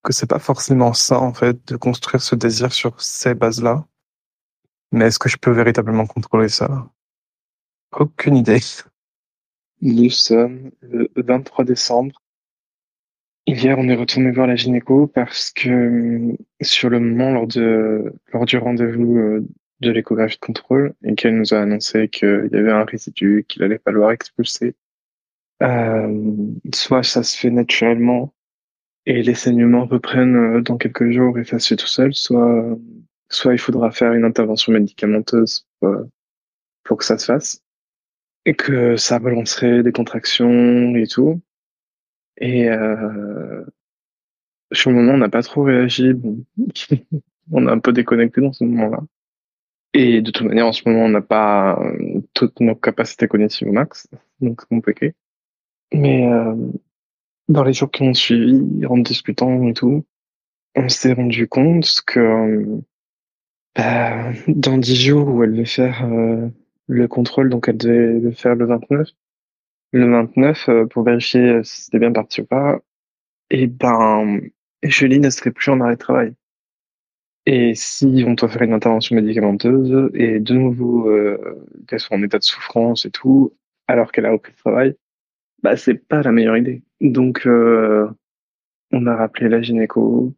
que 0.04 0.12
c'est 0.12 0.28
pas 0.28 0.38
forcément 0.38 0.92
ça 0.92 1.18
en 1.20 1.34
fait 1.34 1.66
de 1.68 1.76
construire 1.76 2.22
ce 2.22 2.34
désir 2.34 2.72
sur 2.72 3.00
ces 3.00 3.34
bases-là. 3.34 3.86
Mais 4.92 5.06
est-ce 5.06 5.18
que 5.18 5.28
je 5.28 5.36
peux 5.36 5.50
véritablement 5.50 6.06
contrôler 6.06 6.48
ça? 6.48 6.88
Aucune 7.92 8.36
idée. 8.36 8.60
Nous 9.80 10.10
sommes 10.10 10.70
le 10.82 11.10
23 11.16 11.64
décembre. 11.64 12.22
Hier, 13.46 13.78
on 13.78 13.88
est 13.88 13.94
retourné 13.94 14.30
voir 14.30 14.46
la 14.46 14.56
gynéco 14.56 15.06
parce 15.06 15.50
que 15.50 16.36
sur 16.60 16.90
le 16.90 17.00
moment, 17.00 17.32
lors 17.32 17.46
de 17.46 18.12
lors 18.32 18.44
du 18.44 18.58
rendez-vous 18.58 19.16
euh, 19.16 19.46
de 19.80 19.90
l'échographie 19.90 20.36
de 20.36 20.44
contrôle, 20.44 20.94
et 21.02 21.14
qu'elle 21.14 21.36
nous 21.36 21.54
a 21.54 21.60
annoncé 21.60 22.08
qu'il 22.08 22.50
y 22.52 22.56
avait 22.56 22.72
un 22.72 22.84
résidu 22.84 23.44
qu'il 23.48 23.62
allait 23.62 23.78
falloir 23.78 24.10
expulser. 24.10 24.74
Euh, 25.62 26.52
soit 26.72 27.02
ça 27.02 27.22
se 27.22 27.36
fait 27.36 27.50
naturellement 27.50 28.32
et 29.06 29.22
les 29.22 29.34
saignements 29.34 29.86
reprennent 29.86 30.36
euh, 30.36 30.60
dans 30.60 30.76
quelques 30.76 31.10
jours 31.10 31.36
et 31.38 31.44
ça 31.44 31.58
se 31.58 31.68
fait 31.68 31.76
tout 31.76 31.88
seul, 31.88 32.14
soit 32.14 32.78
soit 33.28 33.54
il 33.54 33.58
faudra 33.58 33.90
faire 33.90 34.12
une 34.12 34.24
intervention 34.24 34.72
médicamenteuse 34.72 35.66
pour, 35.80 35.96
pour 36.84 36.98
que 36.98 37.04
ça 37.04 37.18
se 37.18 37.26
fasse 37.26 37.62
et 38.44 38.54
que 38.54 38.96
ça 38.96 39.18
relancerait 39.18 39.82
des 39.82 39.92
contractions 39.92 40.94
et 40.94 41.06
tout. 41.06 41.40
Et 42.38 42.70
euh, 42.70 43.64
sur 44.72 44.90
le 44.90 44.96
moment, 44.96 45.14
on 45.14 45.18
n'a 45.18 45.28
pas 45.28 45.42
trop 45.42 45.64
réagi. 45.64 46.12
on 47.52 47.66
a 47.66 47.72
un 47.72 47.78
peu 47.80 47.92
déconnecté 47.92 48.40
dans 48.40 48.52
ce 48.52 48.64
moment-là. 48.64 49.00
Et 49.92 50.22
de 50.22 50.30
toute 50.30 50.46
manière, 50.46 50.66
en 50.66 50.72
ce 50.72 50.88
moment, 50.88 51.04
on 51.04 51.08
n'a 51.08 51.22
pas 51.22 51.82
toutes 52.34 52.60
nos 52.60 52.76
capacités 52.76 53.26
cognitives 53.26 53.68
au 53.68 53.72
max, 53.72 54.08
donc 54.40 54.60
c'est 54.60 54.68
compliqué. 54.68 55.14
Mais 55.92 56.26
euh, 56.26 56.54
dans 57.48 57.64
les 57.64 57.72
jours 57.72 57.90
qui 57.90 58.02
ont 58.02 58.14
suivi, 58.14 58.86
en 58.86 58.98
discutant 58.98 59.66
et 59.66 59.74
tout, 59.74 60.04
on 60.74 60.88
s'est 60.88 61.12
rendu 61.12 61.48
compte 61.48 62.02
que 62.06 62.66
bah, 63.74 64.32
dans 64.48 64.78
dix 64.78 64.96
jours 64.96 65.28
où 65.28 65.42
elle 65.44 65.52
devait 65.52 65.64
faire 65.64 66.04
euh, 66.04 66.48
le 66.88 67.08
contrôle, 67.08 67.48
donc 67.48 67.68
elle 67.68 67.78
devait 67.78 68.20
le 68.20 68.32
faire 68.32 68.54
le 68.54 68.66
29. 68.66 69.08
Le 69.92 70.10
29, 70.10 70.68
euh, 70.68 70.86
pour 70.86 71.02
vérifier 71.02 71.62
si 71.64 71.82
c'était 71.82 71.98
bien 71.98 72.12
parti 72.12 72.42
ou 72.42 72.44
pas, 72.44 72.78
et 73.50 73.66
ben, 73.66 74.40
Julie 74.82 75.20
ne 75.20 75.30
serait 75.30 75.50
plus 75.50 75.70
en 75.70 75.80
arrêt 75.80 75.94
de 75.94 75.98
travail. 75.98 76.34
Et 77.46 77.74
si 77.74 78.24
on 78.26 78.34
doit 78.34 78.50
faire 78.50 78.62
une 78.62 78.74
intervention 78.74 79.16
médicamenteuse 79.16 80.10
et 80.12 80.38
de 80.38 80.52
nouveau 80.52 81.10
qu'elle 81.86 81.98
soit 81.98 82.14
en 82.14 82.22
état 82.22 82.38
de 82.38 82.44
souffrance 82.44 83.06
et 83.06 83.10
tout, 83.10 83.54
alors 83.86 84.12
qu'elle 84.12 84.26
a 84.26 84.32
repris 84.32 84.52
le 84.52 84.58
travail, 84.58 84.96
bah 85.62 85.76
c'est 85.76 85.94
pas 85.94 86.22
la 86.22 86.32
meilleure 86.32 86.56
idée. 86.56 86.82
Donc 87.00 87.46
euh, 87.46 88.08
on 88.92 89.06
a 89.06 89.16
rappelé 89.16 89.48
la 89.48 89.60
gynéco 89.60 90.34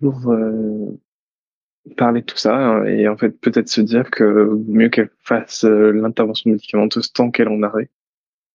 pour 0.00 0.30
euh, 0.30 0.98
parler 1.96 2.20
de 2.20 2.26
tout 2.26 2.36
ça 2.36 2.56
hein, 2.56 2.84
et 2.84 3.08
en 3.08 3.16
fait 3.16 3.30
peut-être 3.30 3.68
se 3.68 3.80
dire 3.80 4.10
que 4.10 4.50
mieux 4.66 4.88
qu'elle 4.88 5.10
fasse 5.20 5.64
euh, 5.64 5.92
l'intervention 5.92 6.50
médicamenteuse 6.50 7.12
tant 7.12 7.30
qu'elle 7.30 7.48
en 7.48 7.62
arrêt 7.62 7.90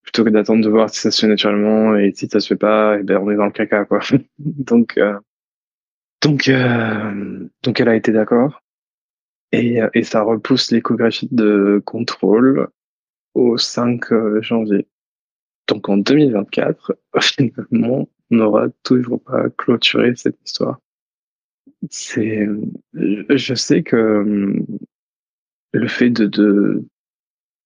plutôt 0.04 0.24
que 0.24 0.30
d'attendre 0.30 0.64
de 0.64 0.70
voir 0.70 0.90
si 0.90 1.00
ça 1.00 1.12
se 1.12 1.22
fait 1.22 1.28
naturellement 1.28 1.96
et 1.96 2.12
si 2.14 2.28
ça 2.28 2.40
se 2.40 2.48
fait 2.48 2.58
pas 2.58 3.00
et 3.00 3.04
ben 3.04 3.18
on 3.20 3.32
est 3.32 3.36
dans 3.36 3.46
le 3.46 3.52
caca 3.52 3.86
quoi. 3.86 4.00
Donc 4.40 4.98
euh, 4.98 5.18
donc 6.22 6.50
euh, 6.50 7.48
donc 7.64 7.80
elle 7.80 7.90
a 7.90 7.96
été 7.96 8.12
d'accord. 8.12 8.62
Et 9.52 9.80
et 9.94 10.04
ça 10.04 10.22
repousse 10.22 10.72
l'échographie 10.72 11.28
de 11.32 11.82
contrôle 11.86 12.70
au 13.34 13.58
5 13.58 14.42
janvier 14.42 14.88
donc 15.72 15.90
en 15.90 15.98
2024 15.98 16.98
finalement 17.20 18.10
on 18.30 18.36
n'aura 18.36 18.70
toujours 18.84 19.22
pas 19.22 19.50
clôturé 19.58 20.16
cette 20.16 20.38
histoire 20.46 20.80
c'est, 21.90 22.48
je 22.94 23.56
sais 23.56 23.82
que 23.82 24.22
hum, 24.22 24.66
le 25.74 25.88
fait 25.88 26.10
de, 26.10 26.84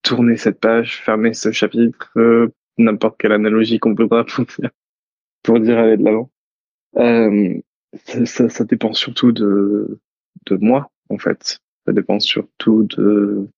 tourner 0.06 0.38
cette 0.38 0.60
page, 0.60 1.02
fermer 1.02 1.34
ce 1.34 1.52
chapitre, 1.52 2.12
euh, 2.18 2.48
n'importe 2.78 3.20
quelle 3.20 3.32
analogie 3.32 3.80
qu'on 3.80 3.96
peut 3.96 4.08
dire, 4.08 4.70
pour 5.44 5.60
dire 5.60 5.80
aller 5.80 5.98
de 5.98 6.04
l'avant, 6.04 6.30
euh, 6.98 7.60
ça, 8.26 8.48
ça, 8.50 8.64
dépend 8.66 8.94
surtout 8.94 9.32
de, 9.32 10.00
de 10.46 10.58
moi, 10.58 10.92
en 11.10 11.18
fait. 11.18 11.60
Ça 11.86 11.94
dépend 11.94 12.20
surtout 12.20 12.84
de, 12.84 13.50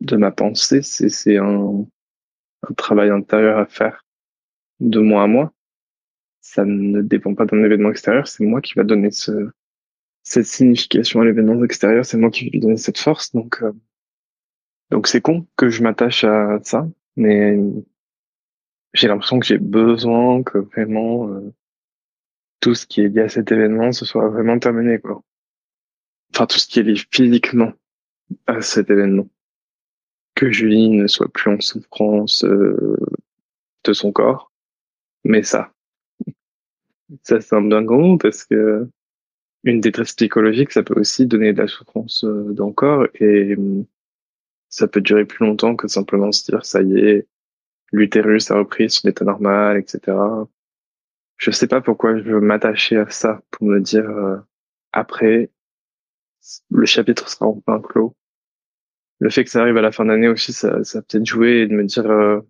de 0.00 0.16
ma 0.16 0.30
pensée. 0.30 0.82
C'est, 0.82 1.10
c'est 1.10 1.36
un, 1.36 1.86
un 2.68 2.74
travail 2.74 3.10
intérieur 3.10 3.58
à 3.58 3.66
faire 3.66 4.04
de 4.80 5.00
moi 5.00 5.22
à 5.22 5.26
moi. 5.26 5.52
Ça 6.40 6.64
ne 6.64 7.02
dépend 7.02 7.34
pas 7.34 7.44
d'un 7.44 7.62
événement 7.62 7.90
extérieur, 7.90 8.26
c'est 8.26 8.44
moi 8.44 8.60
qui 8.60 8.74
va 8.74 8.84
donner 8.84 9.10
ce, 9.10 9.50
cette 10.22 10.46
signification 10.46 11.20
à 11.20 11.24
l'événement 11.24 11.62
extérieur, 11.64 12.04
c'est 12.04 12.16
moi 12.16 12.30
qui 12.30 12.44
vais 12.44 12.50
lui 12.52 12.60
donner 12.60 12.76
cette 12.76 12.98
force. 12.98 13.32
Donc, 13.32 13.62
euh, 13.62 13.72
donc 14.90 15.06
c'est 15.06 15.20
con 15.20 15.46
que 15.56 15.68
je 15.68 15.82
m'attache 15.82 16.24
à 16.24 16.58
ça, 16.62 16.88
mais 17.16 17.58
j'ai 18.94 19.08
l'impression 19.08 19.38
que 19.38 19.46
j'ai 19.46 19.58
besoin 19.58 20.42
que 20.42 20.58
vraiment 20.58 21.28
euh, 21.28 21.52
tout 22.60 22.74
ce 22.74 22.86
qui 22.86 23.02
est 23.02 23.08
lié 23.08 23.22
à 23.22 23.28
cet 23.28 23.52
événement 23.52 23.92
se 23.92 24.04
soit 24.04 24.28
vraiment 24.28 24.58
terminé, 24.58 24.98
quoi. 24.98 25.22
Enfin, 26.34 26.46
tout 26.46 26.58
ce 26.58 26.66
qui 26.66 26.80
est 26.80 26.82
lié 26.82 26.94
physiquement 27.10 27.72
à 28.46 28.60
cet 28.62 28.90
événement. 28.90 29.28
Que 30.40 30.50
Julie 30.50 30.88
ne 30.88 31.06
soit 31.06 31.30
plus 31.30 31.50
en 31.50 31.60
souffrance 31.60 32.44
euh, 32.44 32.96
de 33.84 33.92
son 33.92 34.10
corps, 34.10 34.50
mais 35.22 35.42
ça. 35.42 35.74
Ça, 37.24 37.42
c'est 37.42 37.54
un 37.54 37.60
bien 37.60 37.82
grand 37.82 38.16
parce 38.16 38.44
que 38.44 38.88
une 39.64 39.82
détresse 39.82 40.14
psychologique, 40.14 40.72
ça 40.72 40.82
peut 40.82 40.98
aussi 40.98 41.26
donner 41.26 41.52
de 41.52 41.60
la 41.60 41.68
souffrance 41.68 42.24
euh, 42.24 42.54
dans 42.54 42.68
le 42.68 42.72
corps 42.72 43.06
et 43.16 43.54
hum, 43.54 43.84
ça 44.70 44.88
peut 44.88 45.02
durer 45.02 45.26
plus 45.26 45.44
longtemps 45.44 45.76
que 45.76 45.88
simplement 45.88 46.32
se 46.32 46.50
dire 46.50 46.64
ça 46.64 46.80
y 46.80 46.98
est, 46.98 47.28
l'utérus 47.92 48.50
a 48.50 48.56
repris 48.56 48.88
son 48.88 49.10
état 49.10 49.26
normal, 49.26 49.76
etc. 49.76 50.16
Je 51.36 51.50
sais 51.50 51.66
pas 51.66 51.82
pourquoi 51.82 52.16
je 52.16 52.22
veux 52.22 52.40
m'attacher 52.40 52.96
à 52.96 53.10
ça 53.10 53.42
pour 53.50 53.66
me 53.66 53.78
dire 53.78 54.08
euh, 54.08 54.38
après 54.92 55.50
le 56.70 56.86
chapitre 56.86 57.28
sera 57.28 57.46
enfin 57.46 57.78
clos. 57.82 58.16
Le 59.20 59.30
fait 59.30 59.44
que 59.44 59.50
ça 59.50 59.60
arrive 59.60 59.76
à 59.76 59.82
la 59.82 59.92
fin 59.92 60.04
d'année 60.04 60.28
aussi, 60.28 60.52
ça, 60.52 60.82
ça 60.84 61.02
peut-être 61.02 61.26
joué 61.26 61.60
et 61.60 61.66
de 61.66 61.74
me 61.74 61.84
dire 61.84 62.06
euh, 62.10 62.40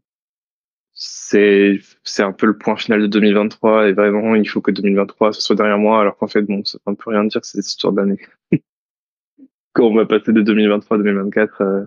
c'est 0.95 1.79
c'est 2.05 2.23
un 2.23 2.33
peu 2.33 2.47
le 2.47 2.57
point 2.59 2.77
final 2.77 3.03
de 3.03 3.07
2023 3.07 3.89
et 3.89 3.93
vraiment 3.93 4.35
il 4.35 4.49
faut 4.49 4.61
que 4.61 4.71
2023 4.71 5.33
ce 5.33 5.41
soit 5.41 5.57
derrière 5.57 5.79
moi 5.79 6.01
alors 6.01 6.17
qu'en 6.17 6.27
fait 6.27 6.43
bon 6.43 6.65
ça 6.65 6.79
ne 6.87 6.95
peut 6.95 7.11
rien 7.11 7.25
dire 7.25 7.45
c'est 7.45 7.59
cette 7.59 7.69
histoire 7.69 7.93
d'année 7.93 8.19
quand 9.73 9.85
on 9.85 9.95
va 9.95 10.05
passer 10.05 10.33
de 10.33 10.43
2023 10.43 10.97
à 10.97 10.99
2024 10.99 11.63
euh, 11.63 11.85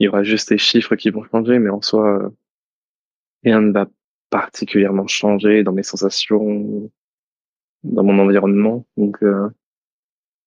il 0.00 0.06
y 0.06 0.08
aura 0.08 0.22
juste 0.22 0.50
les 0.50 0.58
chiffres 0.58 0.96
qui 0.96 1.10
vont 1.10 1.24
changer 1.24 1.58
mais 1.58 1.70
en 1.70 1.80
soi 1.80 2.24
euh, 2.24 2.28
rien 3.44 3.62
ne 3.62 3.72
va 3.72 3.86
particulièrement 4.28 5.06
changer 5.06 5.62
dans 5.62 5.72
mes 5.72 5.82
sensations 5.82 6.90
dans 7.82 8.04
mon 8.04 8.18
environnement. 8.18 8.86
Donc 8.96 9.22
euh, 9.22 9.48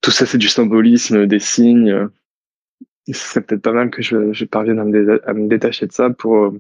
tout 0.02 0.12
ça 0.12 0.26
c'est 0.26 0.38
du 0.38 0.48
symbolisme 0.48 1.28
des 1.28 1.40
signes 1.40 2.10
c'est 3.12 3.46
peut-être 3.46 3.62
pas 3.62 3.74
mal 3.74 3.90
que 3.90 4.02
je, 4.02 4.32
je 4.32 4.46
parvienne 4.46 4.80
à 4.80 4.86
me, 4.86 5.48
détacher 5.48 5.88
de 5.88 5.92
ça 5.92 6.10
pour 6.10 6.56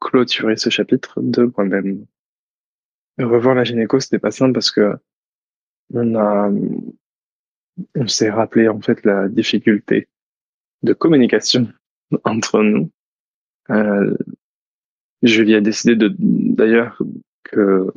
clôturer 0.00 0.56
ce 0.56 0.70
chapitre 0.70 1.20
de 1.20 1.52
moi-même. 1.56 2.06
Revoir 3.18 3.54
la 3.54 3.64
gynéco, 3.64 4.00
c'était 4.00 4.18
pas 4.18 4.30
simple 4.30 4.52
parce 4.52 4.70
que 4.70 4.96
on 5.92 6.14
a, 6.14 6.50
on 7.94 8.06
s'est 8.06 8.30
rappelé 8.30 8.68
en 8.68 8.80
fait 8.80 9.04
la 9.04 9.28
difficulté 9.28 10.08
de 10.82 10.92
communication 10.92 11.68
entre 12.24 12.62
nous. 12.62 12.90
Euh, 13.70 14.16
Julie 15.22 15.56
a 15.56 15.60
décidé 15.60 15.96
de, 15.96 16.14
d'ailleurs, 16.18 17.02
que 17.42 17.88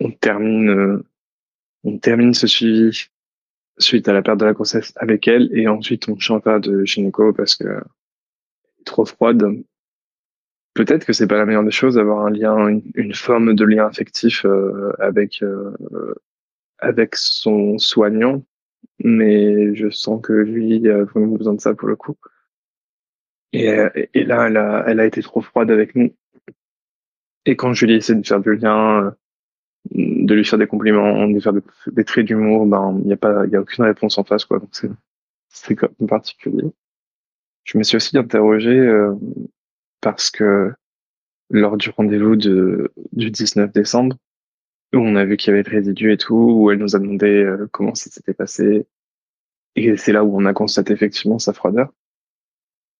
on 0.00 0.10
termine, 0.10 1.02
on 1.84 1.98
termine 1.98 2.34
ce 2.34 2.46
suivi 2.46 3.08
suite 3.78 4.08
à 4.08 4.12
la 4.12 4.22
perte 4.22 4.40
de 4.40 4.46
la 4.46 4.52
grossesse 4.52 4.92
avec 4.96 5.28
elle 5.28 5.50
et 5.52 5.68
ensuite 5.68 6.08
on 6.08 6.18
change 6.18 6.42
pas 6.42 6.58
de 6.58 6.84
gynéco 6.84 7.32
parce 7.32 7.56
que 7.56 7.82
trop 8.84 9.04
froide 9.04 9.62
peut-être 10.76 11.06
que 11.06 11.12
c'est 11.12 11.26
pas 11.26 11.38
la 11.38 11.46
meilleure 11.46 11.64
des 11.64 11.70
choses 11.70 11.94
d'avoir 11.94 12.24
un 12.24 12.30
lien, 12.30 12.68
une, 12.94 13.14
forme 13.14 13.54
de 13.54 13.64
lien 13.64 13.86
affectif 13.86 14.44
euh, 14.44 14.92
avec 14.98 15.42
euh, 15.42 15.74
avec 16.78 17.16
son 17.16 17.78
soignant, 17.78 18.44
mais 19.02 19.74
je 19.74 19.88
sens 19.90 20.20
que 20.22 20.32
lui 20.32 20.88
a 20.90 21.04
vraiment 21.04 21.34
besoin 21.34 21.54
de 21.54 21.60
ça 21.60 21.74
pour 21.74 21.88
le 21.88 21.96
coup. 21.96 22.16
Et, 23.52 23.72
là, 24.14 24.46
elle 24.48 24.56
a, 24.58 24.84
elle 24.86 25.00
a 25.00 25.06
été 25.06 25.22
trop 25.22 25.40
froide 25.40 25.70
avec 25.70 25.94
nous. 25.94 26.14
Et 27.46 27.56
quand 27.56 27.72
Julie 27.72 27.94
essaie 27.94 28.14
de 28.14 28.26
faire 28.26 28.40
du 28.40 28.54
lien, 28.56 29.16
de 30.26 30.34
lui 30.34 30.44
faire 30.44 30.58
des 30.58 30.66
compliments, 30.66 31.28
de 31.28 31.40
faire 31.40 31.52
des, 31.52 32.04
traits 32.04 32.26
d'humour, 32.26 32.66
ben 32.66 32.98
il 33.02 33.06
n'y 33.06 33.12
a 33.12 33.16
pas, 33.16 33.46
il 33.46 33.54
a 33.54 33.60
aucune 33.60 33.84
réponse 33.84 34.18
en 34.18 34.24
face 34.24 34.44
quoi. 34.44 34.58
Donc 34.58 34.70
c'est 34.72 34.90
c'est 35.48 35.76
particulier. 36.08 36.64
Je 37.64 37.78
me 37.78 37.82
suis 37.82 37.96
aussi 37.96 38.18
interrogé 38.18 38.70
euh, 38.70 39.14
parce 40.00 40.30
que 40.30 40.72
lors 41.50 41.76
du 41.76 41.90
rendez-vous 41.90 42.36
de 42.36 42.92
du 43.12 43.30
19 43.30 43.72
décembre, 43.72 44.16
où 44.94 44.98
on 44.98 45.16
a 45.16 45.24
vu 45.24 45.36
qu'il 45.36 45.52
y 45.52 45.54
avait 45.54 45.68
le 45.68 45.76
résidu 45.76 46.12
et 46.12 46.16
tout, 46.16 46.34
où 46.34 46.70
elle 46.70 46.78
nous 46.78 46.96
a 46.96 46.98
demandé 46.98 47.44
euh, 47.44 47.68
comment 47.72 47.94
ça 47.94 48.10
s'était 48.10 48.34
passé, 48.34 48.86
et 49.76 49.96
c'est 49.96 50.12
là 50.12 50.24
où 50.24 50.36
on 50.36 50.44
a 50.46 50.54
constaté 50.54 50.92
effectivement 50.92 51.38
sa 51.38 51.52
froideur. 51.52 51.92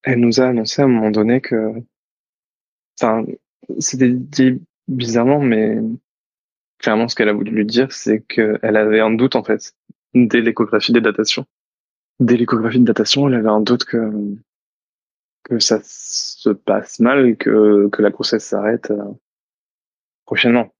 Elle 0.03 0.19
nous 0.19 0.39
a 0.39 0.47
annoncé 0.47 0.81
à 0.81 0.85
un 0.85 0.87
moment 0.89 1.11
donné 1.11 1.41
que, 1.41 1.73
enfin, 2.99 3.25
c'était 3.79 4.11
dit 4.11 4.61
bizarrement, 4.87 5.41
mais 5.41 5.77
clairement, 6.79 7.07
ce 7.07 7.15
qu'elle 7.15 7.29
a 7.29 7.33
voulu 7.33 7.51
lui 7.51 7.65
dire, 7.65 7.91
c'est 7.91 8.21
qu'elle 8.21 8.77
avait 8.77 8.99
un 8.99 9.11
doute, 9.11 9.35
en 9.35 9.43
fait, 9.43 9.73
dès 10.13 10.41
l'échographie 10.41 10.93
des 10.93 11.01
datations. 11.01 11.45
Dès 12.19 12.37
l'échographie 12.37 12.79
de 12.79 12.85
datation, 12.85 13.27
elle 13.27 13.35
avait 13.35 13.49
un 13.49 13.61
doute 13.61 13.85
que, 13.85 14.11
que 15.43 15.59
ça 15.59 15.79
se 15.83 16.49
passe 16.49 16.99
mal, 16.99 17.37
que, 17.37 17.89
que 17.89 18.01
la 18.01 18.09
grossesse 18.09 18.45
s'arrête 18.45 18.91
euh, 18.91 19.03
prochainement. 20.25 20.73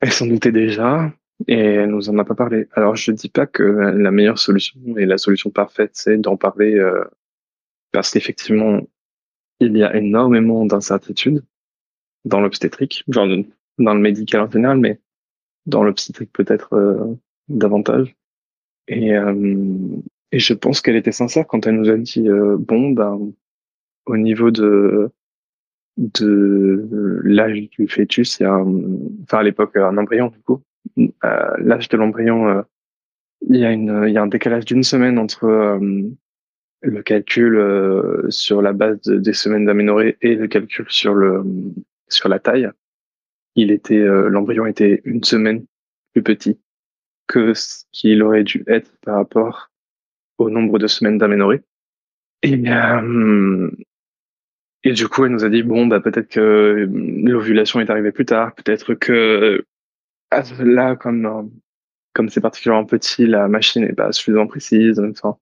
Elle 0.00 0.12
s'en 0.12 0.26
doutait 0.26 0.52
déjà, 0.52 1.12
et 1.48 1.58
elle 1.58 1.90
nous 1.90 2.08
en 2.08 2.18
a 2.18 2.24
pas 2.24 2.34
parlé. 2.34 2.68
Alors, 2.72 2.96
je 2.96 3.12
dis 3.12 3.28
pas 3.28 3.46
que 3.46 3.62
la 3.62 4.10
meilleure 4.10 4.38
solution 4.38 4.80
et 4.96 5.06
la 5.06 5.18
solution 5.18 5.50
parfaite, 5.50 5.92
c'est 5.94 6.18
d'en 6.18 6.36
parler, 6.36 6.74
euh, 6.74 7.04
parce 7.92 8.10
qu'effectivement, 8.10 8.80
il 9.60 9.76
y 9.76 9.84
a 9.84 9.94
énormément 9.96 10.66
d'incertitudes 10.66 11.44
dans 12.24 12.40
l'obstétrique, 12.40 13.04
genre 13.08 13.26
dans 13.82 13.94
le 13.94 14.00
médical 14.00 14.40
en 14.42 14.50
général, 14.50 14.78
mais 14.78 15.00
dans 15.66 15.84
l'obstétrique 15.84 16.32
peut-être 16.32 16.74
euh, 16.74 17.14
davantage. 17.48 18.14
Et, 18.88 19.16
euh, 19.16 19.66
et 20.32 20.38
je 20.38 20.54
pense 20.54 20.80
qu'elle 20.80 20.96
était 20.96 21.12
sincère 21.12 21.46
quand 21.46 21.66
elle 21.66 21.76
nous 21.76 21.90
a 21.90 21.96
dit 21.96 22.28
euh, 22.28 22.56
bon 22.58 22.90
ben 22.90 23.32
au 24.06 24.16
niveau 24.16 24.50
de 24.50 25.10
de 25.98 27.20
l'âge 27.24 27.68
du 27.70 27.86
fœtus, 27.86 28.40
il 28.40 28.44
y 28.44 28.46
a 28.46 28.56
enfin 29.22 29.38
à 29.38 29.42
l'époque 29.42 29.76
un 29.76 29.96
embryon 29.98 30.28
du 30.28 30.40
coup, 30.40 30.62
l'âge 31.58 31.88
de 31.90 31.96
l'embryon, 31.98 32.64
il 33.48 33.56
y 33.56 33.64
a 33.64 33.72
une 33.72 34.04
il 34.08 34.12
y 34.12 34.16
a 34.16 34.22
un 34.22 34.26
décalage 34.26 34.64
d'une 34.64 34.82
semaine 34.82 35.18
entre 35.18 35.78
le 36.80 37.02
calcul 37.02 38.26
sur 38.30 38.62
la 38.62 38.72
base 38.72 39.02
des 39.02 39.34
semaines 39.34 39.66
d'aménorrhée 39.66 40.16
et 40.22 40.34
le 40.34 40.48
calcul 40.48 40.86
sur 40.88 41.14
le 41.14 41.44
sur 42.08 42.30
la 42.30 42.38
taille 42.38 42.70
il 43.54 43.70
était 43.70 43.98
euh, 43.98 44.28
l'embryon 44.28 44.66
était 44.66 45.02
une 45.04 45.24
semaine 45.24 45.64
plus 46.12 46.22
petit 46.22 46.58
que 47.26 47.54
ce 47.54 47.84
qu'il 47.92 48.22
aurait 48.22 48.44
dû 48.44 48.64
être 48.66 48.90
par 49.02 49.16
rapport 49.16 49.70
au 50.38 50.50
nombre 50.50 50.78
de 50.78 50.86
semaines 50.86 51.18
d'aménorrhée. 51.18 51.62
Et, 52.42 52.60
euh, 52.66 53.70
et 54.84 54.92
du 54.92 55.08
coup, 55.08 55.24
elle 55.24 55.32
nous 55.32 55.44
a 55.44 55.48
dit 55.48 55.62
bon, 55.62 55.86
bah 55.86 56.00
peut-être 56.00 56.28
que 56.28 56.88
l'ovulation 56.90 57.80
est 57.80 57.90
arrivée 57.90 58.12
plus 58.12 58.26
tard, 58.26 58.54
peut-être 58.54 58.94
que 58.94 59.64
là, 60.60 60.96
comme 60.96 61.50
comme 62.14 62.28
c'est 62.28 62.40
particulièrement 62.40 62.84
petit, 62.84 63.26
la 63.26 63.48
machine 63.48 63.82
n'est 63.82 63.94
pas 63.94 64.12
suffisamment 64.12 64.46
précise. 64.46 65.00
Enfin, 65.00 65.36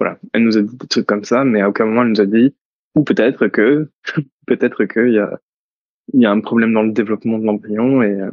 voilà, 0.00 0.18
elle 0.32 0.42
nous 0.42 0.58
a 0.58 0.62
dit 0.62 0.76
des 0.76 0.88
trucs 0.88 1.06
comme 1.06 1.24
ça, 1.24 1.44
mais 1.44 1.60
à 1.60 1.68
aucun 1.68 1.84
moment 1.84 2.02
elle 2.02 2.08
nous 2.08 2.20
a 2.20 2.26
dit 2.26 2.54
ou 2.94 3.04
peut-être 3.04 3.48
que 3.48 3.90
peut-être 4.46 4.84
qu'il 4.84 5.12
y 5.12 5.18
a 5.18 5.38
il 6.12 6.20
y 6.20 6.26
a 6.26 6.30
un 6.30 6.40
problème 6.40 6.72
dans 6.72 6.82
le 6.82 6.92
développement 6.92 7.38
de 7.38 7.44
l'embryon 7.44 8.02
et, 8.02 8.20
euh, 8.20 8.30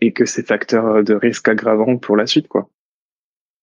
et 0.00 0.12
que 0.12 0.24
c'est 0.24 0.46
facteur 0.46 1.02
de 1.02 1.14
risque 1.14 1.48
aggravant 1.48 1.96
pour 1.96 2.16
la 2.16 2.26
suite, 2.26 2.48
quoi. 2.48 2.70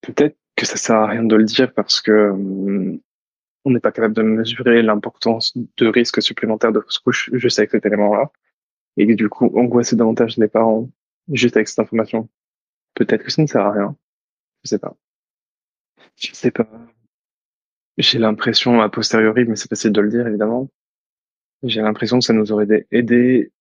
Peut-être 0.02 0.38
que 0.56 0.66
ça 0.66 0.78
sert 0.78 0.96
à 0.96 1.08
rien 1.08 1.24
de 1.24 1.36
le 1.36 1.44
dire 1.44 1.74
parce 1.74 2.02
que 2.02 2.12
euh, 2.12 2.98
on 3.66 3.72
n'est 3.72 3.80
pas 3.80 3.92
capable 3.92 4.14
de 4.14 4.22
mesurer 4.22 4.82
l'importance 4.82 5.58
de 5.78 5.88
risque 5.88 6.22
supplémentaire 6.22 6.72
de 6.72 6.80
fausse 6.80 7.00
couche 7.00 7.30
juste 7.34 7.60
avec 7.60 7.72
cet 7.72 7.86
élément-là. 7.86 8.32
Et 8.98 9.16
du 9.16 9.28
coup, 9.30 9.52
angoisser 9.58 9.96
davantage 9.96 10.38
les 10.38 10.48
parents 10.48 10.90
juste 11.32 11.58
avec 11.58 11.68
cette 11.68 11.80
information. 11.80 12.30
Peut-être 12.94 13.24
que 13.24 13.32
ça 13.32 13.42
ne 13.42 13.48
sert 13.48 13.62
à 13.62 13.72
rien. 13.72 13.98
Je 14.64 14.70
sais 14.70 14.80
pas. 14.80 14.96
Je 16.16 16.34
sais 16.34 16.52
pas. 16.52 16.70
J'ai 17.98 18.20
l'impression, 18.20 18.82
a 18.82 18.90
posteriori, 18.90 19.46
mais 19.46 19.56
c'est 19.56 19.70
facile 19.70 19.92
de 19.92 20.02
le 20.02 20.10
dire, 20.10 20.28
évidemment, 20.28 20.70
j'ai 21.66 21.82
l'impression 21.82 22.20
que 22.20 22.26
ça 22.26 22.34
nous 22.34 22.52
aurait 22.52 22.88
aidé 22.92 23.52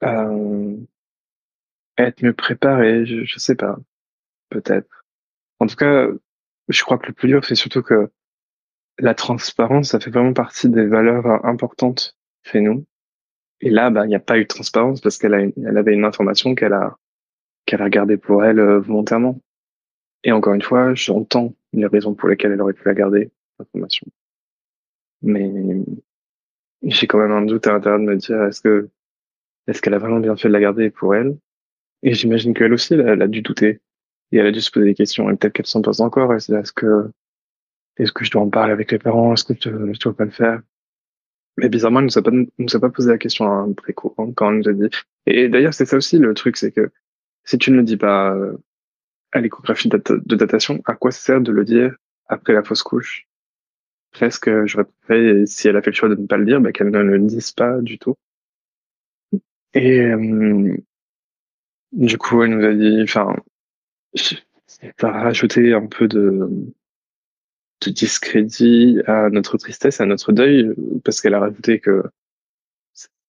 à 0.00 0.28
être 1.98 2.22
mieux 2.22 2.32
préparés. 2.32 3.06
Je, 3.06 3.24
je 3.24 3.38
sais 3.38 3.54
pas. 3.54 3.78
Peut-être. 4.50 5.04
En 5.60 5.66
tout 5.66 5.76
cas, 5.76 6.08
je 6.68 6.82
crois 6.82 6.98
que 6.98 7.06
le 7.06 7.12
plus 7.12 7.28
dur, 7.28 7.44
c'est 7.44 7.54
surtout 7.54 7.82
que 7.82 8.10
la 8.98 9.14
transparence, 9.14 9.90
ça 9.90 10.00
fait 10.00 10.10
vraiment 10.10 10.32
partie 10.32 10.68
des 10.68 10.86
valeurs 10.86 11.44
importantes 11.44 12.16
chez 12.42 12.60
nous. 12.60 12.84
Et 13.60 13.70
là, 13.70 13.90
bah, 13.90 14.04
il 14.04 14.08
n'y 14.08 14.16
a 14.16 14.20
pas 14.20 14.38
eu 14.38 14.42
de 14.42 14.48
transparence 14.48 15.00
parce 15.00 15.18
qu'elle 15.18 15.34
avait 15.34 15.94
une 15.94 16.04
information 16.04 16.54
qu'elle 16.54 16.72
a, 16.72 16.96
qu'elle 17.64 17.82
a 17.82 17.90
gardée 17.90 18.16
pour 18.16 18.44
elle 18.44 18.58
euh, 18.58 18.80
volontairement. 18.80 19.40
Et 20.24 20.32
encore 20.32 20.54
une 20.54 20.62
fois, 20.62 20.94
j'entends 20.94 21.54
les 21.72 21.86
raisons 21.86 22.14
pour 22.14 22.28
lesquelles 22.28 22.52
elle 22.52 22.60
aurait 22.60 22.72
pu 22.74 22.86
la 22.86 22.94
garder, 22.94 23.30
l'information. 23.58 24.06
Mais 25.22 25.50
j'ai 26.84 27.06
quand 27.06 27.18
même 27.18 27.32
un 27.32 27.42
doute 27.42 27.66
à 27.66 27.72
l'intérieur 27.72 28.00
de 28.00 28.04
me 28.04 28.16
dire 28.16 28.42
est-ce 28.44 28.60
que 28.60 28.88
est-ce 29.66 29.80
qu'elle 29.80 29.94
a 29.94 29.98
vraiment 29.98 30.20
bien 30.20 30.36
fait 30.36 30.48
de 30.48 30.52
la 30.52 30.60
garder 30.60 30.90
pour 30.90 31.14
elle? 31.14 31.36
Et 32.02 32.14
j'imagine 32.14 32.52
qu'elle 32.52 32.72
aussi, 32.72 32.94
elle, 32.94 33.22
a 33.22 33.28
dû 33.28 33.42
douter 33.42 33.80
et 34.32 34.38
elle 34.38 34.46
a 34.46 34.50
dû 34.50 34.60
se 34.60 34.70
poser 34.70 34.86
des 34.86 34.94
questions. 34.94 35.30
Et 35.30 35.36
peut-être 35.36 35.52
qu'elle 35.52 35.66
s'en 35.66 35.82
pose 35.82 36.00
encore. 36.00 36.34
Est-ce 36.34 36.72
que 36.72 37.10
est-ce 37.98 38.12
que 38.12 38.24
je 38.24 38.30
dois 38.30 38.42
en 38.42 38.48
parler 38.48 38.72
avec 38.72 38.90
les 38.90 38.98
parents? 38.98 39.34
Est-ce 39.34 39.44
que 39.44 39.54
je, 39.60 39.70
ne 39.70 39.92
dois 39.92 40.16
pas 40.16 40.24
le 40.24 40.30
faire? 40.30 40.60
Mais 41.58 41.68
bizarrement, 41.68 42.00
elle 42.00 42.06
nous 42.06 42.18
a 42.18 42.22
pas 42.22 42.30
nous 42.30 42.76
a 42.76 42.80
pas 42.80 42.90
posé 42.90 43.10
la 43.10 43.18
question 43.18 43.46
un 43.46 43.72
très 43.74 43.92
court 43.92 44.14
quand 44.34 44.50
elle 44.50 44.58
nous 44.58 44.68
a 44.68 44.72
dit. 44.72 44.88
Et 45.26 45.48
d'ailleurs, 45.48 45.74
c'est 45.74 45.84
ça 45.84 45.96
aussi 45.96 46.18
le 46.18 46.34
truc, 46.34 46.56
c'est 46.56 46.72
que 46.72 46.90
si 47.44 47.58
tu 47.58 47.70
ne 47.70 47.76
le 47.76 47.82
dis 47.82 47.96
pas 47.96 48.34
euh, 48.34 48.56
à 49.32 49.40
l'échographie 49.40 49.88
de 49.88 50.34
datation, 50.34 50.80
à 50.86 50.94
quoi 50.94 51.10
ça 51.10 51.20
sert 51.20 51.40
de 51.40 51.52
le 51.52 51.64
dire 51.64 51.94
après 52.26 52.54
la 52.54 52.62
fausse 52.62 52.82
couche? 52.82 53.26
Presque, 54.12 54.50
j'aurais 54.66 54.84
préféré, 54.84 55.46
si 55.46 55.68
elle 55.68 55.76
a 55.76 55.82
fait 55.82 55.90
le 55.90 55.96
choix 55.96 56.08
de 56.08 56.14
ne 56.14 56.26
pas 56.26 56.36
le 56.36 56.44
dire, 56.44 56.60
bah, 56.60 56.72
qu'elle 56.72 56.90
ne 56.90 57.02
le 57.02 57.18
dise 57.18 57.52
pas 57.52 57.80
du 57.80 57.98
tout. 57.98 58.14
Et 59.74 60.00
euh, 60.00 60.76
du 61.92 62.18
coup, 62.18 62.42
elle 62.42 62.56
nous 62.56 62.64
a 62.64 62.74
dit, 62.74 63.02
enfin, 63.02 63.36
ça 64.14 65.08
a 65.08 65.22
rajouté 65.22 65.72
un 65.72 65.86
peu 65.86 66.08
de, 66.08 66.48
de 67.80 67.90
discrédit 67.90 69.00
à 69.06 69.30
notre 69.30 69.56
tristesse, 69.56 70.00
à 70.00 70.06
notre 70.06 70.32
deuil, 70.32 70.70
parce 71.04 71.20
qu'elle 71.20 71.34
a 71.34 71.40
rajouté 71.40 71.80
que 71.80 72.02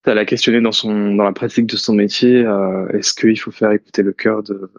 ça 0.06 0.14
l'a 0.14 0.26
questionné 0.26 0.60
dans 0.60 0.74
son 0.74 1.16
dans 1.16 1.24
la 1.24 1.32
pratique 1.32 1.66
de 1.66 1.78
son 1.78 1.94
métier. 1.94 2.46
Euh, 2.46 2.90
Est-ce 2.90 3.14
qu'il 3.14 3.40
faut 3.40 3.52
faire 3.52 3.72
écouter 3.72 4.04
le 4.04 4.12
cœur 4.12 4.44
de 4.44 4.70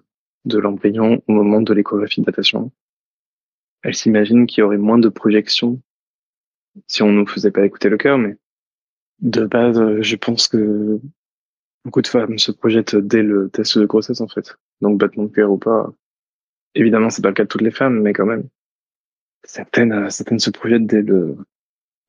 de 0.44 0.58
l'embryon 0.58 1.22
au 1.26 1.32
moment 1.32 1.62
de 1.62 1.72
l'échographie 1.72 2.20
de 2.20 2.26
datation? 2.26 2.70
Elle 3.82 3.94
s'imagine 3.94 4.46
qu'il 4.46 4.60
y 4.60 4.62
aurait 4.62 4.76
moins 4.76 4.98
de 4.98 5.08
projections 5.08 5.80
si 6.86 7.02
on 7.02 7.12
nous 7.12 7.26
faisait 7.26 7.50
pas 7.50 7.64
écouter 7.64 7.88
le 7.88 7.96
cœur, 7.96 8.18
mais 8.18 8.36
de 9.20 9.46
base, 9.46 9.78
euh, 9.78 10.02
je 10.02 10.16
pense 10.16 10.48
que 10.48 11.00
beaucoup 11.84 12.02
de 12.02 12.06
femmes 12.06 12.38
se 12.38 12.52
projettent 12.52 12.96
dès 12.96 13.22
le 13.22 13.50
test 13.50 13.78
de 13.78 13.86
grossesse, 13.86 14.20
en 14.20 14.28
fait. 14.28 14.56
Donc, 14.80 14.98
battement 14.98 15.24
de 15.24 15.32
cœur 15.32 15.50
ou 15.50 15.58
pas. 15.58 15.92
Évidemment, 16.74 17.10
c'est 17.10 17.22
pas 17.22 17.28
le 17.28 17.34
cas 17.34 17.44
de 17.44 17.48
toutes 17.48 17.62
les 17.62 17.70
femmes, 17.70 18.00
mais 18.00 18.12
quand 18.12 18.26
même. 18.26 18.48
Certaines, 19.44 19.92
euh, 19.92 20.10
certaines 20.10 20.38
se 20.38 20.50
projettent 20.50 20.86
dès 20.86 21.02
le, 21.02 21.36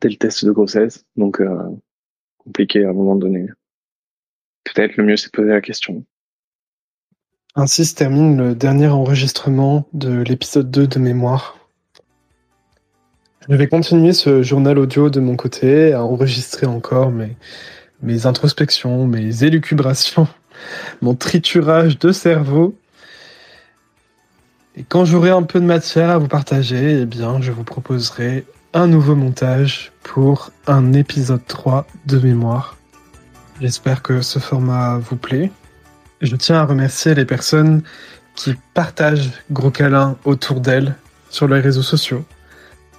dès 0.01 0.09
le 0.09 0.15
test 0.15 0.45
de 0.45 0.51
grossesse. 0.51 1.05
Donc, 1.15 1.41
euh, 1.41 1.69
compliqué 2.37 2.85
à 2.85 2.89
un 2.89 2.93
moment 2.93 3.15
donné. 3.15 3.47
Peut-être 4.63 4.97
le 4.97 5.03
mieux, 5.03 5.17
c'est 5.17 5.31
poser 5.31 5.49
la 5.49 5.61
question. 5.61 6.05
Ainsi 7.53 7.85
se 7.85 7.95
termine 7.95 8.37
le 8.37 8.55
dernier 8.55 8.87
enregistrement 8.87 9.87
de 9.93 10.21
l'épisode 10.23 10.69
2 10.71 10.87
de 10.87 10.99
Mémoire. 10.99 11.64
Je 13.47 13.55
vais 13.55 13.67
continuer 13.67 14.13
ce 14.13 14.41
journal 14.41 14.79
audio 14.79 15.11
de 15.11 15.19
mon 15.19 15.35
côté, 15.35 15.93
à 15.93 16.03
enregistrer 16.03 16.65
encore 16.65 17.11
mes, 17.11 17.37
mes 18.01 18.25
introspections, 18.25 19.05
mes 19.05 19.43
élucubrations, 19.43 20.27
mon 21.03 21.13
triturage 21.13 21.99
de 21.99 22.11
cerveau. 22.11 22.75
Et 24.75 24.83
quand 24.83 25.05
j'aurai 25.05 25.29
un 25.29 25.43
peu 25.43 25.59
de 25.59 25.65
matière 25.65 26.09
à 26.09 26.17
vous 26.17 26.27
partager, 26.27 27.01
eh 27.01 27.05
bien, 27.05 27.39
je 27.39 27.51
vous 27.51 27.63
proposerai 27.63 28.45
un 28.73 28.87
nouveau 28.87 29.13
montage 29.13 29.91
pour 30.01 30.51
un 30.65 30.93
épisode 30.93 31.45
3 31.45 31.85
de 32.07 32.17
mémoire. 32.17 32.77
J'espère 33.61 34.01
que 34.01 34.21
ce 34.23 34.39
format 34.39 34.97
vous 34.97 35.17
plaît. 35.17 35.51
Je 36.19 36.35
tiens 36.35 36.57
à 36.57 36.65
remercier 36.65 37.13
les 37.13 37.25
personnes 37.25 37.83
qui 38.33 38.55
partagent 38.73 39.29
Gros 39.51 39.69
Câlin 39.69 40.17
autour 40.25 40.61
d'elles 40.61 40.95
sur 41.29 41.47
les 41.47 41.59
réseaux 41.59 41.83
sociaux, 41.83 42.25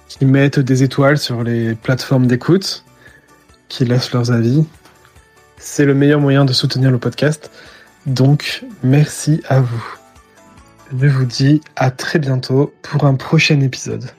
qui 0.07 0.25
mettent 0.25 0.59
des 0.59 0.83
étoiles 0.83 1.17
sur 1.17 1.43
les 1.43 1.75
plateformes 1.75 2.27
d'écoute, 2.27 2.83
qui 3.67 3.85
laissent 3.85 4.11
leurs 4.11 4.31
avis. 4.31 4.65
C'est 5.57 5.85
le 5.85 5.93
meilleur 5.93 6.19
moyen 6.19 6.45
de 6.45 6.53
soutenir 6.53 6.91
le 6.91 6.97
podcast. 6.97 7.51
Donc, 8.05 8.63
merci 8.83 9.41
à 9.47 9.59
vous. 9.59 9.83
Je 10.97 11.07
vous 11.07 11.25
dis 11.25 11.61
à 11.75 11.91
très 11.91 12.19
bientôt 12.19 12.73
pour 12.81 13.05
un 13.05 13.15
prochain 13.15 13.59
épisode. 13.59 14.09